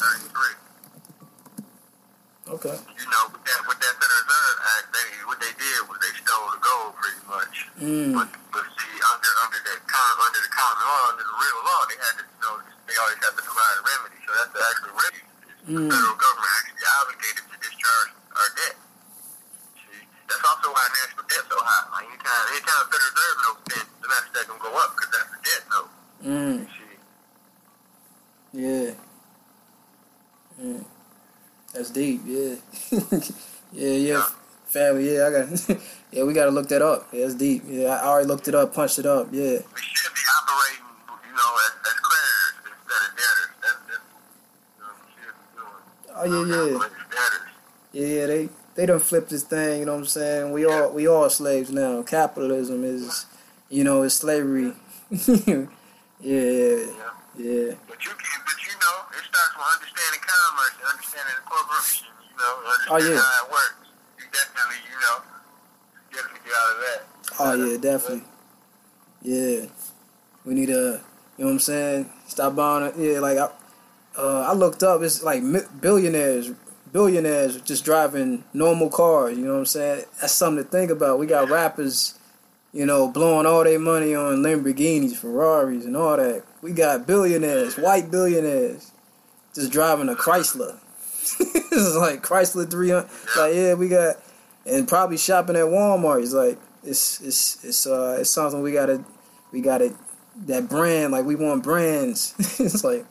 1933. 0.09 2.57
Okay. 2.57 2.73
You 2.73 3.07
know, 3.13 3.29
with 3.37 3.45
that, 3.45 3.61
with 3.69 3.77
that 3.85 3.95
Federal 4.01 4.25
Reserve 4.25 4.59
Act, 4.65 4.87
they, 4.97 5.09
what 5.29 5.37
they 5.45 5.53
did 5.61 5.81
was 5.93 6.01
they 6.01 6.09
stole 6.17 6.49
the 6.57 6.61
gold 6.65 6.97
pretty 6.97 7.21
much. 7.29 7.69
Mm. 7.77 8.17
But, 8.17 8.33
but 8.49 8.65
see, 8.81 8.97
under 9.13 9.33
under 9.45 9.61
that 9.61 9.81
under 9.85 10.41
the 10.41 10.53
common 10.53 10.85
law, 10.89 11.13
under 11.13 11.25
the 11.29 11.37
real 11.37 11.61
law, 11.69 11.85
they 11.87 12.01
had 12.01 12.17
to 12.17 12.25
you 12.25 12.41
know 12.41 12.57
they 12.89 12.97
always 12.97 13.21
had 13.21 13.37
to 13.37 13.45
provide 13.45 13.77
a 13.77 13.85
remedy. 13.85 14.17
So 14.25 14.33
that's 14.37 14.53
the 14.57 14.63
actual 14.65 14.97
remedy. 14.97 15.25
Mm. 15.69 15.69
The 15.69 15.85
federal 15.93 16.17
government 16.17 16.49
actually 16.61 16.85
obligated 16.97 17.45
to 17.45 17.57
discharge 17.61 18.11
our 18.41 18.49
debt. 18.57 18.77
That's 20.29 20.45
also 20.45 20.69
why 20.73 20.85
national 21.03 21.25
debt's 21.29 21.49
so 21.51 21.59
high. 21.61 21.85
Like 21.93 22.07
anytime, 22.09 22.45
anytime 22.53 22.81
the 22.83 22.91
Federal 22.93 23.13
Reserve 23.13 23.39
note 23.45 23.59
spent, 23.69 23.89
the 24.03 24.09
national 24.09 24.33
debt 24.35 24.47
gonna 24.49 24.63
go 24.63 24.73
up 24.79 24.91
because 24.97 25.11
that's 25.13 25.31
the 25.33 25.41
debt 25.47 25.63
note. 25.73 25.91
Mm. 26.25 26.57
See, 26.67 26.97
Yeah. 28.53 28.91
Mm. 30.61 30.85
That's 31.75 31.91
deep. 31.91 32.21
Yeah. 32.27 32.55
yeah. 33.73 33.97
Yeah. 33.97 34.25
Family. 34.67 35.15
Yeah. 35.15 35.27
I 35.27 35.31
got. 35.33 35.79
yeah. 36.13 36.25
We 36.25 36.33
gotta 36.35 36.51
look 36.51 36.69
that 36.69 36.83
up. 36.83 37.09
Yeah. 37.13 37.23
That's 37.23 37.35
deep. 37.35 37.63
Yeah. 37.67 37.89
I 37.97 38.07
already 38.07 38.29
looked 38.29 38.49
it 38.49 38.55
up. 38.55 38.75
Punched 38.75 38.99
it 38.99 39.07
up. 39.07 39.29
Yeah. 39.33 39.43
we 39.75 39.81
should 39.81 40.13
be 40.15 40.21
operating, 40.39 40.85
you 41.29 41.33
know, 41.33 41.51
as, 41.65 41.73
as 41.89 41.99
creditors 42.05 42.55
instead 42.69 43.03
of 43.09 43.13
debtors. 43.17 43.53
That's, 43.63 43.81
that's 43.89 44.05
you 44.77 44.85
know, 44.85 44.93
what 44.93 44.97
we 45.01 45.13
should 45.17 45.37
be 45.37 45.47
doing. 45.57 45.85
Oh 46.13 46.25
yeah. 46.25 46.57
Yeah. 46.57 46.77
Operate 46.77 46.93
as 46.93 47.09
debtors. 47.11 47.49
Yeah, 47.93 48.07
yeah, 48.07 48.27
they 48.27 48.49
they 48.75 48.87
done 48.87 49.01
flipped 49.01 49.31
this 49.31 49.43
thing. 49.45 49.81
You 49.81 49.87
know 49.87 49.93
what 49.93 49.99
I'm 50.01 50.07
saying? 50.07 50.53
We 50.53 50.65
all 50.65 50.91
we 50.93 51.07
all 51.07 51.29
slaves 51.31 51.71
now. 51.71 52.03
Capitalism 52.03 52.85
is, 52.85 53.27
you 53.69 53.85
know, 53.85 54.03
is 54.03 54.15
slavery. 54.15 54.73
yeah, 55.11 55.67
Yeah. 56.21 56.87
yeah, 57.37 57.75
But 57.89 57.99
you 58.05 58.13
can, 58.15 58.41
but 58.45 58.59
you 58.63 58.75
know, 58.79 58.97
it 59.13 59.25
starts 59.29 59.55
with 59.57 59.69
understanding 59.75 60.23
commerce 60.23 60.75
and 60.79 60.89
understanding 60.93 61.35
the 61.37 61.45
corporation. 61.51 62.07
You 62.31 62.37
know, 62.39 62.45
Oh, 62.45 62.95
understanding 62.95 63.13
yeah. 63.13 63.23
how 63.23 63.45
it 63.47 63.51
works. 63.51 63.89
You 64.19 64.25
definitely, 64.33 64.81
you 64.89 64.99
know, 65.01 65.17
definitely 66.13 66.41
get 66.45 66.55
out 66.57 66.71
of 66.73 66.79
that. 66.87 67.03
Oh 67.41 67.55
yeah, 67.67 67.77
definitely. 67.79 68.25
Yeah, 69.23 69.67
we 70.45 70.55
need 70.55 70.67
to. 70.67 71.01
You 71.39 71.45
know 71.45 71.47
what 71.47 71.53
I'm 71.53 71.59
saying? 71.61 72.11
Stop 72.29 72.55
buying. 72.57 72.87
it. 72.87 72.95
Yeah, 72.99 73.21
like 73.21 73.39
I, 73.39 73.49
uh, 74.19 74.47
I 74.51 74.53
looked 74.53 74.83
up. 74.83 75.01
It's 75.03 75.23
like 75.23 75.43
billionaires, 75.81 76.51
billionaires 76.93 77.61
just 77.63 77.85
driving 77.85 78.45
normal 78.53 78.91
cars. 78.91 79.37
You 79.37 79.45
know 79.45 79.53
what 79.53 79.59
I'm 79.61 79.67
saying? 79.67 80.05
That's 80.21 80.33
something 80.33 80.65
to 80.65 80.71
think 80.71 80.91
about. 80.91 81.19
We 81.19 81.27
got 81.27 81.49
rappers, 81.49 82.19
you 82.73 82.87
know, 82.87 83.09
blowing 83.09 83.47
all 83.47 83.65
their 83.65 83.79
money 83.79 84.15
on 84.15 84.43
Lamborghinis, 84.43 85.17
Ferraris, 85.17 85.87
and 85.87 85.97
all 85.97 86.17
that. 86.17 86.45
We 86.61 86.73
got 86.73 87.07
billionaires, 87.07 87.77
white 87.77 88.11
billionaires, 88.11 88.93
just 89.55 89.73
driving 89.73 90.09
a 90.09 90.15
Chrysler. 90.15 90.79
this 91.39 91.73
is 91.73 91.97
like 91.97 92.23
Chrysler 92.23 92.71
300. 92.71 93.09
Like 93.37 93.55
yeah, 93.55 93.75
we 93.75 93.89
got, 93.89 94.17
and 94.67 94.87
probably 94.87 95.17
shopping 95.17 95.57
at 95.57 95.65
Walmart. 95.65 96.23
It's 96.23 96.33
like 96.33 96.59
it's 96.85 97.21
it's 97.21 97.65
it's 97.65 97.87
uh 97.87 98.19
it's 98.21 98.31
something 98.31 98.61
we 98.61 98.73
gotta 98.73 99.05
we 99.53 99.61
gotta 99.61 99.95
that 100.47 100.69
brand 100.69 101.13
like 101.13 101.25
we 101.25 101.37
want 101.37 101.63
brands. 101.63 102.35
it's 102.39 102.85
like 102.85 103.07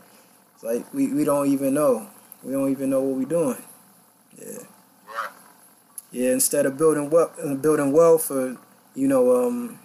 it's 0.56 0.64
like 0.64 0.94
we, 0.94 1.08
we 1.08 1.24
don't 1.24 1.48
even 1.48 1.74
know. 1.74 2.08
We 2.44 2.52
don't 2.52 2.72
even 2.72 2.90
know 2.90 3.02
what 3.02 3.18
we're 3.18 3.26
doing. 3.26 3.58
Yeah. 4.42 4.58
Right. 5.08 5.30
Yeah, 6.12 6.32
instead 6.32 6.66
of 6.66 6.78
building 6.78 7.10
wealth, 7.10 7.39
building 7.62 7.92
wealth 7.92 8.32
or 8.32 8.58
you 8.96 9.08
know, 9.08 9.48
um, 9.48 9.80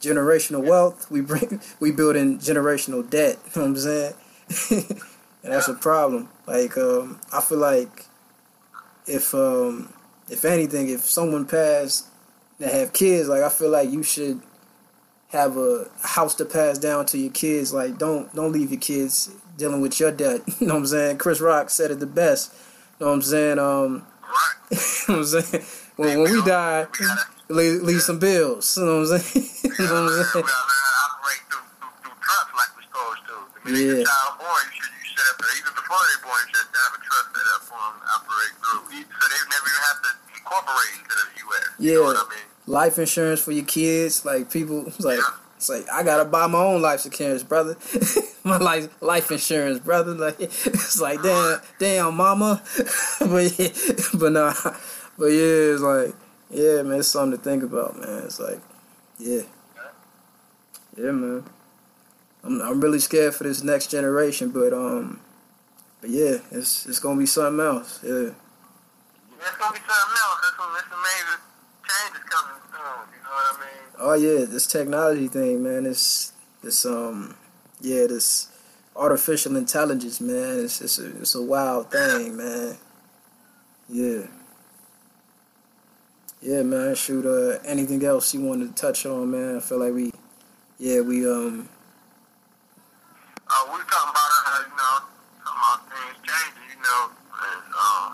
generational 0.00 0.64
wealth, 0.64 1.10
we 1.10 1.20
bring 1.20 1.60
we 1.80 1.90
building 1.90 2.38
generational 2.38 3.08
debt. 3.08 3.38
You 3.54 3.62
know 3.62 3.68
what 3.68 3.68
I'm 3.68 3.76
saying? 3.76 4.14
and 5.42 5.52
that's 5.52 5.68
a 5.68 5.74
problem. 5.74 6.28
Like, 6.46 6.76
um, 6.76 7.20
I 7.32 7.40
feel 7.40 7.58
like 7.58 8.06
if 9.06 9.34
um, 9.34 9.92
if 10.28 10.44
anything, 10.44 10.88
if 10.88 11.00
someone 11.00 11.46
passed 11.46 12.06
that 12.58 12.72
have 12.72 12.92
kids, 12.92 13.28
like 13.28 13.42
I 13.42 13.48
feel 13.48 13.70
like 13.70 13.90
you 13.90 14.02
should 14.02 14.40
have 15.28 15.56
a 15.56 15.86
house 16.02 16.34
to 16.36 16.44
pass 16.44 16.78
down 16.78 17.06
to 17.06 17.18
your 17.18 17.32
kids. 17.32 17.72
Like, 17.72 17.98
don't 17.98 18.32
don't 18.34 18.52
leave 18.52 18.70
your 18.70 18.80
kids 18.80 19.30
dealing 19.56 19.80
with 19.80 19.98
your 20.00 20.10
debt. 20.10 20.42
You 20.60 20.66
know 20.66 20.74
what 20.74 20.80
I'm 20.80 20.86
saying? 20.86 21.18
Chris 21.18 21.40
Rock 21.40 21.70
said 21.70 21.90
it 21.90 22.00
the 22.00 22.06
best. 22.06 22.54
You 23.00 23.06
know 23.06 23.12
what 23.12 23.16
I'm 23.16 23.22
saying? 23.22 23.58
Um, 23.58 24.06
Right. 24.22 24.54
you 25.08 25.14
know 25.14 25.20
what 25.20 25.34
I'm 25.34 25.42
saying? 25.42 25.64
When, 25.96 26.20
when 26.22 26.32
we 26.32 26.42
die, 26.42 26.86
We 27.00 27.06
gotta, 27.06 27.26
leave, 27.48 27.82
leave 27.82 28.02
some 28.02 28.18
bills. 28.18 28.76
You 28.76 28.84
know 28.84 29.00
what 29.00 29.10
I'm 29.12 29.18
saying? 29.18 29.46
you 29.64 29.84
know 29.86 30.02
what 30.04 30.12
I'm 30.12 30.24
saying? 30.24 30.44
supposed 32.90 33.22
to. 33.26 33.72
Yeah. 33.72 34.04
child 34.04 34.38
born, 34.38 34.62
you 34.70 34.82
should 34.82 34.92
you 35.00 35.08
set 35.16 35.26
up, 35.32 35.42
even 35.58 35.72
before 35.74 35.98
they're 35.98 36.24
born, 36.24 36.40
you 36.48 36.54
should 36.54 36.70
have 36.70 36.92
a 36.94 37.00
trust 37.02 37.28
set 37.34 37.46
up 37.54 37.62
for 37.64 37.80
them 37.80 37.96
operate 38.14 38.54
through. 38.60 38.84
So 38.90 39.24
they 39.28 39.40
never 39.50 39.68
even 39.68 39.82
have 39.88 40.00
to 40.04 40.10
incorporate 40.36 40.92
into 41.00 41.14
the 41.16 41.28
U.S. 41.40 41.68
You 41.78 41.90
Yeah. 41.90 41.96
know 41.96 42.04
what 42.04 42.16
I 42.16 42.30
mean? 42.30 42.46
Life 42.66 42.98
insurance 42.98 43.40
for 43.42 43.52
your 43.52 43.64
kids. 43.64 44.24
Like 44.24 44.50
people, 44.50 44.92
like 45.00 45.20
it's 45.60 45.68
like 45.68 45.86
I 45.92 46.02
gotta 46.02 46.24
buy 46.24 46.46
my 46.46 46.58
own 46.58 46.80
life 46.80 47.04
insurance, 47.04 47.42
brother. 47.42 47.76
my 48.44 48.56
life 48.56 48.88
life 49.02 49.30
insurance, 49.30 49.78
brother. 49.78 50.14
Like 50.14 50.36
it's 50.40 50.98
like 50.98 51.20
damn, 51.22 51.60
damn, 51.78 52.16
mama. 52.16 52.62
but 53.20 53.58
yeah, 53.58 53.68
but 54.14 54.32
nah, 54.32 54.54
but 55.18 55.26
yeah, 55.26 55.74
it's 55.74 55.82
like 55.82 56.14
yeah, 56.48 56.80
man, 56.80 57.00
it's 57.00 57.08
something 57.08 57.36
to 57.36 57.44
think 57.44 57.62
about, 57.62 58.00
man. 58.00 58.22
It's 58.24 58.40
like 58.40 58.58
yeah, 59.18 59.42
yeah, 60.96 61.10
man. 61.10 61.44
I'm 62.42 62.62
I'm 62.62 62.80
really 62.80 62.98
scared 62.98 63.34
for 63.34 63.44
this 63.44 63.62
next 63.62 63.90
generation, 63.90 64.52
but 64.52 64.72
um, 64.72 65.20
but 66.00 66.08
yeah, 66.08 66.38
it's 66.52 66.86
it's 66.86 67.00
gonna 67.00 67.20
be 67.20 67.26
something 67.26 67.62
else. 67.62 68.00
Yeah. 68.02 68.30
There's 69.40 69.56
gonna 69.58 69.72
be 69.74 69.80
something 69.80 70.16
else. 70.24 70.38
There's 70.40 70.56
some, 70.56 70.72
there's 70.72 71.49
major 71.90 72.12
changes 72.12 72.30
coming 72.30 72.60
soon. 72.70 73.02
You 73.14 73.22
know 73.22 73.30
what 73.30 73.56
I 73.56 73.60
mean? 73.60 73.84
Oh 73.98 74.14
yeah, 74.14 74.44
this 74.46 74.66
technology 74.66 75.28
thing, 75.28 75.62
man. 75.62 75.86
It's 75.86 76.32
it's 76.62 76.84
um 76.86 77.34
yeah, 77.80 78.06
this 78.06 78.48
artificial 78.96 79.56
intelligence, 79.56 80.20
man. 80.20 80.60
It's 80.60 80.80
it's 80.80 80.98
a 80.98 81.06
it's 81.20 81.34
a 81.34 81.42
wild 81.42 81.90
thing, 81.90 82.36
man. 82.36 82.76
Yeah. 83.88 84.26
Yeah, 86.42 86.62
man. 86.62 86.94
Shoot. 86.94 87.26
Uh, 87.26 87.58
anything 87.66 88.02
else 88.04 88.32
you 88.32 88.40
wanted 88.40 88.74
to 88.74 88.80
touch 88.80 89.04
on, 89.04 89.30
man? 89.30 89.56
I 89.56 89.60
feel 89.60 89.78
like 89.78 89.92
we, 89.92 90.10
yeah, 90.78 91.00
we 91.00 91.26
um. 91.28 91.68
Uh, 93.44 93.66
we 93.66 93.76
were 93.76 93.84
talking 93.84 94.08
about, 94.08 94.30
uh, 94.46 94.62
you 94.64 94.72
know, 94.72 95.04
talking 95.42 95.58
about 95.58 95.80
things 95.90 96.16
changing, 96.22 96.70
you 96.70 96.80
know, 96.80 97.10
and, 97.34 97.66
um, 97.74 98.08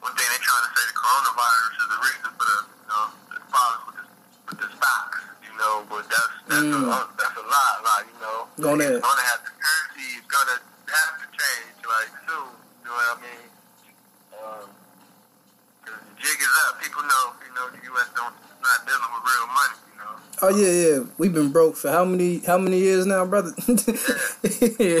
one 0.00 0.14
thing 0.14 0.22
they're 0.30 0.38
trying 0.38 0.64
to 0.64 0.70
say 0.70 0.84
the 0.86 0.96
coronavirus 0.96 1.72
is 1.76 1.86
the 1.90 1.98
reason 1.98 2.30
for 2.38 2.46
the, 2.46 2.58
you 2.62 2.86
know, 2.88 3.04
the 3.26 3.38
problems 3.50 3.84
with 3.90 3.96
the, 3.98 4.06
with 4.46 4.58
the 4.62 4.68
stocks, 4.78 5.18
you 5.42 5.52
know, 5.58 5.82
but 5.90 6.06
that's, 6.08 6.34
that's, 6.46 6.62
Mm. 6.62 6.88
a, 6.88 6.98
that's 7.18 7.36
a 7.36 7.44
lot, 7.50 7.74
like, 7.84 8.06
you 8.06 8.18
know. 8.22 8.46
Gonna- 8.60 8.84
It's 8.84 9.00
gonna 9.06 9.26
have, 9.32 9.40
the 9.44 9.52
currency 9.56 10.06
is 10.20 10.24
gonna 10.28 10.58
have 10.92 11.12
to 11.20 11.26
change, 11.32 11.76
like, 11.86 12.10
soon, 12.28 12.48
you 12.82 12.84
know 12.84 12.92
what 12.92 13.18
I 13.18 13.20
mean? 13.24 13.44
Um, 14.36 14.68
'cause 15.84 15.94
the 16.00 16.14
jig 16.22 16.38
is 16.40 16.54
up. 16.68 16.80
People 16.82 17.02
know, 17.02 17.24
you 17.46 17.52
know, 17.54 17.66
the 17.70 17.80
U.S. 17.92 18.08
don't, 18.16 18.34
not 18.62 18.86
dealing 18.86 19.10
with 19.12 19.24
real 19.24 19.46
money, 19.48 19.78
you 19.92 19.96
know. 20.00 20.14
Oh 20.42 20.50
yeah, 20.56 20.72
yeah. 20.88 20.98
We've 21.18 21.32
been 21.32 21.50
broke 21.52 21.76
for 21.76 21.90
how 21.90 22.04
many 22.04 22.38
how 22.46 22.58
many 22.58 22.78
years 22.78 23.06
now, 23.06 23.24
brother? 23.26 23.52
yeah, 23.58 25.00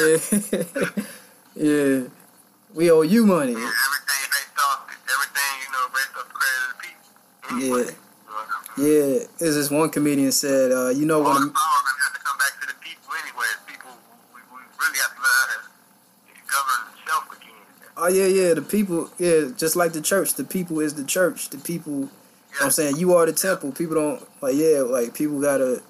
yeah, 0.00 0.18
yeah. 1.54 2.00
We 2.74 2.90
owe 2.90 3.02
you 3.02 3.26
money. 3.26 3.52
Everything 3.52 4.22
based 4.32 4.58
off, 4.64 4.88
everything, 4.88 5.52
you 5.62 5.70
know, 5.74 5.84
based 5.92 6.14
off 6.16 6.28
credit 6.32 6.64
of 6.72 6.78
people. 6.80 7.06
Yeah. 7.58 7.74
Anyway, 7.76 7.92
you 7.92 7.96
know 8.26 8.34
what 8.34 8.48
I 8.48 8.80
mean? 8.80 8.86
Yeah, 8.88 9.26
there's 9.38 9.54
this 9.56 9.70
one 9.70 9.90
comedian 9.90 10.32
said, 10.32 10.72
uh, 10.72 10.88
you 10.88 11.04
know 11.06 11.20
when 11.20 11.34
the 11.34 11.52
power 11.52 11.80
gonna 11.84 12.02
have 12.08 12.14
to 12.16 12.20
come 12.24 12.38
back 12.38 12.54
to 12.60 12.66
the 12.66 12.74
people 12.80 13.12
anyway. 13.22 13.46
People, 13.68 13.92
we, 14.34 14.40
we 14.50 14.58
really 14.80 14.98
have 15.04 15.12
to 15.14 15.20
learn 15.20 15.46
how 15.52 15.60
to 15.60 16.40
govern 16.48 16.82
self 17.06 17.24
again. 17.36 17.66
Oh 18.04 18.08
yeah, 18.08 18.26
yeah. 18.26 18.54
The 18.54 18.62
people, 18.62 19.08
yeah, 19.16 19.50
just 19.56 19.76
like 19.76 19.92
the 19.92 20.00
church. 20.00 20.34
The 20.34 20.42
people 20.42 20.80
is 20.80 20.94
the 20.94 21.04
church. 21.04 21.50
The 21.50 21.58
people. 21.58 21.92
You 21.92 22.00
know 22.00 22.08
what 22.58 22.64
I'm 22.64 22.70
saying 22.72 22.96
you 22.96 23.14
are 23.14 23.24
the 23.24 23.32
temple. 23.32 23.70
People 23.70 23.94
don't 23.94 24.42
like, 24.42 24.56
yeah, 24.56 24.80
like 24.80 25.14
people 25.14 25.40
gotta, 25.40 25.80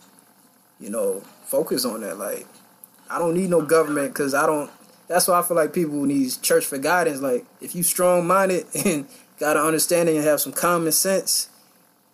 you 0.79 0.91
know, 0.91 1.23
focus 1.47 1.87
on 1.87 2.03
that. 2.03 2.19
Like, 2.19 2.47
I 3.09 3.19
don't 3.19 3.33
need 3.33 3.49
no 3.49 3.63
government 3.63 4.13
because 4.13 4.35
I 4.35 4.47
don't. 4.47 4.71
That's 5.09 5.27
why 5.27 5.39
I 5.39 5.43
feel 5.43 5.57
like 5.57 5.73
people 5.73 6.03
need 6.03 6.31
church 6.43 6.67
for 6.67 6.77
guidance. 6.77 7.23
Like, 7.23 7.47
if 7.63 7.75
you 7.75 7.83
strong 7.83 8.27
minded 8.27 8.67
and 8.85 9.07
got 9.41 9.57
an 9.57 9.63
understanding 9.65 10.17
and 10.17 10.25
have 10.27 10.43
some 10.43 10.53
common 10.53 10.93
sense, 10.93 11.49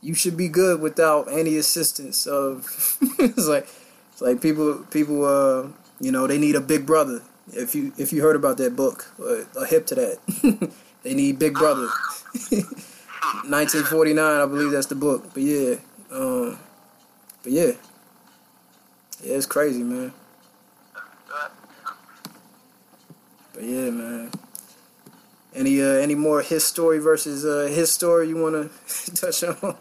you 0.01 0.15
should 0.15 0.37
be 0.37 0.49
good 0.49 0.81
without 0.81 1.27
any 1.29 1.57
assistance 1.57 2.25
of. 2.25 2.97
it's 3.19 3.49
like, 3.49 3.67
it's 4.13 4.23
like 4.23 4.41
people, 4.41 4.87
people, 4.93 5.25
uh, 5.25 5.67
you 5.99 6.13
know, 6.13 6.29
they 6.29 6.39
need 6.39 6.55
a 6.55 6.61
big 6.61 6.87
brother. 6.87 7.21
If 7.53 7.75
you 7.75 7.93
if 7.97 8.13
you 8.13 8.23
heard 8.23 8.37
about 8.37 8.57
that 8.59 8.77
book, 8.77 9.13
uh, 9.21 9.45
a 9.61 9.67
hip 9.67 9.87
to 9.87 9.95
that, 9.95 10.73
they 11.03 11.15
need 11.15 11.39
Big 11.39 11.55
Brother. 11.55 11.89
1949, 13.45 14.41
I 14.41 14.47
believe 14.47 14.71
that's 14.71 14.87
the 14.87 14.95
book. 14.95 15.35
But 15.35 15.43
yeah, 15.43 15.77
um, 16.11 16.59
but 17.43 17.53
yeah, 17.53 17.73
yeah, 19.23 19.35
it's 19.37 19.47
crazy, 19.47 19.83
man. 19.83 20.13
But 23.53 23.65
yeah, 23.65 23.91
man. 23.91 24.31
Any 25.55 25.83
uh, 25.83 25.87
any 25.87 26.15
more 26.15 26.43
his 26.43 26.65
story 26.65 26.99
versus 26.99 27.45
uh, 27.45 27.73
his 27.73 27.91
story 27.91 28.29
you 28.29 28.37
want 28.37 28.71
to 28.71 29.15
touch 29.15 29.43
on? 29.43 29.77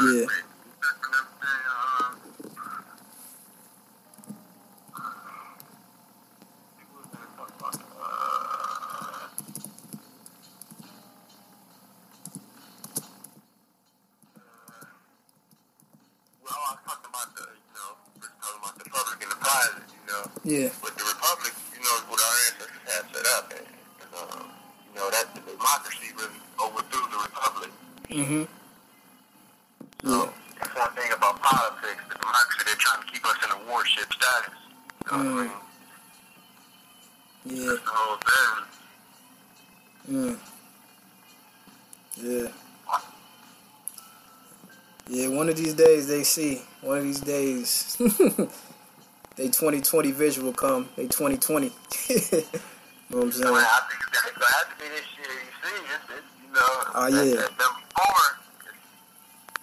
Yeah. 0.00 0.26
Violent, 19.48 19.84
you 19.88 20.04
know. 20.12 20.22
Yeah. 20.44 20.68
But 20.82 20.92
the 20.98 21.04
republic, 21.08 21.52
you 21.72 21.80
know, 21.80 21.94
is 21.96 22.04
what 22.12 22.20
our 22.20 22.36
ancestors 22.52 22.84
had 22.92 23.04
set 23.16 23.26
up, 23.40 23.46
and, 23.56 23.66
um, 24.18 24.44
you 24.92 25.00
know 25.00 25.08
that 25.10 25.26
the 25.34 25.40
democracy 25.40 26.08
really 26.16 26.40
overthrew 26.60 27.04
the 27.08 27.20
republic. 27.28 27.70
Mm-hmm. 28.10 28.44
So 30.08 30.32
that's 30.60 30.74
one 30.76 30.92
thing 30.92 31.10
about 31.16 31.40
politics. 31.40 32.02
The 32.08 32.14
democracy, 32.18 32.62
they're 32.66 32.76
trying 32.76 33.02
to 33.06 33.12
keep 33.12 33.24
us 33.24 33.36
in 33.44 33.50
a 33.56 33.70
wardship 33.70 34.08
status. 34.12 34.54
You 35.10 35.16
know 35.16 35.34
what 35.34 35.42
I 35.42 35.46
Mm. 35.46 35.48
mean? 35.48 35.52
Yeah. 37.56 37.66
That's 37.72 37.84
the 37.84 37.90
whole 37.90 38.18
thing. 38.28 38.54
Mm. 40.10 40.38
Yeah. 42.22 42.48
Yeah, 45.10 45.28
one 45.28 45.48
of 45.48 45.56
these 45.56 45.72
days 45.74 46.06
they 46.08 46.22
see. 46.22 46.60
One 46.82 46.98
of 46.98 47.04
these 47.04 47.20
days. 47.20 47.96
they 49.38 49.46
2020 49.46 50.10
vision 50.12 50.44
will 50.44 50.52
come. 50.52 50.88
They 50.96 51.04
2020. 51.04 51.66
you 51.66 51.72
know 51.72 52.42
what 53.10 53.24
I'm 53.24 53.32
So 53.32 53.42
saying? 53.42 53.54
I 53.54 53.80
think 53.88 54.00
it's 54.10 54.22
gonna 54.22 54.46
have 54.52 54.68
to 54.68 54.84
be 54.84 54.88
this 54.90 55.06
year. 55.16 55.32
You 55.32 55.52
see, 55.62 55.78
it's, 55.94 56.04
it's 56.10 56.26
you 56.44 56.52
know, 56.54 56.92
Oh, 56.94 57.06
yeah. 57.06 57.36
that 57.36 57.58
number 57.58 57.82
four, 57.96 58.20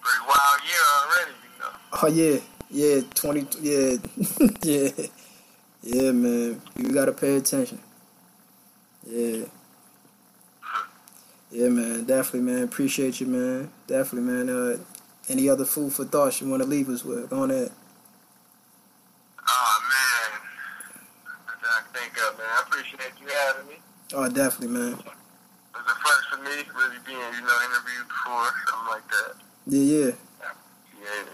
pretty 0.02 0.24
wild 0.26 0.60
year 0.66 0.84
already. 0.98 1.36
You 1.44 1.60
know. 1.60 1.72
Oh 2.02 2.08
yeah, 2.08 2.38
yeah, 2.70 3.00
20, 3.14 3.46
yeah, 3.60 3.96
yeah, 4.64 5.06
yeah, 5.82 6.12
man. 6.12 6.62
You 6.76 6.92
gotta 6.92 7.12
pay 7.12 7.36
attention. 7.36 7.78
Yeah. 9.06 9.44
Yeah, 11.52 11.68
man. 11.68 12.04
Definitely, 12.04 12.52
man. 12.52 12.64
Appreciate 12.64 13.20
you, 13.20 13.26
man. 13.28 13.70
Definitely, 13.86 14.32
man. 14.32 14.48
Uh, 14.50 14.78
any 15.28 15.48
other 15.48 15.64
food 15.64 15.92
for 15.92 16.04
thoughts 16.04 16.40
you 16.40 16.48
want 16.48 16.62
to 16.62 16.68
leave 16.68 16.88
us 16.88 17.04
with? 17.04 17.30
Go 17.30 17.42
on 17.42 17.50
ahead. 17.50 17.70
Oh 19.48 19.78
man, 19.88 20.40
that's 21.46 21.62
what 21.62 21.70
I 21.70 21.98
think 21.98 22.12
of, 22.18 22.38
man. 22.38 22.46
I 22.50 22.62
appreciate 22.66 23.12
you 23.20 23.25
having 23.36 23.68
me. 23.68 23.76
Oh, 24.14 24.28
definitely, 24.28 24.68
man. 24.78 24.92
It 24.92 24.96
was 24.96 25.84
a 25.86 25.94
first 25.94 26.28
for 26.30 26.42
me, 26.42 26.50
really 26.74 26.96
being, 27.04 27.18
you 27.18 27.42
know, 27.42 27.58
interviewed 27.66 28.08
before, 28.08 28.48
something 28.70 28.88
like 28.88 29.08
that. 29.08 29.34
Yeah, 29.66 29.80
yeah. 29.80 30.12
Yeah. 31.02 31.24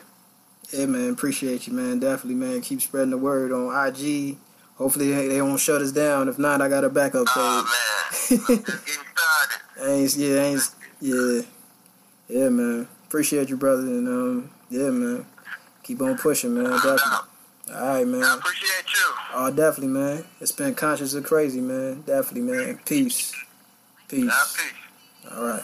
Yeah, 0.72 0.86
man. 0.86 1.10
Appreciate 1.10 1.66
you, 1.66 1.74
man. 1.74 1.98
Definitely, 1.98 2.34
man. 2.34 2.60
Keep 2.62 2.80
spreading 2.82 3.10
the 3.10 3.18
word 3.18 3.52
on 3.52 3.68
IG. 3.88 4.38
Hopefully, 4.76 5.12
they, 5.12 5.28
they 5.28 5.42
won't 5.42 5.60
shut 5.60 5.82
us 5.82 5.92
down. 5.92 6.28
If 6.28 6.38
not, 6.38 6.62
I 6.62 6.68
got 6.68 6.84
a 6.84 6.88
backup 6.88 7.26
page. 7.26 7.34
Oh 7.36 7.62
man, 8.30 8.40
I'm 8.40 8.46
just 8.64 8.86
getting 8.86 9.02
started. 9.14 9.90
ain't, 9.90 10.16
yeah, 10.16 10.42
ain't, 10.42 10.70
yeah. 11.00 11.42
Yeah, 12.28 12.48
man. 12.48 12.88
Appreciate 13.06 13.50
you, 13.50 13.56
brother. 13.58 13.82
And, 13.82 14.08
um, 14.08 14.50
yeah, 14.70 14.90
man. 14.90 15.26
Keep 15.82 16.00
on 16.00 16.16
pushing, 16.16 16.54
man. 16.54 16.70
Definitely. 16.70 17.28
All 17.70 17.86
right, 17.86 18.06
man. 18.06 18.22
I 18.22 18.34
appreciate 18.34 18.84
you. 18.94 19.12
Oh, 19.34 19.50
definitely, 19.50 19.88
man. 19.88 20.24
It's 20.40 20.52
been 20.52 20.74
conscious 20.74 21.14
of 21.14 21.24
crazy, 21.24 21.60
man. 21.60 22.02
Definitely, 22.02 22.52
man. 22.52 22.80
Peace. 22.84 23.32
Peace. 24.08 24.32
All 25.34 25.44
right. 25.44 25.62